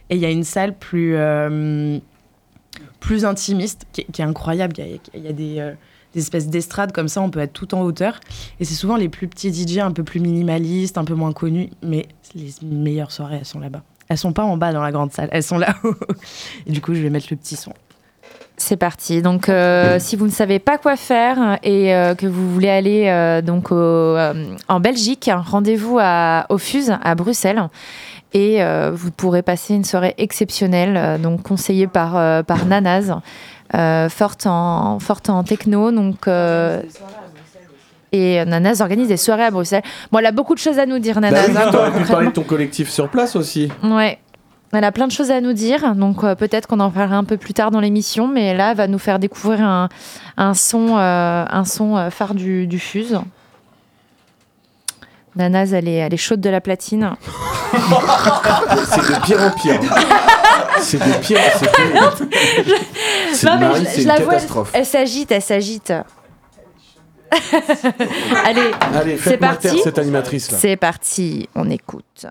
Et 0.09 0.15
il 0.15 0.21
y 0.21 0.25
a 0.25 0.31
une 0.31 0.43
salle 0.43 0.75
plus. 0.75 1.15
euh, 1.15 1.99
plus 2.99 3.23
intimiste, 3.23 3.85
qui, 3.91 4.01
est- 4.01 4.19
incroyable. 4.21 4.73
Il 5.13 5.21
y 5.21 5.59
a, 5.59 5.63
euh, 5.63 5.73
des 6.15 6.19
espèces 6.19 6.47
d'estrades 6.47 6.91
comme 6.91 7.07
ça, 7.07 7.21
on 7.21 7.29
peut 7.29 7.39
être 7.39 7.53
tout 7.53 7.75
en 7.75 7.81
hauteur. 7.81 8.19
Et 8.59 8.65
c'est 8.65 8.73
souvent 8.73 8.95
les 8.95 9.09
plus 9.09 9.27
petits 9.27 9.53
DJ, 9.53 9.77
un 9.77 9.91
peu 9.91 10.03
plus 10.03 10.21
minimalistes, 10.21 10.97
un 10.97 11.05
peu 11.05 11.13
moins 11.13 11.33
connus. 11.33 11.69
Mais 11.83 12.07
les 12.33 12.51
meilleures 12.63 13.11
soirées, 13.11 13.37
elles 13.41 13.45
sont 13.45 13.59
là-bas. 13.59 13.83
Elles 14.09 14.17
sont 14.17 14.33
pas 14.33 14.43
en 14.43 14.57
bas 14.57 14.73
dans 14.73 14.81
la 14.81 14.91
grande 14.91 15.11
salle, 15.11 15.29
elles 15.31 15.43
sont 15.43 15.59
là-haut. 15.59 15.95
Et 16.65 16.71
du 16.71 16.81
coup, 16.81 16.95
je 16.95 17.01
vais 17.01 17.11
mettre 17.11 17.27
le 17.29 17.37
petit 17.37 17.55
son. 17.55 17.73
C'est 18.65 18.77
parti. 18.77 19.21
Donc, 19.21 19.49
euh, 19.49 19.97
si 19.99 20.15
vous 20.15 20.25
ne 20.25 20.31
savez 20.31 20.57
pas 20.57 20.77
quoi 20.77 20.95
faire 20.95 21.59
et 21.63 21.93
euh, 21.93 22.15
que 22.15 22.25
vous 22.25 22.49
voulez 22.53 22.69
aller 22.69 23.07
euh, 23.09 23.41
donc 23.41 23.73
au, 23.73 23.75
euh, 23.75 24.33
en 24.69 24.79
Belgique, 24.79 25.29
rendez-vous 25.35 25.97
à, 26.01 26.45
au 26.47 26.57
Fuse 26.57 26.95
à 27.03 27.13
Bruxelles. 27.15 27.61
Et 28.33 28.63
euh, 28.63 28.89
vous 28.93 29.11
pourrez 29.11 29.41
passer 29.41 29.73
une 29.75 29.83
soirée 29.83 30.15
exceptionnelle, 30.17 30.95
euh, 30.95 31.17
donc 31.17 31.43
conseillée 31.43 31.87
par, 31.87 32.15
euh, 32.15 32.41
par 32.41 32.65
Nanaz, 32.65 33.13
euh, 33.75 34.07
forte, 34.07 34.47
en, 34.47 34.97
forte 34.99 35.29
en 35.29 35.43
techno. 35.43 35.91
Donc, 35.91 36.29
euh, 36.29 36.81
et 38.13 38.45
Nanaz 38.45 38.79
organise 38.81 39.09
des 39.09 39.17
soirées 39.17 39.43
à 39.43 39.51
Bruxelles. 39.51 39.83
Bon, 40.11 40.19
elle 40.19 40.27
a 40.27 40.31
beaucoup 40.31 40.53
de 40.53 40.59
choses 40.59 40.79
à 40.79 40.85
nous 40.85 40.99
dire, 40.99 41.15
Bah 41.15 41.31
Nanaz. 41.31 41.49
oui, 41.49 41.57
hein, 41.57 41.69
concrètement. 41.73 42.05
parler 42.07 42.27
de 42.27 42.31
ton 42.33 42.43
collectif 42.43 42.89
sur 42.89 43.09
place 43.09 43.35
aussi. 43.35 43.69
Ouais. 43.83 44.19
Elle 44.73 44.83
a 44.83 44.91
plein 44.91 45.05
de 45.07 45.11
choses 45.11 45.29
à 45.31 45.39
nous 45.39 45.53
dire, 45.53 45.93
donc 45.95 46.23
euh, 46.23 46.33
peut-être 46.35 46.67
qu'on 46.67 46.79
en 46.79 46.89
parlera 46.89 47.15
un 47.17 47.23
peu 47.23 47.37
plus 47.37 47.53
tard 47.53 47.69
dans 47.71 47.79
l'émission, 47.79 48.27
mais 48.27 48.55
là, 48.55 48.71
elle 48.71 48.77
va 48.77 48.87
nous 48.87 48.97
faire 48.99 49.19
découvrir 49.19 49.61
un, 49.61 49.87
un 50.37 50.53
son, 50.55 50.97
euh, 50.97 51.45
un 51.47 51.63
son 51.65 51.95
euh, 51.95 52.09
phare 52.09 52.33
du, 52.33 52.65
du 52.65 52.79
Fuse. 52.79 53.19
Nanaz, 55.35 55.73
elle 55.73 55.87
est, 55.87 55.95
elle 55.95 56.13
est 56.13 56.17
chaude 56.17 56.41
de 56.41 56.49
la 56.49 56.59
platine. 56.61 57.11
C'est 57.73 59.01
de 59.01 59.25
pire 59.25 59.41
en 59.41 59.49
pire. 59.51 59.79
C'est 60.79 60.97
de 60.99 61.13
pire 61.21 61.39
c'est 61.59 61.71
pire. 61.71 62.15
Non, 63.45 63.57
mais 63.59 63.67
Marie, 63.69 63.87
je- 63.95 64.01
je 64.01 64.07
la 64.07 64.19
vois, 64.19 64.35
elle 64.73 64.85
s'agite, 64.85 65.31
elle 65.31 65.41
s'agite. 65.41 65.91
Allez, 68.45 68.71
Allez, 68.95 69.17
c'est 69.17 69.37
parti. 69.37 69.79
cette 69.83 69.97
animatrice 69.97 70.49
c'est 70.55 70.75
parti, 70.77 71.49
on 71.55 71.67
écoute. 71.71 72.27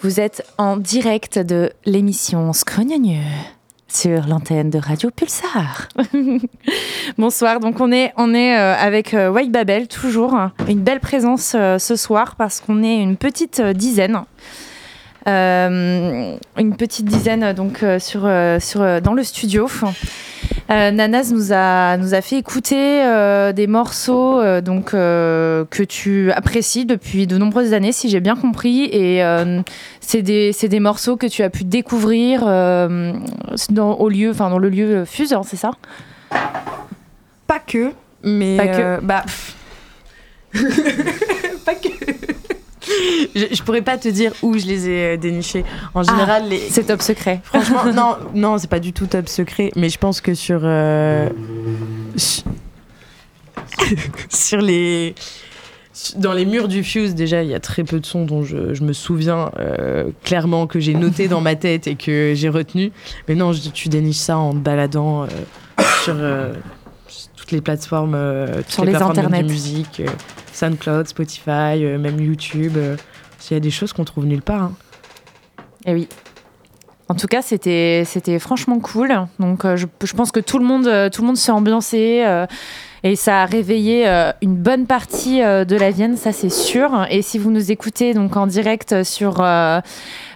Vous 0.00 0.20
êtes 0.20 0.46
en 0.58 0.76
direct 0.76 1.38
de 1.38 1.70
l'émission 1.84 2.52
Scrogneux 2.52 3.16
sur 3.88 4.26
l'antenne 4.26 4.70
de 4.70 4.78
Radio 4.78 5.10
Pulsar. 5.10 5.88
Bonsoir, 7.18 7.58
donc 7.58 7.80
on 7.80 7.90
est, 7.90 8.12
on 8.16 8.32
est 8.32 8.56
euh, 8.56 8.76
avec 8.76 9.12
euh, 9.12 9.30
White 9.30 9.50
Babel 9.50 9.88
toujours. 9.88 10.34
Hein. 10.34 10.52
Une 10.68 10.80
belle 10.80 11.00
présence 11.00 11.54
euh, 11.54 11.78
ce 11.78 11.96
soir 11.96 12.36
parce 12.36 12.60
qu'on 12.60 12.82
est 12.82 13.02
une 13.02 13.16
petite 13.16 13.60
dizaine 13.60 14.16
euh, 15.28 16.36
une 16.56 16.76
petite 16.76 17.04
dizaine 17.04 17.52
donc 17.52 17.82
euh, 17.82 17.98
sur, 17.98 18.22
euh, 18.24 18.58
sur, 18.60 19.02
dans 19.02 19.12
le 19.12 19.22
studio. 19.22 19.68
Euh, 20.70 20.90
Nanas 20.90 21.30
nous 21.32 21.52
a, 21.52 21.96
nous 21.96 22.14
a 22.14 22.20
fait 22.20 22.36
écouter 22.36 23.02
euh, 23.02 23.52
des 23.52 23.66
morceaux 23.66 24.40
euh, 24.40 24.60
donc, 24.60 24.90
que 24.90 25.82
tu 25.82 26.32
apprécies 26.32 26.86
depuis 26.86 27.26
de 27.26 27.36
nombreuses 27.36 27.72
années, 27.72 27.92
si 27.92 28.08
j'ai 28.08 28.20
bien 28.20 28.36
compris. 28.36 28.84
Et 28.84 29.22
c'est 30.00 30.22
des, 30.22 30.52
c'est 30.52 30.68
des 30.68 30.80
morceaux 30.80 31.16
que 31.16 31.26
tu 31.26 31.42
as 31.42 31.50
pu 31.50 31.64
découvrir 31.64 32.40
dans, 32.44 33.92
au 33.94 34.08
lieu, 34.08 34.30
enfin, 34.30 34.50
dans 34.50 34.58
le 34.58 34.68
lieu 34.68 35.04
Fuse, 35.04 35.32
hein, 35.32 35.42
c'est 35.44 35.56
ça? 35.56 35.72
Pas 37.46 37.58
que, 37.58 37.92
mais. 38.22 38.56
Pas 38.56 38.66
que. 38.68 39.00
bah. 39.04 39.24
pas 41.64 41.74
que. 41.74 42.17
Je, 43.34 43.46
je 43.54 43.62
pourrais 43.62 43.82
pas 43.82 43.98
te 43.98 44.08
dire 44.08 44.32
où 44.42 44.58
je 44.58 44.66
les 44.66 44.88
ai 44.88 45.04
euh, 45.04 45.16
dénichés. 45.16 45.64
En 45.94 46.02
général, 46.02 46.48
les. 46.48 46.58
C'est 46.70 46.84
top 46.84 47.02
secret. 47.02 47.40
Franchement, 47.44 47.84
non, 47.94 48.16
non, 48.34 48.58
c'est 48.58 48.70
pas 48.70 48.80
du 48.80 48.92
tout 48.92 49.06
top 49.06 49.28
secret, 49.28 49.70
mais 49.76 49.88
je 49.88 49.98
pense 49.98 50.20
que 50.20 50.34
sur. 50.34 50.60
euh, 50.62 51.28
sur 54.28 54.60
les. 54.60 55.14
Dans 56.16 56.32
les 56.32 56.44
murs 56.44 56.68
du 56.68 56.84
Fuse, 56.84 57.16
déjà, 57.16 57.42
il 57.42 57.50
y 57.50 57.54
a 57.54 57.60
très 57.60 57.82
peu 57.82 57.98
de 57.98 58.06
sons 58.06 58.24
dont 58.24 58.44
je, 58.44 58.72
je 58.72 58.84
me 58.84 58.92
souviens 58.92 59.50
euh, 59.58 60.04
clairement 60.22 60.68
que 60.68 60.78
j'ai 60.78 60.94
noté 60.94 61.26
dans 61.26 61.40
ma 61.40 61.56
tête 61.56 61.88
et 61.88 61.96
que 61.96 62.34
j'ai 62.36 62.48
retenu. 62.48 62.92
Mais 63.26 63.34
non, 63.34 63.52
je- 63.52 63.68
tu 63.70 63.88
déniches 63.88 64.18
ça 64.18 64.38
en 64.38 64.52
te 64.52 64.58
baladant 64.58 65.24
euh, 65.24 65.26
sur 66.04 66.14
euh, 66.16 66.52
toutes 67.36 67.50
les 67.50 67.60
plateformes, 67.60 68.14
euh, 68.14 68.58
toutes 68.58 68.70
Sur 68.70 68.84
les 68.84 68.92
plateformes 68.92 69.18
internets. 69.18 69.42
de 69.42 69.48
musique, 69.48 69.98
euh, 69.98 70.06
SoundCloud, 70.58 71.06
Spotify, 71.08 71.84
euh, 71.84 71.98
même 71.98 72.20
YouTube. 72.20 72.74
euh, 72.76 72.96
Il 73.50 73.54
y 73.54 73.56
a 73.56 73.60
des 73.60 73.70
choses 73.70 73.92
qu'on 73.92 74.04
trouve 74.04 74.26
nulle 74.26 74.42
part. 74.42 74.62
hein. 74.62 74.72
Eh 75.86 75.92
oui. 75.94 76.08
En 77.10 77.14
tout 77.14 77.26
cas, 77.26 77.40
c'était 77.40 78.02
c'était 78.04 78.38
franchement 78.38 78.80
cool. 78.80 79.14
Donc, 79.38 79.64
euh, 79.64 79.76
je, 79.76 79.86
je 80.04 80.12
pense 80.12 80.30
que 80.30 80.40
tout 80.40 80.58
le 80.58 80.64
monde 80.66 80.86
euh, 80.86 81.08
tout 81.08 81.22
le 81.22 81.28
monde 81.28 81.38
s'est 81.38 81.52
ambiancé 81.52 82.22
euh, 82.26 82.44
et 83.02 83.16
ça 83.16 83.42
a 83.42 83.46
réveillé 83.46 84.06
euh, 84.06 84.30
une 84.42 84.56
bonne 84.56 84.84
partie 84.86 85.40
euh, 85.42 85.64
de 85.64 85.74
la 85.74 85.90
Vienne, 85.90 86.18
ça 86.18 86.32
c'est 86.32 86.50
sûr. 86.50 87.06
Et 87.08 87.22
si 87.22 87.38
vous 87.38 87.50
nous 87.50 87.70
écoutez 87.72 88.12
donc 88.12 88.36
en 88.36 88.46
direct 88.46 89.04
sur 89.04 89.40
euh, 89.40 89.80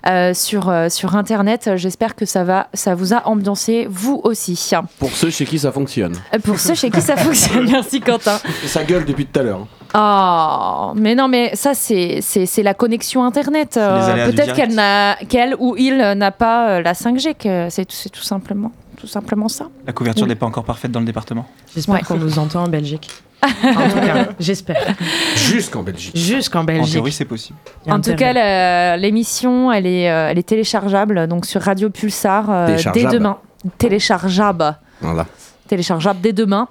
euh, 0.08 0.32
sur 0.32 0.70
euh, 0.70 0.88
sur 0.88 1.14
internet, 1.14 1.72
j'espère 1.76 2.14
que 2.14 2.24
ça 2.24 2.42
va 2.42 2.68
ça 2.72 2.94
vous 2.94 3.12
a 3.12 3.28
ambiancé 3.28 3.86
vous 3.90 4.22
aussi. 4.24 4.70
Pour 4.98 5.10
ceux 5.10 5.28
chez 5.28 5.44
qui 5.44 5.58
ça 5.58 5.72
fonctionne. 5.72 6.14
Euh, 6.34 6.38
Pour 6.38 6.58
ceux 6.58 6.74
chez 6.74 6.88
qui 6.90 7.02
ça 7.02 7.16
fonctionne, 7.18 7.68
merci 7.70 8.00
Quentin. 8.00 8.38
Et 8.64 8.68
ça 8.68 8.82
gueule 8.84 9.04
depuis 9.04 9.26
tout 9.26 9.38
à 9.40 9.42
l'heure. 9.42 9.66
Oh, 9.94 10.93
mais 10.97 11.14
non, 11.14 11.28
mais 11.28 11.55
ça, 11.55 11.74
c'est, 11.74 12.20
c'est, 12.23 12.47
c'est 12.47 12.62
la 12.62 12.74
connexion 12.74 13.24
Internet. 13.24 13.77
Euh, 13.77 14.31
Peut-être 14.31 14.55
qu'elle, 14.55 14.74
n'a, 14.74 15.16
qu'elle 15.28 15.55
ou 15.59 15.74
il 15.77 15.97
n'a 15.97 16.31
pas 16.31 16.69
euh, 16.70 16.82
la 16.82 16.94
5G, 16.94 17.35
que 17.36 17.69
c'est, 17.70 17.90
c'est 17.90 18.09
tout, 18.09 18.23
simplement, 18.23 18.73
tout 18.97 19.06
simplement 19.06 19.48
ça. 19.48 19.69
La 19.86 19.93
couverture 19.93 20.23
Oui. 20.24 20.28
n'est 20.31 20.35
pas 20.35 20.47
encore 20.47 20.64
parfaite 20.64 20.90
dans 20.93 21.01
le 21.01 21.06
département. 21.06 21.47
J'espère 21.74 21.94
Ouais. 21.97 22.01
qu'on 22.02 22.16
nous 22.16 22.39
entend 22.39 22.64
en 22.64 22.69
Belgique. 22.69 23.10
en 23.43 23.89
tout 23.90 23.97
cas, 23.97 24.28
j'espère. 24.39 24.94
Jusqu'en 25.35 25.82
Belgique. 25.82 26.16
Jusqu'en 26.16 26.60
En 26.60 26.64
Belgique. 26.64 26.93
théorie, 26.93 27.10
c'est 27.12 27.24
possible. 27.24 27.59
En 27.90 28.01
tout 28.01 28.14
cas, 28.14 28.32
la- 28.32 28.97
l'émission, 28.97 29.73
elle 29.73 29.86
est, 29.86 30.09
euh, 30.09 30.28
elle 30.31 30.39
est 30.39 30.44
téléchargeable 30.48 31.27
donc 31.27 31.44
sur 31.44 31.60
Radio 31.60 31.90
Pulsar 31.90 32.48
euh, 32.48 32.66
dès 32.69 32.73
Téléchargeable. 32.77 33.12
demain. 33.14 33.39
Téléchargeable. 33.78 34.77
Voilà. 35.01 35.27
téléchargeable 35.69 36.20
dès 36.20 36.32
demain. 36.32 36.69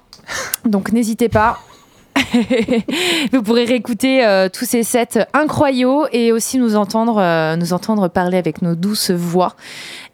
Donc 0.64 0.92
n'hésitez 0.92 1.28
pas. 1.28 1.58
Vous 3.32 3.42
pourrez 3.42 3.64
réécouter 3.64 4.24
euh, 4.24 4.48
tous 4.52 4.64
ces 4.64 4.82
sets 4.82 5.26
incroyables 5.32 6.08
et 6.12 6.32
aussi 6.32 6.58
nous 6.58 6.76
entendre, 6.76 7.18
euh, 7.18 7.56
nous 7.56 7.72
entendre 7.72 8.08
parler 8.08 8.36
avec 8.38 8.62
nos 8.62 8.74
douces 8.74 9.10
voix. 9.10 9.54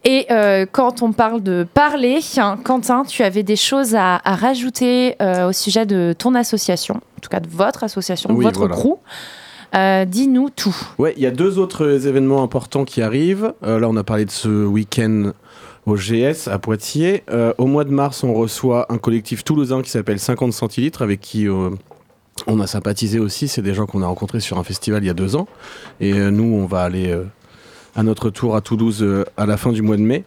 Et 0.04 0.26
euh, 0.30 0.66
quand 0.70 1.02
on 1.02 1.12
parle 1.12 1.42
de 1.42 1.66
parler, 1.74 2.20
hein, 2.36 2.58
Quentin, 2.62 3.04
tu 3.04 3.22
avais 3.22 3.42
des 3.42 3.56
choses 3.56 3.94
à, 3.94 4.20
à 4.24 4.34
rajouter 4.36 5.16
au 5.20 5.52
sujet 5.52 5.86
de 5.86 6.14
ton 6.16 6.34
association, 6.34 6.94
en 6.96 7.20
tout 7.20 7.28
cas 7.30 7.40
de 7.40 7.48
votre 7.48 7.84
association, 7.84 8.30
Oui, 8.32 8.44
votre 8.44 8.60
voilà. 8.60 8.74
crew. 8.74 8.98
Euh, 9.74 10.04
Dis-nous 10.06 10.48
tout. 10.50 10.74
Ouais, 10.98 11.12
il 11.16 11.22
y 11.22 11.26
a 11.26 11.30
deux 11.30 11.58
autres 11.58 12.06
événements 12.06 12.42
importants 12.42 12.84
qui 12.84 13.02
arrivent. 13.02 13.52
Euh, 13.64 13.78
là, 13.78 13.88
on 13.90 13.96
a 13.96 14.04
parlé 14.04 14.24
de 14.24 14.30
ce 14.30 14.48
week-end 14.64 15.32
au 15.88 15.96
GS 15.96 16.48
à 16.48 16.58
Poitiers. 16.58 17.24
Euh, 17.30 17.52
au 17.58 17.66
mois 17.66 17.84
de 17.84 17.90
mars, 17.90 18.22
on 18.22 18.34
reçoit 18.34 18.86
un 18.92 18.98
collectif 18.98 19.42
toulousain 19.42 19.82
qui 19.82 19.90
s'appelle 19.90 20.18
50 20.18 20.52
centilitres, 20.52 21.02
avec 21.02 21.20
qui 21.20 21.48
euh, 21.48 21.70
on 22.46 22.60
a 22.60 22.66
sympathisé 22.66 23.18
aussi. 23.18 23.48
C'est 23.48 23.62
des 23.62 23.74
gens 23.74 23.86
qu'on 23.86 24.02
a 24.02 24.06
rencontrés 24.06 24.40
sur 24.40 24.58
un 24.58 24.64
festival 24.64 25.02
il 25.02 25.06
y 25.06 25.10
a 25.10 25.14
deux 25.14 25.36
ans. 25.36 25.48
Et 26.00 26.12
euh, 26.12 26.30
nous, 26.30 26.44
on 26.44 26.66
va 26.66 26.82
aller 26.82 27.16
à 27.96 28.02
notre 28.02 28.30
tour 28.30 28.54
à 28.54 28.60
Toulouse 28.60 29.06
à 29.36 29.46
la 29.46 29.56
fin 29.56 29.72
du 29.72 29.82
mois 29.82 29.96
de 29.96 30.02
mai. 30.02 30.24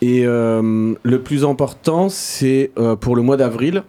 Et 0.00 0.24
le 0.24 1.16
plus 1.24 1.44
important, 1.44 2.08
c'est 2.08 2.70
pour 3.00 3.16
le 3.16 3.22
mois 3.22 3.36
d'avril. 3.36 3.82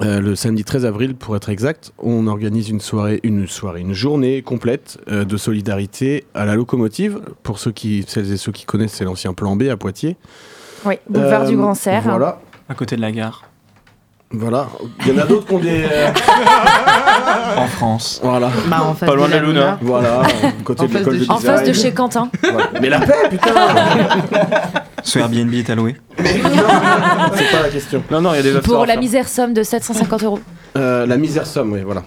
Euh, 0.00 0.20
le 0.20 0.36
samedi 0.36 0.64
13 0.64 0.84
avril, 0.86 1.14
pour 1.14 1.34
être 1.36 1.48
exact, 1.48 1.92
on 1.98 2.26
organise 2.26 2.68
une 2.68 2.80
soirée, 2.80 3.20
une 3.22 3.46
soirée, 3.46 3.80
une 3.80 3.94
journée 3.94 4.42
complète 4.42 4.98
euh, 5.10 5.24
de 5.24 5.36
solidarité 5.36 6.24
à 6.34 6.44
la 6.44 6.54
locomotive. 6.54 7.20
Pour 7.42 7.58
ceux 7.58 7.72
qui, 7.72 8.04
celles 8.06 8.32
et 8.32 8.36
ceux 8.36 8.52
qui 8.52 8.64
connaissent, 8.64 8.92
c'est 8.94 9.04
l'ancien 9.04 9.34
plan 9.34 9.56
B 9.56 9.64
à 9.64 9.76
Poitiers. 9.76 10.16
Oui, 10.84 10.94
boulevard 11.08 11.42
Euh, 11.42 11.48
du 11.48 11.56
Grand 11.56 11.74
Serre. 11.74 12.02
Voilà, 12.02 12.40
À 12.68 12.74
côté 12.74 12.94
de 12.96 13.00
la 13.00 13.10
gare. 13.12 13.47
Voilà. 14.30 14.68
Il 15.06 15.14
y 15.14 15.18
en 15.18 15.22
a 15.22 15.26
d'autres 15.26 15.46
qui 15.46 15.54
ont 15.54 15.58
des. 15.58 15.84
euh, 15.90 16.08
En 17.56 17.66
France. 17.66 18.20
voilà, 18.22 18.50
Bah, 18.68 18.82
en 18.84 18.94
face 18.94 19.08
Pas 19.08 19.14
loin 19.16 19.26
de 19.26 19.32
la 19.32 19.38
Luna. 19.40 19.52
Luna. 19.52 19.78
voilà. 19.82 20.22
Côté 20.64 20.82
En 20.82 20.86
de 20.86 20.90
face 20.90 20.98
l'école 21.00 21.14
de 21.14 21.18
de 21.20 21.24
chez- 21.24 21.30
En 21.30 21.38
face 21.38 21.64
de 21.64 21.72
chez 21.72 21.92
Quentin. 21.92 22.30
Voilà. 22.42 22.68
Mais 22.80 22.88
la 22.90 23.00
paix, 23.00 23.14
putain 23.30 23.50
Ce 25.02 25.18
Airbnb 25.18 25.52
est 25.54 25.70
alloué. 25.70 25.96
C'est 26.18 26.42
pas 26.42 27.62
la 27.62 27.68
question. 27.70 28.02
Non, 28.10 28.20
non, 28.20 28.32
il 28.34 28.36
y 28.36 28.40
a 28.40 28.42
des 28.54 28.60
Pour 28.60 28.84
la 28.86 28.96
misère 28.96 29.28
somme 29.28 29.54
de 29.54 29.62
750 29.62 30.22
euros. 30.24 30.40
Euh, 30.76 31.06
la 31.06 31.16
misère 31.16 31.46
somme, 31.46 31.72
oui, 31.72 31.80
voilà. 31.84 32.02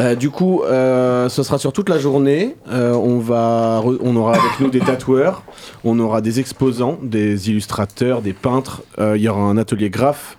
Euh, 0.00 0.14
du 0.16 0.30
coup, 0.30 0.62
euh, 0.64 1.28
ce 1.28 1.42
sera 1.42 1.58
sur 1.58 1.72
toute 1.72 1.88
la 1.88 1.98
journée. 1.98 2.56
Euh, 2.70 2.92
on, 2.94 3.18
va 3.18 3.80
on 4.00 4.16
aura 4.16 4.32
avec 4.32 4.58
nous 4.60 4.68
des 4.68 4.80
tatoueurs, 4.80 5.42
on 5.84 5.98
aura 6.00 6.20
des 6.20 6.40
exposants, 6.40 6.98
des 7.02 7.48
illustrateurs, 7.50 8.20
des 8.20 8.32
peintres. 8.32 8.82
Euh, 8.98 9.16
Il 9.16 9.22
y 9.22 9.28
aura 9.28 9.42
un 9.42 9.56
atelier 9.56 9.90
graphe. 9.90 10.36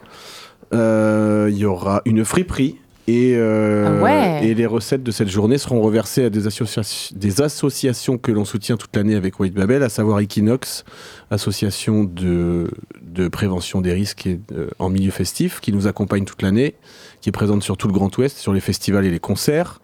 Euh, 0.73 1.47
Il 1.51 1.57
y 1.57 1.65
aura 1.65 2.01
une 2.05 2.25
friperie. 2.25 2.77
Et, 3.07 3.35
euh, 3.37 3.99
Ah 3.99 4.03
ouais. 4.03 4.47
et 4.47 4.55
les 4.55 4.65
recettes 4.65 5.03
de 5.03 5.11
cette 5.11 5.27
journée 5.29 5.59
seront 5.59 5.79
reversées 5.79 6.23
à 6.25 6.31
des, 6.31 6.47
associa- 6.47 7.13
des 7.15 7.41
associations 7.41 8.17
que 8.17 8.31
l'on 8.31 8.45
soutient 8.45 8.77
toute 8.77 8.95
l'année 8.95 9.13
avec 9.13 9.39
White 9.39 9.53
Babel, 9.53 9.83
à 9.83 9.89
savoir 9.89 10.19
Equinox, 10.21 10.85
association 11.29 12.03
de, 12.03 12.67
de 13.03 13.27
prévention 13.27 13.81
des 13.81 13.93
risques 13.93 14.25
et, 14.25 14.39
euh, 14.53 14.69
en 14.79 14.89
milieu 14.89 15.11
festif, 15.11 15.59
qui 15.59 15.71
nous 15.71 15.85
accompagne 15.85 16.25
toute 16.25 16.41
l'année, 16.41 16.73
qui 17.21 17.29
est 17.29 17.31
présente 17.31 17.61
sur 17.61 17.77
tout 17.77 17.87
le 17.87 17.93
Grand 17.93 18.15
Ouest, 18.17 18.37
sur 18.39 18.53
les 18.53 18.59
festivals 18.59 19.05
et 19.05 19.11
les 19.11 19.19
concerts. 19.19 19.81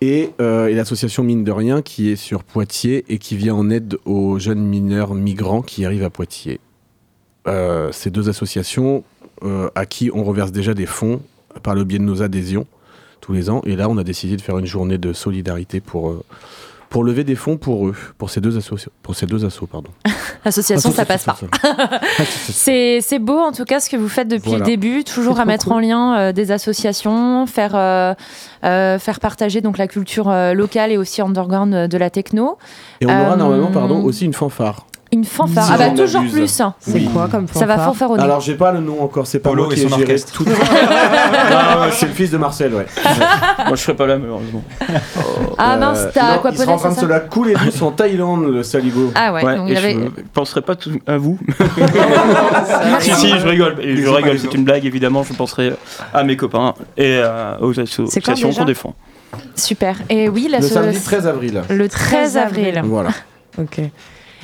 Et, 0.00 0.30
euh, 0.40 0.68
et 0.68 0.74
l'association 0.74 1.24
Mine 1.24 1.42
de 1.42 1.50
Rien, 1.50 1.82
qui 1.82 2.10
est 2.10 2.16
sur 2.16 2.44
Poitiers 2.44 3.04
et 3.08 3.18
qui 3.18 3.36
vient 3.36 3.56
en 3.56 3.70
aide 3.70 3.96
aux 4.04 4.38
jeunes 4.38 4.64
mineurs 4.64 5.14
migrants 5.16 5.62
qui 5.62 5.84
arrivent 5.84 6.04
à 6.04 6.10
Poitiers. 6.10 6.60
Ces 7.92 8.10
deux 8.10 8.28
associations 8.28 9.04
à 9.74 9.86
qui 9.86 10.10
on 10.14 10.24
reverse 10.24 10.52
déjà 10.52 10.74
des 10.74 10.86
fonds 10.86 11.20
par 11.62 11.74
le 11.74 11.84
biais 11.84 11.98
de 11.98 12.04
nos 12.04 12.22
adhésions 12.22 12.66
tous 13.20 13.32
les 13.32 13.48
ans. 13.50 13.62
Et 13.64 13.76
là, 13.76 13.88
on 13.88 13.96
a 13.98 14.04
décidé 14.04 14.36
de 14.36 14.42
faire 14.42 14.58
une 14.58 14.66
journée 14.66 14.98
de 14.98 15.12
solidarité 15.12 15.80
pour, 15.80 16.10
euh, 16.10 16.22
pour 16.90 17.02
lever 17.02 17.24
des 17.24 17.34
fonds 17.34 17.56
pour 17.56 17.88
eux, 17.88 17.94
pour 18.18 18.30
ces 18.30 18.40
deux 18.40 18.56
assos. 18.56 18.88
Pour 19.02 19.14
ces 19.16 19.26
deux 19.26 19.44
assos 19.44 19.66
pardon. 19.66 19.90
L'association, 20.44 20.92
ça 20.92 21.04
passe 21.04 21.24
pas. 21.24 21.36
C'est 22.30 23.18
beau 23.18 23.38
en 23.38 23.52
tout 23.52 23.64
cas 23.64 23.80
ce 23.80 23.90
que 23.90 23.96
vous 23.96 24.08
faites 24.08 24.28
depuis 24.28 24.50
Voilà. 24.50 24.64
le 24.64 24.70
début, 24.70 25.02
toujours 25.04 25.40
à 25.40 25.44
mettre 25.44 25.64
cool. 25.66 25.74
en 25.74 25.78
lien 25.80 26.18
euh, 26.18 26.32
des 26.32 26.52
associations, 26.52 27.46
faire, 27.46 27.72
euh, 27.74 28.14
euh, 28.64 28.98
faire 28.98 29.20
partager 29.20 29.60
donc 29.60 29.78
la 29.78 29.88
culture 29.88 30.28
euh, 30.28 30.52
locale 30.52 30.92
et 30.92 30.96
aussi 30.96 31.20
underground 31.22 31.74
euh, 31.74 31.88
de 31.88 31.98
la 31.98 32.10
techno. 32.10 32.58
Et 33.00 33.06
on 33.06 33.08
aura 33.08 33.32
Euh, 33.32 33.36
normalement 33.36 33.70
pardon, 33.72 34.02
aussi 34.04 34.24
une 34.24 34.34
fanfare. 34.34 34.86
Une 35.12 35.24
fanfare. 35.24 35.68
Ah 35.72 35.78
bah 35.78 35.90
toujours 35.90 36.20
abuse. 36.22 36.32
plus. 36.32 36.48
C'est 36.80 36.92
Oui. 36.92 37.08
quoi 37.12 37.28
comme 37.28 37.46
Ça 37.46 37.64
va 37.64 37.74
fanfare 37.76 37.94
fanfaronner. 37.94 38.22
Alors, 38.24 38.40
j'ai 38.40 38.54
pas 38.56 38.72
le 38.72 38.80
nom 38.80 39.02
encore, 39.02 39.26
c'est 39.26 39.38
pas 39.38 39.50
Polo 39.50 39.64
moi 39.66 39.72
et 39.72 39.76
qui 39.76 39.84
ai 39.84 39.88
son 39.88 39.94
orchestre. 40.00 40.32
tout. 40.32 40.44
C'est 41.92 42.06
le 42.06 42.12
fils 42.12 42.30
de 42.32 42.36
Marcel, 42.38 42.74
ouais. 42.74 42.86
Moi, 43.66 43.76
je 43.76 43.82
serais 43.82 43.94
pas 43.94 44.06
là, 44.06 44.18
malheureusement. 44.18 44.64
ah 45.58 45.76
mince, 45.76 45.98
Euh, 46.00 46.10
t'as 46.12 46.38
quoi 46.38 46.50
Il 46.50 46.58
sera 46.58 46.72
en 46.72 46.76
train 46.76 46.88
de 46.90 46.94
c'est 46.96 47.00
se 47.02 47.06
la 47.06 47.20
couler 47.20 47.54
douce 47.54 47.80
en 47.82 47.92
Thaïlande, 47.92 48.46
le 48.52 48.62
saligo. 48.64 49.12
Ah 49.14 49.32
ouais, 49.32 49.42
donc 49.56 49.68
et 49.68 49.72
il 49.72 49.76
avait... 49.76 49.94
je 49.94 50.22
penserais 50.32 50.62
pas 50.62 50.74
tout 50.74 50.98
à 51.06 51.16
vous. 51.18 51.38
Si, 53.00 53.12
si, 53.14 53.28
je 53.38 53.46
rigole. 53.46 53.76
Et 53.80 53.96
je 53.96 54.08
rigole, 54.08 54.38
c'est 54.38 54.54
une 54.54 54.64
blague, 54.64 54.84
évidemment. 54.84 55.22
Je 55.22 55.32
penserai 55.34 55.72
à 56.12 56.24
mes 56.24 56.36
copains 56.36 56.74
et 56.96 57.18
euh, 57.22 57.54
aux 57.60 57.78
associations 57.78 58.50
qu'on 58.52 58.64
défend. 58.64 58.94
Super. 59.54 59.96
Et 60.08 60.28
oui, 60.28 60.48
la 60.50 60.58
Le 60.60 60.66
samedi 60.66 61.00
13 61.00 61.26
avril. 61.26 61.62
Le 61.68 61.88
13 61.88 62.36
avril. 62.36 62.80
Voilà. 62.84 63.10
Ok. 63.58 63.80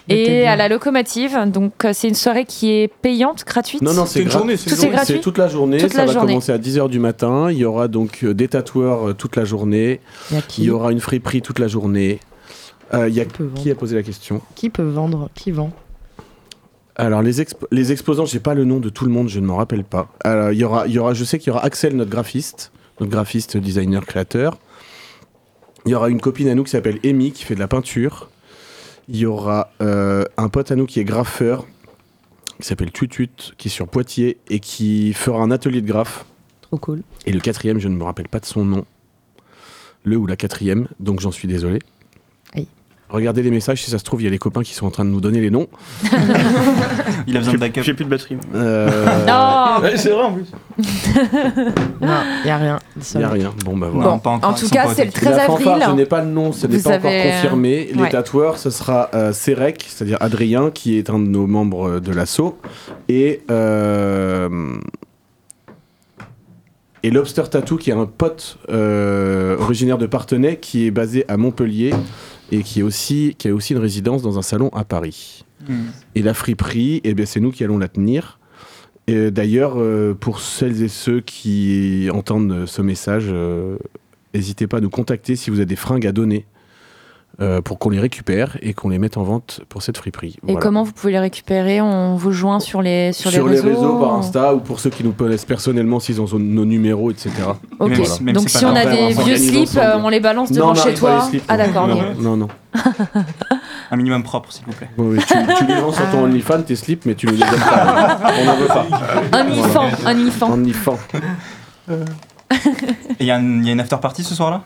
Et 0.09 0.47
à 0.47 0.57
la 0.57 0.69
locomotive, 0.69 1.37
donc 1.47 1.85
euh, 1.85 1.93
c'est 1.95 2.09
une 2.09 2.15
soirée 2.15 2.45
qui 2.45 2.71
est 2.73 2.89
payante, 2.89 3.45
gratuite. 3.47 3.83
Non, 3.83 3.95
non, 3.95 4.05
c'est 4.07 4.21
une 4.23 4.29
gra- 4.29 4.33
journée, 4.39 4.57
c'est 4.57 4.89
gratuit 4.89 5.15
C'est 5.15 5.21
toute 5.21 5.39
la 5.39 5.49
journée, 5.49 5.79
Toute 5.79 5.93
ça 5.93 5.99
la 5.99 6.07
va 6.07 6.13
journée. 6.13 6.33
commencer 6.35 6.53
à 6.53 6.59
10h 6.59 6.89
du 6.89 6.99
matin. 6.99 7.51
Il 7.51 7.59
y 7.59 7.65
aura 7.65 7.89
donc 7.89 8.25
euh, 8.25 8.35
des 8.35 8.49
tatoueurs 8.49 9.11
euh, 9.11 9.13
toute 9.15 9.37
la 9.37 9.45
journée. 9.45 10.01
Il 10.31 10.35
y 10.35 10.37
a 10.37 10.41
Il 10.41 10.47
qui 10.47 10.65
y 10.65 10.71
aura 10.71 10.91
une 10.93 11.01
friperie 11.01 11.41
toute 11.43 11.59
la 11.61 11.69
journée. 11.69 12.19
Euh, 12.95 13.09
il 13.09 13.15
y 13.15 13.21
a 13.21 13.25
peut 13.25 13.45
vendre 13.45 13.63
qui 13.63 13.71
a 13.71 13.75
posé 13.75 13.95
la 13.97 14.03
question 14.03 14.43
Qui 14.55 14.69
peut 14.69 14.83
vendre 14.83 15.31
Qui 15.35 15.51
vend 15.51 15.71
Alors 16.97 17.23
les, 17.23 17.41
exp- 17.41 17.65
les 17.71 17.91
exposants, 17.93 18.27
j'ai 18.27 18.41
pas 18.41 18.55
le 18.55 18.65
nom 18.65 18.81
de 18.81 18.89
tout 18.91 19.05
le 19.07 19.11
monde, 19.13 19.29
je 19.29 19.41
ne 19.41 19.47
m'en 19.47 19.57
rappelle 19.57 19.85
pas. 19.85 20.09
Alors, 20.25 20.53
il 20.53 20.59
y 20.59 20.65
aura, 20.65 20.87
il 20.87 20.93
y 20.93 20.99
aura, 20.99 21.15
je 21.15 21.25
sais 21.25 21.39
qu'il 21.39 21.49
y 21.49 21.51
aura 21.53 21.65
Axel, 21.65 21.97
notre 21.97 22.11
graphiste, 22.11 22.73
notre 23.01 23.11
graphiste, 23.13 23.57
designer, 23.57 24.05
créateur. 24.05 24.59
Il 25.87 25.93
y 25.93 25.95
aura 25.95 26.11
une 26.11 26.21
copine 26.21 26.49
à 26.49 26.55
nous 26.55 26.65
qui 26.65 26.71
s'appelle 26.71 26.99
Amy 27.05 27.33
qui 27.33 27.45
fait 27.45 27.55
de 27.55 27.61
la 27.61 27.69
peinture. 27.69 28.29
Il 29.09 29.17
y 29.17 29.27
aura 29.27 29.71
euh, 29.81 30.25
un 30.37 30.49
pote 30.49 30.71
à 30.71 30.77
nous 30.77 30.87
qui 30.87 31.01
est 31.01 31.05
graffeur 31.05 31.67
qui 32.63 32.69
s'appelle 32.69 32.93
Tutut 32.93 33.55
qui 33.59 33.69
est 33.69 33.71
sur 33.71 33.89
Poitiers 33.89 34.39
et 34.49 34.61
qui 34.61 35.13
fera 35.13 35.43
un 35.43 35.51
atelier 35.51 35.83
de 35.83 35.87
graphe. 35.87 36.25
Trop 36.63 36.79
cool. 36.79 37.03
Et 37.27 37.33
le 37.33 37.41
quatrième, 37.41 37.79
je 37.79 37.89
ne 37.89 37.97
me 37.97 38.05
rappelle 38.05 38.29
pas 38.29 38.39
de 38.39 38.47
son 38.47 38.65
nom. 38.65 38.85
Le 40.05 40.17
ou 40.17 40.27
la 40.27 40.37
quatrième, 40.37 40.89
donc 41.01 41.21
j'en 41.21 41.31
suis 41.31 41.49
désolé. 41.49 41.81
Aïe. 42.55 42.69
Regardez 43.13 43.43
les 43.43 43.51
messages, 43.51 43.83
si 43.83 43.91
ça 43.91 43.99
se 43.99 44.05
trouve, 44.05 44.23
il 44.23 44.25
y 44.25 44.27
a 44.27 44.31
les 44.31 44.39
copains 44.39 44.63
qui 44.63 44.73
sont 44.73 44.87
en 44.87 44.91
train 44.91 45.05
de 45.05 45.11
nous 45.11 45.21
donner 45.21 45.43
les 45.43 45.51
noms. 45.51 45.69
Il 47.27 47.37
a 47.37 47.41
besoin 47.41 47.55
de 47.55 47.59
backup. 47.59 47.83
J'ai 47.83 47.93
plus 47.93 48.07
de 48.07 48.11
batterie. 48.11 48.39
Euh, 48.55 48.89
Non 49.27 49.83
Ouais, 49.83 49.99
c'est 49.99 50.09
vrai 50.11 50.23
en 50.23 50.33
plus. 50.33 50.47
Non, 52.01 52.19
il 52.41 52.47
n'y 52.47 52.51
a 52.51 52.57
rien. 52.57 52.79
Il 53.15 53.19
n'y 53.19 53.25
a 53.25 53.29
rien. 53.29 53.55
Bon, 53.65 53.77
bah 53.77 53.89
voilà. 53.93 54.11
Bon, 54.11 54.19
pas 54.19 54.31
encore, 54.31 54.51
en 54.51 54.55
tout 54.55 54.69
cas, 54.69 54.89
c'est 54.95 55.05
le 55.05 55.11
attaqués. 55.11 55.27
13 55.27 55.37
la 55.37 55.45
fanfare, 55.45 55.75
avril. 55.75 55.87
je 55.91 55.95
n'ai 55.95 56.07
pas 56.07 56.23
le 56.23 56.31
nom, 56.31 56.53
ce 56.53 56.67
n'est 56.67 56.79
pas 56.79 56.97
encore 56.97 57.11
avez, 57.11 57.29
euh, 57.29 57.33
confirmé. 57.35 57.91
Les 57.95 58.09
tatoueurs, 58.09 58.59
ce 58.59 58.71
sera 58.71 59.11
euh, 59.15 59.33
Serek, 59.33 59.85
c'est-à-dire 59.89 60.17
Adrien, 60.21 60.71
qui 60.71 60.97
est 60.97 61.11
un 61.11 61.19
de 61.19 61.27
nos 61.29 61.47
membres 61.47 62.01
de 62.01 62.13
l'assaut, 62.13 62.59
et 63.09 63.43
euh, 63.51 64.49
et 67.05 67.11
Lobster 67.11 67.43
Tattoo, 67.51 67.77
qui 67.77 67.91
est 67.91 67.95
un 67.95 68.07
pote 68.07 68.59
euh, 68.71 69.59
originaire 69.59 69.99
de 69.99 70.07
Partenay, 70.07 70.57
qui 70.59 70.87
est 70.87 70.91
basé 70.93 71.25
à 71.29 71.37
Montpellier 71.37 71.93
et 72.53 72.63
qui 72.63 72.81
est 72.81 72.83
aussi 72.83 73.35
qui 73.37 73.49
a 73.49 73.55
aussi 73.55 73.73
une 73.73 73.81
résidence 73.81 74.23
dans 74.23 74.39
un 74.39 74.43
salon 74.43 74.69
à 74.69 74.85
Paris. 74.85 75.45
Hmm. 75.69 75.87
Et 76.15 76.23
la 76.23 76.35
friperie, 76.35 77.01
eh 77.03 77.15
bien, 77.15 77.27
c'est 77.27 77.41
nous 77.41 77.51
qui 77.51 77.65
allons 77.65 77.79
la 77.79 77.89
tenir. 77.89 78.39
Et 79.09 79.31
D'ailleurs, 79.33 79.75
euh, 79.77 80.15
pour 80.15 80.41
celles 80.41 80.83
et 80.83 80.89
ceux 80.89 81.21
qui 81.21 82.09
entendent 82.13 82.67
ce 82.67 82.83
message, 82.83 83.27
euh, 83.29 83.77
n'hésitez 84.35 84.67
pas 84.67 84.77
à 84.77 84.81
nous 84.81 84.91
contacter 84.91 85.35
si 85.35 85.51
vous 85.51 85.57
avez 85.57 85.67
des 85.67 85.77
fringues 85.77 86.07
à 86.07 86.13
donner 86.13 86.47
euh, 87.41 87.61
pour 87.63 87.79
qu'on 87.79 87.89
les 87.91 87.99
récupère 87.99 88.57
et 88.61 88.75
qu'on 88.75 88.89
les 88.91 88.99
mette 88.99 89.17
en 89.17 89.23
vente 89.23 89.63
pour 89.69 89.83
cette 89.83 89.97
friperie. 89.97 90.37
Et 90.37 90.53
Voilà. 90.53 90.61
comment 90.61 90.83
vous 90.83 90.93
pouvez 90.93 91.13
les 91.13 91.19
récupérer? 91.19 91.81
On 91.81 92.15
vous 92.17 92.31
joint 92.33 92.61
sur 92.61 92.83
les, 92.83 93.13
sur 93.13 93.31
sur, 93.31 93.49
les 93.49 93.59
réseaux, 93.61 93.99
par 93.99 94.15
Insta 94.15 94.55
ou 94.55 94.61
pour 94.61 94.81
ceux 94.81 94.91
qui 94.91 95.03
nous 95.03 95.13
connaissent 95.13 95.45
personnellement 95.47 95.99
s'ils 95.99 96.21
ont 96.21 96.27
nos 96.39 96.65
numéros, 96.65 97.11
etc. 97.11 97.31
Ok. 97.79 97.89
Même 97.91 98.05
si- 98.05 98.23
même 98.23 98.35
Donc 98.35 98.49
si 98.51 98.65
on 98.65 98.75
a 98.77 98.85
des 98.85 99.15
on 99.19 99.23
vieux 99.23 99.37
slips, 99.37 99.77
euh, 99.77 99.99
on 100.03 100.09
les 100.09 100.21
balance 100.21 100.51
Non, 100.51 100.57
devant 100.57 100.71
on 100.73 100.75
chez 100.75 100.95
toi. 100.95 101.17
les 101.23 101.29
slips, 101.31 101.45
ah 101.49 101.57
d'accord. 101.57 101.89
Non, 101.89 102.03
non, 102.19 102.37
non. 102.37 102.49
Un 103.91 103.97
minimum 103.97 104.23
propre, 104.23 104.53
s'il 104.53 104.65
vous 104.67 104.73
plaît. 104.73 104.89
Oui, 104.97 105.19
tu, 105.19 105.35
tu 105.59 105.67
les 105.67 105.75
vends 105.81 105.93
sur 105.93 106.11
ton 106.11 106.25
OnlyFans, 106.25 106.63
tes 106.63 106.77
slips, 106.77 107.05
mais 107.07 107.15
tu 107.15 107.27
nous 107.27 107.33
les 107.33 107.39
donnes 107.41 107.59
pas. 107.59 108.19
on 108.41 108.45
n'en 108.45 108.57
veut 108.57 108.67
pas. 108.67 108.87
Un 109.33 109.49
ifan, 109.49 109.85
un 110.07 110.19
ifan. 110.27 110.53
OnlyFans. 110.53 110.99
Et 111.91 111.95
il 113.21 113.27
y, 113.27 113.31
a 113.31 113.37
un- 113.37 113.43
il 113.61 113.67
y 113.67 113.71
a 113.71 113.73
une 113.73 113.81
after 113.81 113.97
party 114.01 114.23
ce 114.23 114.35
soir-là? 114.35 114.63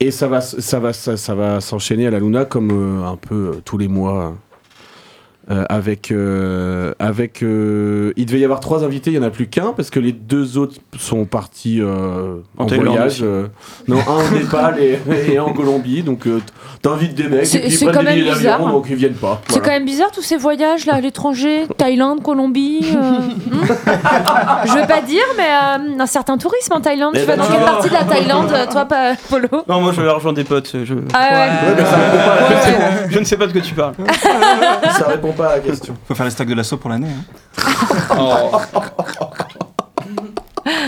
Et 0.00 0.10
ça 0.10 0.26
va, 0.28 0.40
ça 0.40 0.80
va, 0.80 0.92
ça, 0.92 1.34
va 1.34 1.60
s'enchaîner 1.60 2.06
à 2.06 2.10
la 2.10 2.18
Luna 2.18 2.44
comme 2.44 2.70
euh, 2.70 3.06
un 3.06 3.16
peu 3.16 3.34
euh, 3.34 3.60
tous 3.64 3.78
les 3.78 3.88
mois. 3.88 4.34
Euh, 5.50 5.64
avec, 5.68 6.12
euh, 6.12 6.92
avec 7.00 7.42
euh, 7.42 8.12
il 8.16 8.26
devait 8.26 8.38
y 8.38 8.44
avoir 8.44 8.60
trois 8.60 8.84
invités, 8.84 9.10
il 9.10 9.16
y 9.16 9.18
en 9.18 9.24
a 9.24 9.30
plus 9.30 9.48
qu'un 9.48 9.72
parce 9.76 9.90
que 9.90 9.98
les 9.98 10.12
deux 10.12 10.56
autres 10.56 10.76
sont 10.98 11.24
partis 11.24 11.80
euh, 11.80 12.36
en, 12.58 12.66
voyage. 12.66 13.20
euh, 13.22 13.48
non, 13.88 13.98
un 14.08 14.24
au 14.24 14.38
Népal 14.38 14.76
et, 14.80 14.98
et 15.32 15.38
un 15.38 15.42
en 15.42 15.52
Colombie. 15.52 16.02
Donc 16.04 16.26
euh, 16.28 16.40
t'invites 16.80 17.14
des 17.16 17.28
mecs 17.28 17.46
C'est- 17.46 17.58
et 17.58 17.62
puis 17.62 17.76
ils 17.80 17.86
prennent 17.88 18.04
quand 18.06 18.12
des 18.14 18.22
bizarre. 18.22 18.58
d'avion 18.60 18.70
donc 18.72 18.86
ils 18.88 18.94
viennent 18.94 19.14
pas. 19.14 19.40
C'est 19.46 19.54
Voilà. 19.54 19.66
quand 19.66 19.72
même 19.72 19.84
bizarre 19.84 20.10
tous 20.12 20.22
ces 20.22 20.36
voyages 20.36 20.86
là 20.86 20.94
à 20.94 21.00
l'étranger, 21.00 21.66
Thaïlande, 21.76 22.22
Colombie. 22.22 22.86
euh, 22.94 23.00
hmm. 23.00 23.66
Je 24.64 24.78
veux 24.80 24.86
pas 24.86 25.00
dire, 25.02 25.24
mais 25.36 25.42
euh, 25.42 26.00
un 26.02 26.06
certain 26.06 26.38
tourisme 26.38 26.72
en 26.74 26.80
Thaïlande. 26.80 27.14
Eh 27.16 27.20
tu 27.20 27.26
vas 27.26 27.36
ben, 27.36 27.42
dans 27.42 27.48
quelle 27.50 27.64
partie 27.64 27.88
de 27.88 27.94
la 27.94 28.04
Thaïlande, 28.04 28.52
toi, 28.70 28.84
pas, 28.84 29.14
Polo? 29.28 29.48
Non, 29.68 29.80
moi 29.80 29.92
je 29.92 30.00
vais 30.00 30.08
rejoindre 30.10 30.36
des 30.36 30.44
potes. 30.44 30.70
Je... 30.84 30.94
Ah 31.14 31.18
ouais. 31.32 31.68
Ouais, 31.68 31.74
mais 31.76 31.84
ça 31.84 31.96
pas 31.96 33.08
je 33.10 33.18
ne 33.18 33.24
sais 33.24 33.36
pas 33.36 33.46
de 33.48 33.52
quoi 33.52 33.60
tu 33.60 33.74
parles. 33.74 33.94
Ça 34.96 35.08
répond 35.08 35.31
pas 35.32 35.48
à 35.48 35.56
la 35.56 35.60
question. 35.60 35.94
Faut 36.06 36.14
faire 36.14 36.24
les 36.26 36.30
stocks 36.32 36.48
de 36.48 36.54
l'assaut 36.54 36.76
pour 36.76 36.90
l'année. 36.90 37.08
hein. 37.08 38.22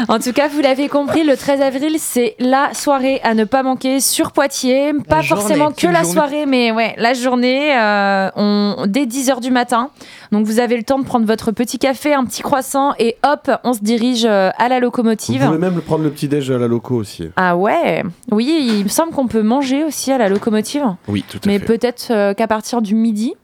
En 0.08 0.18
tout 0.20 0.32
cas, 0.32 0.48
vous 0.48 0.60
l'avez 0.60 0.88
compris, 0.88 1.24
le 1.24 1.36
13 1.36 1.60
avril, 1.60 1.96
c'est 1.98 2.36
la 2.38 2.72
soirée 2.74 3.20
à 3.24 3.34
ne 3.34 3.44
pas 3.44 3.62
manquer 3.62 3.98
sur 4.00 4.30
Poitiers. 4.32 4.92
Pas 5.08 5.20
journée, 5.20 5.42
forcément 5.42 5.72
que 5.72 5.86
la 5.88 6.00
journée. 6.02 6.12
soirée, 6.12 6.46
mais 6.46 6.70
ouais, 6.72 6.94
la 6.96 7.12
journée, 7.14 7.76
euh, 7.76 8.30
on, 8.36 8.84
dès 8.86 9.06
10h 9.06 9.40
du 9.40 9.50
matin. 9.50 9.90
Donc 10.30 10.46
vous 10.46 10.60
avez 10.60 10.76
le 10.76 10.84
temps 10.84 10.98
de 10.98 11.04
prendre 11.04 11.26
votre 11.26 11.50
petit 11.50 11.78
café, 11.78 12.14
un 12.14 12.24
petit 12.24 12.42
croissant, 12.42 12.92
et 12.98 13.16
hop, 13.24 13.50
on 13.64 13.72
se 13.72 13.80
dirige 13.80 14.24
euh, 14.26 14.50
à 14.58 14.68
la 14.68 14.76
Vous 14.76 14.82
locomotive. 14.82 15.44
pouvez 15.44 15.58
même 15.58 15.80
prendre 15.80 16.04
le 16.04 16.10
petit 16.10 16.28
déj 16.28 16.50
à 16.50 16.58
la 16.58 16.68
loco 16.68 16.94
aussi. 16.94 17.30
Ah 17.36 17.56
ouais 17.56 18.04
Oui, 18.30 18.74
il 18.78 18.84
me 18.84 18.88
semble 18.88 19.12
qu'on 19.12 19.26
peut 19.26 19.42
manger 19.42 19.82
aussi 19.84 20.12
à 20.12 20.18
la 20.18 20.28
locomotive, 20.28 20.84
Oui, 21.08 21.24
tout 21.28 21.38
à 21.38 21.46
mais 21.46 21.58
fait. 21.58 21.64
peut-être 21.64 22.08
euh, 22.10 22.34
qu'à 22.34 22.46
partir 22.46 22.80
du 22.82 22.94
midi. 22.94 23.34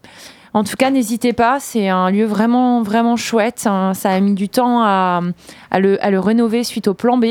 En 0.52 0.64
tout 0.64 0.76
cas, 0.76 0.90
n'hésitez 0.90 1.32
pas, 1.32 1.58
c'est 1.60 1.88
un 1.88 2.10
lieu 2.10 2.24
vraiment, 2.24 2.82
vraiment 2.82 3.16
chouette. 3.16 3.64
hein. 3.66 3.92
Ça 3.94 4.10
a 4.10 4.20
mis 4.20 4.34
du 4.34 4.48
temps 4.48 4.82
à, 4.82 5.20
à 5.70 5.78
le, 5.80 6.02
à 6.04 6.10
le 6.10 6.18
rénover 6.18 6.64
suite 6.64 6.88
au 6.88 6.94
plan 6.94 7.18
B. 7.18 7.26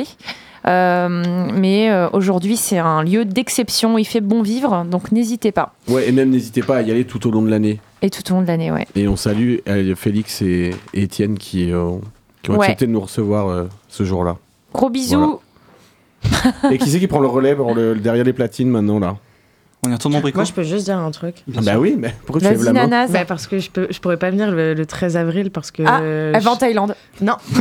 Euh, 0.68 1.48
mais 1.54 1.90
euh, 1.90 2.10
aujourd'hui, 2.14 2.56
c'est 2.58 2.78
un 2.78 3.04
lieu 3.04 3.26
d'exception. 3.26 3.98
Il 3.98 4.06
fait 4.06 4.22
bon 4.22 4.42
vivre, 4.42 4.86
donc 4.90 5.12
n'hésitez 5.12 5.52
pas. 5.52 5.74
Ouais, 5.88 6.08
et 6.08 6.12
même 6.12 6.30
n'hésitez 6.30 6.62
pas 6.62 6.78
à 6.78 6.82
y 6.82 6.92
aller 6.92 7.06
tout 7.06 7.26
au 7.28 7.32
long 7.32 7.42
de 7.42 7.50
l'année. 7.50 7.80
Et 8.02 8.10
tout 8.10 8.22
au 8.32 8.36
long 8.36 8.42
de 8.42 8.48
l'année, 8.48 8.72
ouais. 8.72 8.88
Et 8.96 9.08
on 9.08 9.16
salue 9.16 9.58
euh, 9.68 9.96
Félix 9.96 10.42
et, 10.42 10.72
Étienne 10.94 11.38
qui, 11.38 11.66
qui 11.68 11.74
ont 11.74 12.02
Ouais. 12.50 12.66
accepté 12.68 12.88
de 12.88 12.92
nous 12.92 13.02
recevoir 13.02 13.66
ce 13.90 14.04
jour-là. 14.06 14.38
Gros 14.74 14.90
bisous. 14.90 15.40
et 16.72 16.78
qui 16.78 16.90
c'est 16.90 17.00
qui 17.00 17.08
prend 17.08 17.20
le 17.20 17.28
relais 17.28 17.56
pour 17.56 17.74
le- 17.76 17.96
derrière 17.96 18.24
les 18.26 18.34
platines 18.34 18.70
maintenant 18.70 19.00
là? 19.00 19.16
On 19.86 19.90
y 19.90 19.94
retourne 19.94 20.14
mon 20.14 20.20
bricot 20.20 20.40
Moi, 20.40 20.44
je 20.44 20.52
peux 20.52 20.64
juste 20.64 20.86
dire 20.86 20.98
un 20.98 21.10
truc. 21.12 21.36
Ah 21.56 21.62
Bah 21.64 21.78
oui, 21.80 21.96
mais 21.98 22.14
pourquoi 22.26 22.42
tu 22.42 22.48
lèves 22.48 22.64
la 22.66 22.74
main. 22.88 23.08
Bah, 23.08 23.24
parce 23.26 23.48
que 23.48 23.60
je, 23.60 23.70
peux, 23.72 23.88
je 23.90 24.00
pourrais 24.00 24.18
pas 24.18 24.30
venir 24.30 24.52
le, 24.52 24.74
le 24.74 24.86
13 24.86 25.16
avril 25.16 25.52
parce 25.52 25.72
que. 25.72 25.84
Ah, 25.86 26.02
Elle 26.02 26.42
va 26.44 26.52
en 26.52 26.58
Thaïlande. 26.58 26.96
Non. 27.22 27.36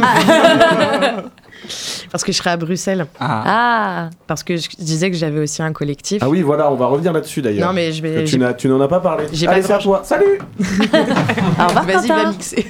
parce 2.10 2.24
que 2.24 2.32
je 2.32 2.36
serai 2.36 2.50
à 2.50 2.56
Bruxelles. 2.56 3.06
Ah. 3.20 3.42
Ah, 3.46 4.10
Parce 4.26 4.42
que 4.42 4.56
je 4.56 4.68
disais 4.78 5.10
que 5.10 5.16
j'avais 5.16 5.38
aussi 5.40 5.62
un 5.62 5.72
collectif. 5.72 6.20
Ah 6.22 6.28
oui, 6.28 6.42
voilà, 6.42 6.70
on 6.72 6.74
va 6.74 6.86
revenir 6.86 7.12
là-dessus 7.12 7.40
d'ailleurs. 7.42 7.68
Non, 7.68 7.72
mais 7.74 7.92
je 7.92 8.02
vais. 8.02 8.24
tu 8.24 8.32
j'ai- 8.32 8.38
n'as- 8.38 8.54
tu 8.54 8.68
n'en 8.68 8.80
as 8.80 8.88
pas 8.88 9.00
parlé. 9.00 9.26
J'ai 9.32 9.46
Allez, 9.46 9.60
pas 9.60 9.66
c'est 9.68 9.72
à 9.74 9.78
toi. 9.78 10.00
Salut 10.04 10.40
revoir, 10.58 11.84
Vas-y, 11.84 12.08
va 12.08 12.30
mixer. 12.30 12.66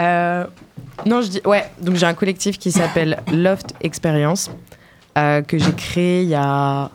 Euh, 0.00 0.44
non, 1.06 1.20
je 1.22 1.28
dis. 1.28 1.40
Ouais, 1.44 1.64
donc 1.80 1.96
j'ai 1.96 2.06
un 2.06 2.14
collectif 2.14 2.58
qui 2.58 2.70
s'appelle 2.72 3.20
Loft 3.32 3.74
Experience, 3.82 4.50
euh, 5.16 5.42
que 5.42 5.58
j'ai 5.58 5.72
créé 5.72 6.22
il 6.22 6.28
y 6.28 6.34
a 6.34 6.90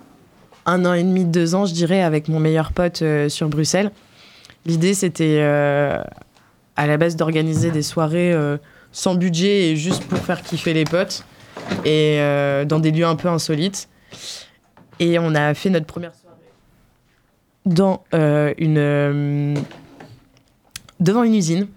un 0.65 0.85
an 0.85 0.93
et 0.93 1.03
demi, 1.03 1.25
deux 1.25 1.55
ans, 1.55 1.65
je 1.65 1.73
dirais, 1.73 2.01
avec 2.01 2.27
mon 2.27 2.39
meilleur 2.39 2.71
pote 2.71 3.01
euh, 3.01 3.29
sur 3.29 3.49
Bruxelles. 3.49 3.91
L'idée, 4.65 4.93
c'était 4.93 5.39
euh, 5.41 6.01
à 6.75 6.87
la 6.87 6.97
base 6.97 7.15
d'organiser 7.15 7.71
des 7.71 7.81
soirées 7.83 8.33
euh, 8.33 8.57
sans 8.91 9.15
budget 9.15 9.71
et 9.71 9.75
juste 9.75 10.05
pour 10.05 10.19
faire 10.19 10.41
kiffer 10.41 10.73
les 10.73 10.85
potes, 10.85 11.25
et 11.85 12.19
dans 12.67 12.79
des 12.79 12.91
lieux 12.91 13.05
un 13.05 13.15
peu 13.15 13.27
insolites. 13.27 13.89
Et 14.99 15.17
on 15.17 15.33
a 15.33 15.53
fait 15.53 15.69
notre 15.69 15.87
première 15.87 16.13
soirée 16.13 16.35
dans 17.65 18.03
une. 18.57 19.55
devant 20.99 21.23
une 21.23 21.35
usine 21.35 21.67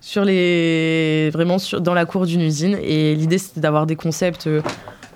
sur 0.00 0.24
les 0.24 1.30
vraiment 1.32 1.56
dans 1.80 1.94
la 1.94 2.06
cour 2.06 2.24
d'une 2.26 2.40
usine 2.40 2.78
et 2.82 3.14
l'idée 3.14 3.38
c'était 3.38 3.60
d'avoir 3.60 3.86
des 3.86 3.96
concepts 3.96 4.48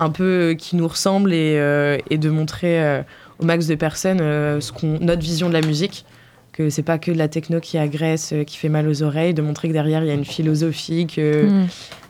un 0.00 0.10
peu 0.10 0.24
euh, 0.24 0.54
qui 0.54 0.76
nous 0.76 0.88
ressemblent 0.88 1.32
et, 1.32 1.56
euh, 1.58 1.98
et 2.10 2.18
de 2.18 2.30
montrer 2.30 2.82
euh, 2.82 3.02
au 3.38 3.44
max 3.44 3.66
de 3.66 3.74
personnes 3.74 4.18
ce 4.18 4.72
qu'on 4.72 4.98
notre 5.00 5.22
vision 5.22 5.48
de 5.48 5.54
la 5.54 5.60
musique 5.60 6.04
que 6.52 6.70
c'est 6.70 6.82
pas 6.82 6.98
que 6.98 7.12
de 7.12 7.18
la 7.18 7.28
techno 7.28 7.60
qui 7.60 7.78
agresse 7.78 8.34
qui 8.46 8.56
fait 8.56 8.68
mal 8.68 8.88
aux 8.88 9.02
oreilles 9.02 9.34
de 9.34 9.42
montrer 9.42 9.68
que 9.68 9.72
derrière 9.72 10.02
il 10.02 10.08
y 10.08 10.10
a 10.10 10.14
une 10.14 10.24
philosophie 10.24 11.06
que 11.06 11.48
Hmm. 11.48 11.66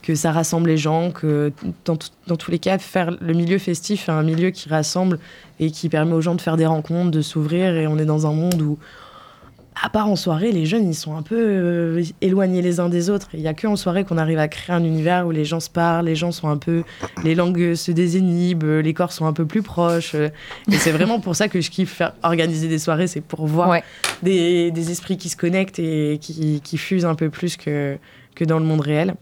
que 0.09 0.15
ça 0.15 0.33
rassemble 0.33 0.71
les 0.71 0.79
gens, 0.79 1.11
que 1.11 1.53
dans, 1.85 1.99
dans 2.27 2.37
tous 2.37 2.51
les 2.51 2.59
cas, 2.59 2.79
faire 2.79 3.11
le 3.21 3.35
milieu 3.35 3.59
festif 3.59 4.09
est 4.09 4.13
un 4.13 4.23
milieu 4.23 4.49
qui 4.49 4.71
rassemble 4.71 5.19
et 5.61 5.71
qui 5.71 5.91
permet 5.91 6.15
aux 6.15 6.23
gens 6.23 6.35
de 6.35 6.41
faire 6.41 6.57
des 6.57 6.65
rencontres, 6.65 7.11
de 7.11 7.21
s'ouvrir. 7.21 7.77
Et 7.77 7.87
on 7.87 7.99
est 7.99 8.07
dans 8.07 8.27
un 8.27 8.33
monde 8.33 8.63
où, 8.63 8.79
à 9.83 9.89
part 9.91 10.09
en 10.09 10.17
soirée, 10.17 10.51
les 10.53 10.67
jeunes, 10.67 10.89
ils 10.89 10.95
sont 10.95 11.17
un 11.17 11.23
peu 11.23 11.37
euh, 11.39 12.03
éloignés 12.21 12.63
les 12.63 12.81
uns 12.81 12.89
des 12.89 13.11
autres. 13.11 13.29
Il 13.35 13.41
n'y 13.41 13.49
a 13.49 13.55
que 13.55 13.67
en 13.67 13.77
soirée 13.77 14.05
qu'on 14.05 14.19
arrive 14.19 14.39
à 14.39 14.49
créer 14.49 14.75
un 14.75 14.83
univers 14.85 15.27
où 15.27 15.31
les 15.31 15.45
gens 15.45 15.61
se 15.61 15.71
parlent, 15.71 16.07
les 16.07 16.17
gens 16.17 16.33
sont 16.33 16.49
un 16.49 16.57
peu. 16.57 16.83
Les 17.25 17.35
langues 17.35 17.75
se 17.75 17.93
désinhibent, 17.93 18.65
euh, 18.65 18.83
les 18.83 18.95
corps 18.95 19.13
sont 19.13 19.27
un 19.27 19.33
peu 19.33 19.47
plus 19.47 19.63
proches. 19.63 20.15
euh, 20.15 20.29
Et 20.73 20.77
c'est 20.79 20.91
vraiment 20.93 21.21
pour 21.21 21.37
ça 21.37 21.49
que 21.49 21.61
je 21.61 21.71
kiffe 21.71 21.93
faire, 21.93 22.13
organiser 22.23 22.69
des 22.69 22.79
soirées, 22.79 23.07
c'est 23.07 23.21
pour 23.21 23.47
voir 23.47 23.69
Ouais. 23.69 23.83
des, 24.23 24.71
des 24.71 24.91
esprits 24.91 25.17
qui 25.17 25.29
se 25.29 25.37
connectent 25.37 25.79
et 25.79 26.19
qui, 26.21 26.61
qui 26.63 26.79
fusent 26.79 27.05
un 27.07 27.15
peu 27.15 27.31
plus 27.31 27.57
que, 27.57 27.97
que 28.35 28.45
dans 28.45 28.59
le 28.59 28.65
monde 28.65 28.81
réel. 28.81 29.15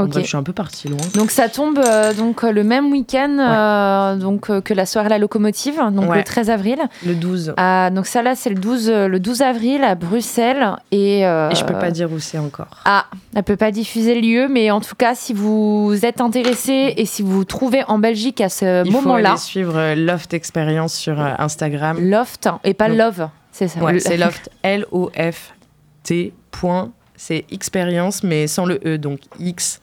Enfin, 0.00 0.04
Ok. 0.08 0.10
bref, 0.12 0.24
je 0.24 0.28
suis 0.28 0.36
un 0.36 0.42
peu 0.42 0.52
partie 0.52 0.88
loin. 0.88 0.98
Donc 1.14 1.30
ça 1.30 1.48
tombe 1.48 1.78
euh, 1.78 2.12
donc 2.14 2.44
euh, 2.44 2.52
le 2.52 2.64
même 2.64 2.90
week-end 2.90 3.36
euh, 3.38 4.16
donc 4.16 4.50
euh, 4.50 4.60
que 4.60 4.74
la 4.74 4.86
soirée 4.86 5.08
La 5.08 5.18
Locomotive, 5.18 5.80
donc 5.92 6.10
Ouais. 6.10 6.18
le 6.18 6.24
13 6.24 6.50
avril. 6.50 6.78
Le 7.06 7.14
12. 7.14 7.54
Ah, 7.56 7.90
donc 7.90 8.06
ça 8.06 8.22
là 8.22 8.34
c'est 8.34 8.50
le 8.50 8.56
12 8.56 8.88
euh, 8.90 9.08
le 9.08 9.20
12 9.20 9.42
avril 9.42 9.84
à 9.84 9.94
Bruxelles 9.94 10.70
et, 10.90 11.20
Et 11.20 11.54
je 11.54 11.64
peux 11.64 11.74
pas 11.74 11.90
dire 11.90 12.10
où 12.12 12.18
c'est 12.18 12.38
encore. 12.38 12.68
Ah, 12.84 13.06
elle 13.34 13.42
peut 13.42 13.56
pas 13.56 13.70
diffuser 13.70 14.14
le 14.14 14.20
lieu, 14.20 14.48
mais 14.50 14.70
en 14.70 14.80
tout 14.80 14.94
cas, 14.96 15.14
si 15.14 15.32
vous 15.34 15.98
êtes 16.02 16.20
intéressé 16.20 16.94
et 16.96 17.04
si 17.06 17.22
vous 17.22 17.32
vous 17.32 17.44
trouvez 17.44 17.82
en 17.88 17.98
Belgique 17.98 18.40
à 18.40 18.48
ce 18.48 18.84
Il 18.84 18.92
faut 18.92 19.00
moment-là, 19.02 19.30
aller 19.30 19.38
suivre 19.38 19.94
Loft 19.94 20.34
Experience 20.34 20.94
sur 20.94 21.18
Instagram. 21.20 21.98
Loft 22.00 22.48
et 22.64 22.74
pas 22.74 22.88
Donc- 22.88 22.98
Love, 22.98 23.28
c'est 23.52 23.68
ça. 23.68 23.80
Ouais, 23.80 23.98
c'est 24.00 24.16
Loft, 24.18 24.50
L-O-F-T, 24.62 26.32
point, 26.50 26.90
c'est 27.16 27.44
expérience, 27.50 28.22
mais 28.22 28.46
sans 28.46 28.64
le 28.66 28.80
E, 28.86 28.96
donc 28.98 29.20
X, 29.38 29.80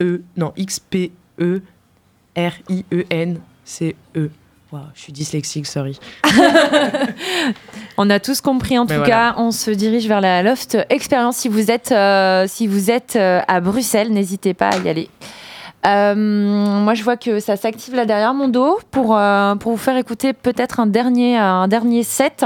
E, 0.00 0.22
non, 0.36 0.52
X-P-E, 0.56 1.62
R-I-E-N, 2.36 3.40
c'est 3.64 3.96
E. 4.16 4.30
Wow, 4.70 4.80
je 4.94 5.00
suis 5.00 5.12
dyslexique, 5.12 5.66
sorry. 5.66 5.98
On 7.96 8.10
a 8.10 8.20
tous 8.20 8.42
compris 8.42 8.78
en 8.78 8.86
tout 8.86 9.00
Mais 9.00 9.06
cas. 9.06 9.34
On 9.38 9.50
se 9.50 9.70
dirige 9.70 10.06
vers 10.06 10.20
la 10.20 10.42
Loft 10.42 10.76
Experience. 10.90 11.38
Si 11.38 11.48
vous 11.48 11.70
êtes, 11.70 11.90
euh, 11.90 12.44
si 12.46 12.66
vous 12.66 12.90
êtes 12.90 13.16
euh, 13.16 13.40
à 13.48 13.60
Bruxelles, 13.60 14.12
n'hésitez 14.12 14.52
pas 14.52 14.68
à 14.68 14.78
y 14.78 14.88
aller. 14.90 15.08
Euh, 15.86 16.14
moi, 16.16 16.94
je 16.94 17.02
vois 17.04 17.16
que 17.16 17.40
ça 17.40 17.56
s'active 17.56 17.94
là 17.94 18.04
derrière 18.04 18.34
mon 18.34 18.48
dos 18.48 18.78
pour, 18.90 19.16
euh, 19.16 19.54
pour 19.54 19.72
vous 19.72 19.78
faire 19.78 19.96
écouter 19.96 20.32
peut-être 20.32 20.80
un 20.80 20.86
dernier, 20.86 21.36
un 21.36 21.68
dernier 21.68 22.02
set 22.02 22.44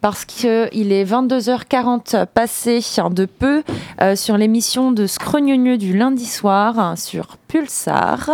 parce 0.00 0.24
qu'il 0.24 0.92
est 0.92 1.04
22h40 1.04 2.26
passé 2.26 2.80
de 3.10 3.24
peu 3.24 3.62
euh, 4.00 4.16
sur 4.16 4.36
l'émission 4.36 4.92
de 4.92 5.06
Scrogneux 5.06 5.78
du 5.78 5.96
lundi 5.96 6.26
soir 6.26 6.98
sur 6.98 7.36
Pulsar. 7.48 8.30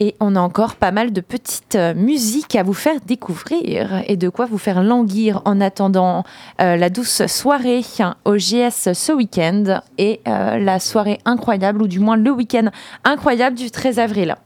Et 0.00 0.14
on 0.20 0.36
a 0.36 0.40
encore 0.40 0.76
pas 0.76 0.92
mal 0.92 1.12
de 1.12 1.20
petites 1.20 1.74
euh, 1.74 1.92
musiques 1.92 2.54
à 2.54 2.62
vous 2.62 2.74
faire 2.74 3.00
découvrir 3.04 4.04
et 4.06 4.16
de 4.16 4.28
quoi 4.28 4.46
vous 4.46 4.58
faire 4.58 4.82
languir 4.82 5.42
en 5.44 5.60
attendant 5.60 6.22
euh, 6.60 6.76
la 6.76 6.88
douce 6.88 7.26
soirée 7.26 7.82
hein, 7.98 8.14
au 8.24 8.34
GS 8.36 8.92
ce 8.92 9.12
week-end 9.12 9.80
et 9.98 10.20
euh, 10.28 10.58
la 10.58 10.78
soirée 10.78 11.18
incroyable, 11.24 11.82
ou 11.82 11.88
du 11.88 11.98
moins 11.98 12.16
le 12.16 12.30
week-end 12.30 12.70
incroyable 13.02 13.56
du 13.56 13.72
13 13.72 13.98
avril. 13.98 14.36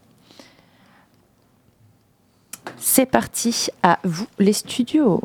C'est 2.77 3.05
parti, 3.05 3.67
à 3.83 3.99
vous 4.03 4.27
les 4.39 4.53
studios. 4.53 5.21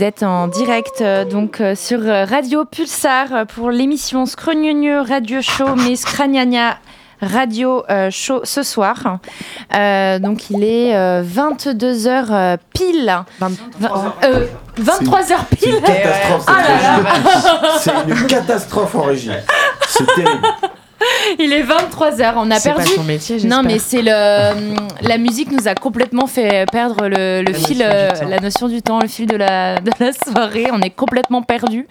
Vous 0.00 0.06
êtes 0.06 0.22
en 0.22 0.48
direct 0.48 1.02
euh, 1.02 1.26
donc 1.26 1.60
euh, 1.60 1.74
sur 1.74 2.00
euh, 2.00 2.24
Radio 2.24 2.64
Pulsar 2.64 3.44
pour 3.54 3.70
l'émission 3.70 4.24
Scrogneux 4.24 5.02
Radio 5.02 5.42
Show 5.42 5.74
mais 5.76 5.94
Scragnagna 5.94 6.78
Radio 7.20 7.84
Show 8.08 8.40
ce 8.44 8.62
soir. 8.62 9.18
Donc 9.70 10.48
il 10.48 10.64
est 10.64 10.94
22h 11.22 12.56
pile. 12.72 13.14
23h 13.42 15.36
C'est 15.58 15.58
pile. 15.58 15.82
C'est 17.78 17.92
une 18.08 18.26
catastrophe 18.26 18.94
en 18.94 19.02
régie. 19.02 19.32
C'est 19.86 20.06
terrible. 20.14 20.48
Il 21.38 21.52
est 21.52 21.62
23h, 21.62 22.32
on 22.36 22.50
a 22.50 22.58
C'est 22.58 22.70
pas 22.70 22.76
perdu. 22.76 22.92
son 22.94 23.04
métier, 23.04 23.36
non, 23.44 23.62
mais 23.62 23.78
c'est 23.78 24.02
le 24.02 24.74
la 25.02 25.18
musique 25.18 25.50
nous 25.50 25.66
a 25.68 25.74
complètement 25.74 26.26
fait 26.26 26.66
perdre 26.70 27.08
le, 27.08 27.42
le 27.42 27.52
La 27.52 27.58
fil, 27.58 27.78
notion 27.78 27.90
euh, 27.90 28.28
la 28.28 28.40
notion 28.40 28.68
du 28.68 28.82
temps, 28.82 29.00
le 29.00 29.08
fil 29.08 29.26
de 29.26 29.36
la, 29.36 29.80
de 29.80 29.90
la 29.98 30.12
soirée. 30.12 30.66
On 30.72 30.80
est 30.80 30.90
complètement 30.90 31.42
perdu. 31.42 31.86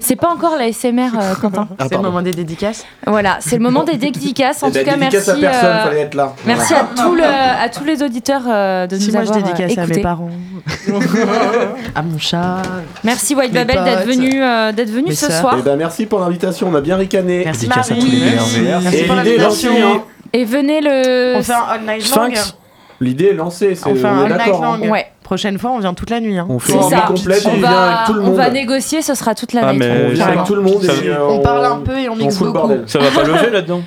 C'est 0.00 0.16
pas 0.16 0.28
encore 0.28 0.56
la 0.56 0.72
SMR, 0.72 1.10
euh, 1.18 1.34
Quentin. 1.40 1.68
Ah, 1.78 1.84
C'est 1.88 1.96
le 1.96 2.02
moment 2.02 2.22
des 2.22 2.30
dédicaces. 2.32 2.84
Voilà, 3.06 3.38
c'est 3.40 3.56
le 3.56 3.62
moment 3.62 3.84
des 3.84 3.96
dédicaces. 3.96 4.62
En 4.62 4.68
Eh 4.68 4.70
tout 4.70 4.78
ben, 4.78 4.84
cas, 4.84 4.96
dédicace 4.96 5.26
merci. 5.28 5.44
à 5.44 5.50
personne, 5.50 5.68
euh, 5.70 5.84
fallait 5.84 6.00
être 6.00 6.14
là. 6.14 6.34
Merci 6.46 6.74
à, 6.74 6.88
tout 6.96 7.14
le, 7.14 7.22
à 7.62 7.68
tous 7.68 7.84
les 7.84 8.02
auditeurs 8.02 8.42
euh, 8.48 8.86
de 8.86 8.96
Si 8.96 9.06
nous 9.08 9.12
moi 9.14 9.24
je 9.24 9.28
avoir 9.30 9.44
dédicace 9.44 9.72
euh, 9.76 9.80
à 9.82 9.84
mes 9.86 9.90
écoutés. 9.90 10.00
parents, 10.02 10.30
à 11.94 12.02
mon 12.02 12.18
chat. 12.18 12.62
Merci 13.04 13.34
White 13.34 13.52
Mes 13.52 13.64
Babel 13.64 13.84
d'être 13.84 14.06
venu, 14.06 14.42
euh, 14.42 14.72
d'être 14.72 14.90
venu 14.90 15.08
Mes 15.08 15.14
ce 15.14 15.30
soir. 15.30 15.56
Eh 15.58 15.62
ben, 15.62 15.76
merci 15.76 16.06
pour 16.06 16.20
l'invitation, 16.20 16.68
on 16.70 16.74
a 16.74 16.80
bien 16.80 16.96
ricané. 16.96 17.42
Merci 17.44 17.62
Dédicace 17.66 17.90
à 17.90 17.94
Marie. 17.94 18.06
tous 18.06 18.56
les. 18.56 18.62
Merci 18.70 18.96
Et 18.96 19.04
pour 19.04 19.14
l'invitation. 19.16 20.02
Et 20.32 20.44
venez 20.44 20.80
le. 20.80 21.34
On 21.36 21.42
fait 21.42 21.52
un 21.52 21.62
all 21.70 21.80
night 21.86 22.14
long. 22.16 22.28
L'idée 23.00 23.26
est 23.26 23.34
lancée, 23.34 23.74
c'est 23.76 23.86
On 23.86 23.92
on 23.92 24.26
est 24.26 24.28
d'accord. 24.28 24.64
hein. 24.64 24.80
Ouais. 24.88 25.06
Prochaine 25.28 25.58
fois, 25.58 25.72
on 25.72 25.78
vient 25.78 25.92
toute 25.92 26.08
la 26.08 26.20
nuit. 26.20 26.38
hein. 26.38 26.46
On 26.48 26.58
fait 26.58 26.72
une 26.72 26.82
ça. 26.84 26.96
nuit 26.96 27.02
complète 27.06 27.44
et 27.44 27.48
On 27.48 27.50
on 27.50 27.56
vient 27.56 27.68
avec 27.68 27.98
va, 27.98 28.04
tout 28.06 28.12
le 28.14 28.20
on 28.22 28.24
monde. 28.28 28.36
va 28.36 28.48
négocier, 28.48 29.02
ce 29.02 29.14
sera 29.14 29.34
toute 29.34 29.52
la 29.52 29.60
Ah, 29.68 29.72
mais- 29.74 30.06
On 30.06 30.08
vient 30.14 30.26
avec 30.26 30.44
tout 30.44 30.54
le 30.54 30.62
monde 30.62 30.82
Ça- 30.82 30.92
et 31.04 31.08
euh, 31.10 31.28
On 31.28 31.40
parle 31.40 31.66
un 31.66 31.76
peu 31.80 31.98
et 31.98 32.08
on 32.08 32.16
mixe 32.16 32.38
beaucoup. 32.38 32.70
Ça 32.86 32.98
va 32.98 33.10
pas 33.10 33.24
lever 33.28 33.50
là-dedans 33.50 33.82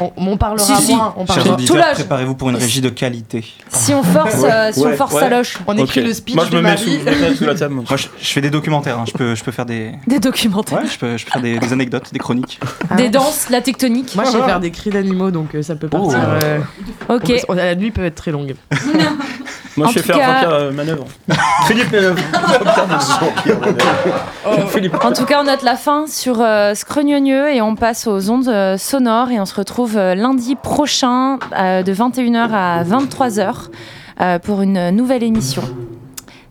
On, 0.00 0.12
on 0.16 0.36
parlera 0.36 0.64
Si, 0.76 0.82
si. 0.82 0.94
moins. 0.94 1.12
On, 1.16 1.26
Chers 1.26 1.36
parlera- 1.36 1.44
Tout 1.48 1.54
auditeurs, 1.54 1.76
l'âge. 1.76 1.94
préparez-vous 1.94 2.34
pour 2.34 2.50
une 2.50 2.56
régie 2.56 2.80
de 2.80 2.88
qualité. 2.88 3.44
Si 3.68 3.92
on 3.94 4.02
force, 4.02 4.34
Ouais, 4.36 4.50
euh, 4.52 4.72
si 4.72 4.86
on 4.86 4.92
force 4.96 5.14
ouais. 5.14 5.20
sa 5.22 5.28
loge. 5.28 5.58
On 5.66 5.76
écrit 5.76 6.02
le 6.02 6.12
speech 6.12 6.34
Moi 6.36 6.44
je 6.44 6.50
de 6.50 6.56
me 6.56 6.62
mets 6.62 6.76
sous, 6.76 6.88
je 7.40 7.44
la 7.44 7.54
table. 7.54 7.74
moi. 7.74 7.84
Moi, 7.88 7.96
je, 7.96 8.06
je 8.20 8.32
fais 8.32 8.40
des 8.40 8.50
documentaires. 8.50 8.98
hein. 8.98 9.04
Je, 9.06 9.12
peux, 9.12 9.34
je 9.34 9.42
peux 9.44 9.50
faire 9.52 9.66
des, 9.66 9.92
Des 10.06 10.20
documentaires. 10.20 10.78
ouais, 10.78 10.86
je 10.90 10.98
peux, 10.98 11.16
je 11.16 11.24
peux 11.24 11.30
faire 11.32 11.42
des, 11.42 11.58
des 11.58 11.72
anecdotes, 11.72 12.12
des 12.12 12.18
chroniques. 12.18 12.60
Ah. 12.90 12.94
Des 12.96 13.08
danses, 13.08 13.48
la 13.50 13.60
tectonique. 13.60 14.14
Moi, 14.14 14.24
je 14.24 14.30
sais 14.30 14.42
faire 14.42 14.60
des 14.60 14.70
cris 14.70 14.90
d'animaux, 14.90 15.30
donc 15.30 15.54
euh, 15.54 15.62
ça 15.62 15.74
peut 15.76 15.88
partir. 15.88 16.18
Oh. 16.20 16.44
euh, 16.44 16.58
ok. 17.08 17.22
on 17.24 17.26
peut- 17.26 17.34
on- 17.48 17.54
la 17.54 17.74
nuit 17.74 17.90
peut 17.90 18.04
être 18.04 18.14
très 18.14 18.30
longue. 18.30 18.54
Moi 19.76 19.86
En 19.86 19.90
je 19.90 19.94
sais 19.94 20.00
tout 20.00 20.06
faire 20.08 20.16
cas- 20.18 20.32
Jean-Pierre 20.40 20.50
euh, 20.54 20.72
Manœuvre. 20.72 21.06
Philippe 21.68 21.92
Manœuvre. 21.92 22.18
Philippe. 24.72 24.94
En 25.04 25.12
tout 25.12 25.24
cas, 25.24 25.40
on 25.40 25.44
note 25.44 25.62
la 25.62 25.76
fin 25.76 26.06
sur 26.08 26.40
euh, 26.40 26.74
Scrogneux 26.74 27.50
et 27.52 27.60
on 27.62 27.76
passe 27.76 28.06
aux 28.06 28.30
ondes 28.30 28.48
euh, 28.48 28.76
sonores 28.76 29.30
et 29.30 29.38
on 29.40 29.46
se 29.46 29.54
retrouve 29.54 29.87
euh, 29.96 30.14
lundi 30.14 30.56
prochain 30.56 31.38
euh, 31.56 31.82
de 31.82 31.92
21h 31.92 32.50
à 32.52 32.84
23h 32.84 33.68
euh, 34.20 34.38
pour 34.38 34.62
une 34.62 34.90
nouvelle 34.90 35.22
émission. 35.22 35.62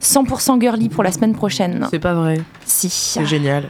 100% 0.02 0.62
girly 0.62 0.90
pour 0.90 1.04
la 1.04 1.12
semaine 1.12 1.34
prochaine. 1.34 1.88
C'est 1.90 2.00
pas 2.00 2.14
vrai. 2.14 2.42
Si. 2.66 2.90
C'est 2.90 3.26
génial. 3.26 3.70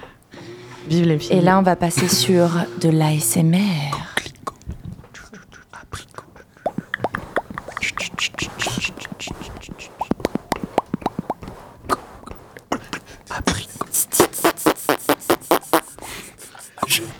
Vive 0.89 1.07
les 1.07 1.19
filles. 1.19 1.37
Et 1.37 1.41
là, 1.41 1.59
on 1.59 1.61
va 1.61 1.75
passer 1.75 2.07
sur 2.09 2.49
de 2.81 2.89
l'ASMR. 2.89 3.57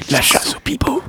La 0.10 0.22
chasse 0.22 0.56
au 0.56 0.60
pipeau. 0.60 1.02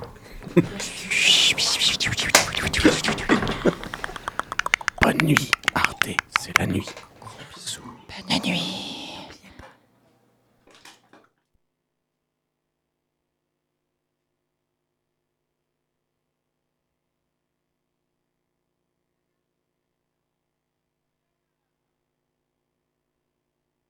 Bonne 5.18 5.57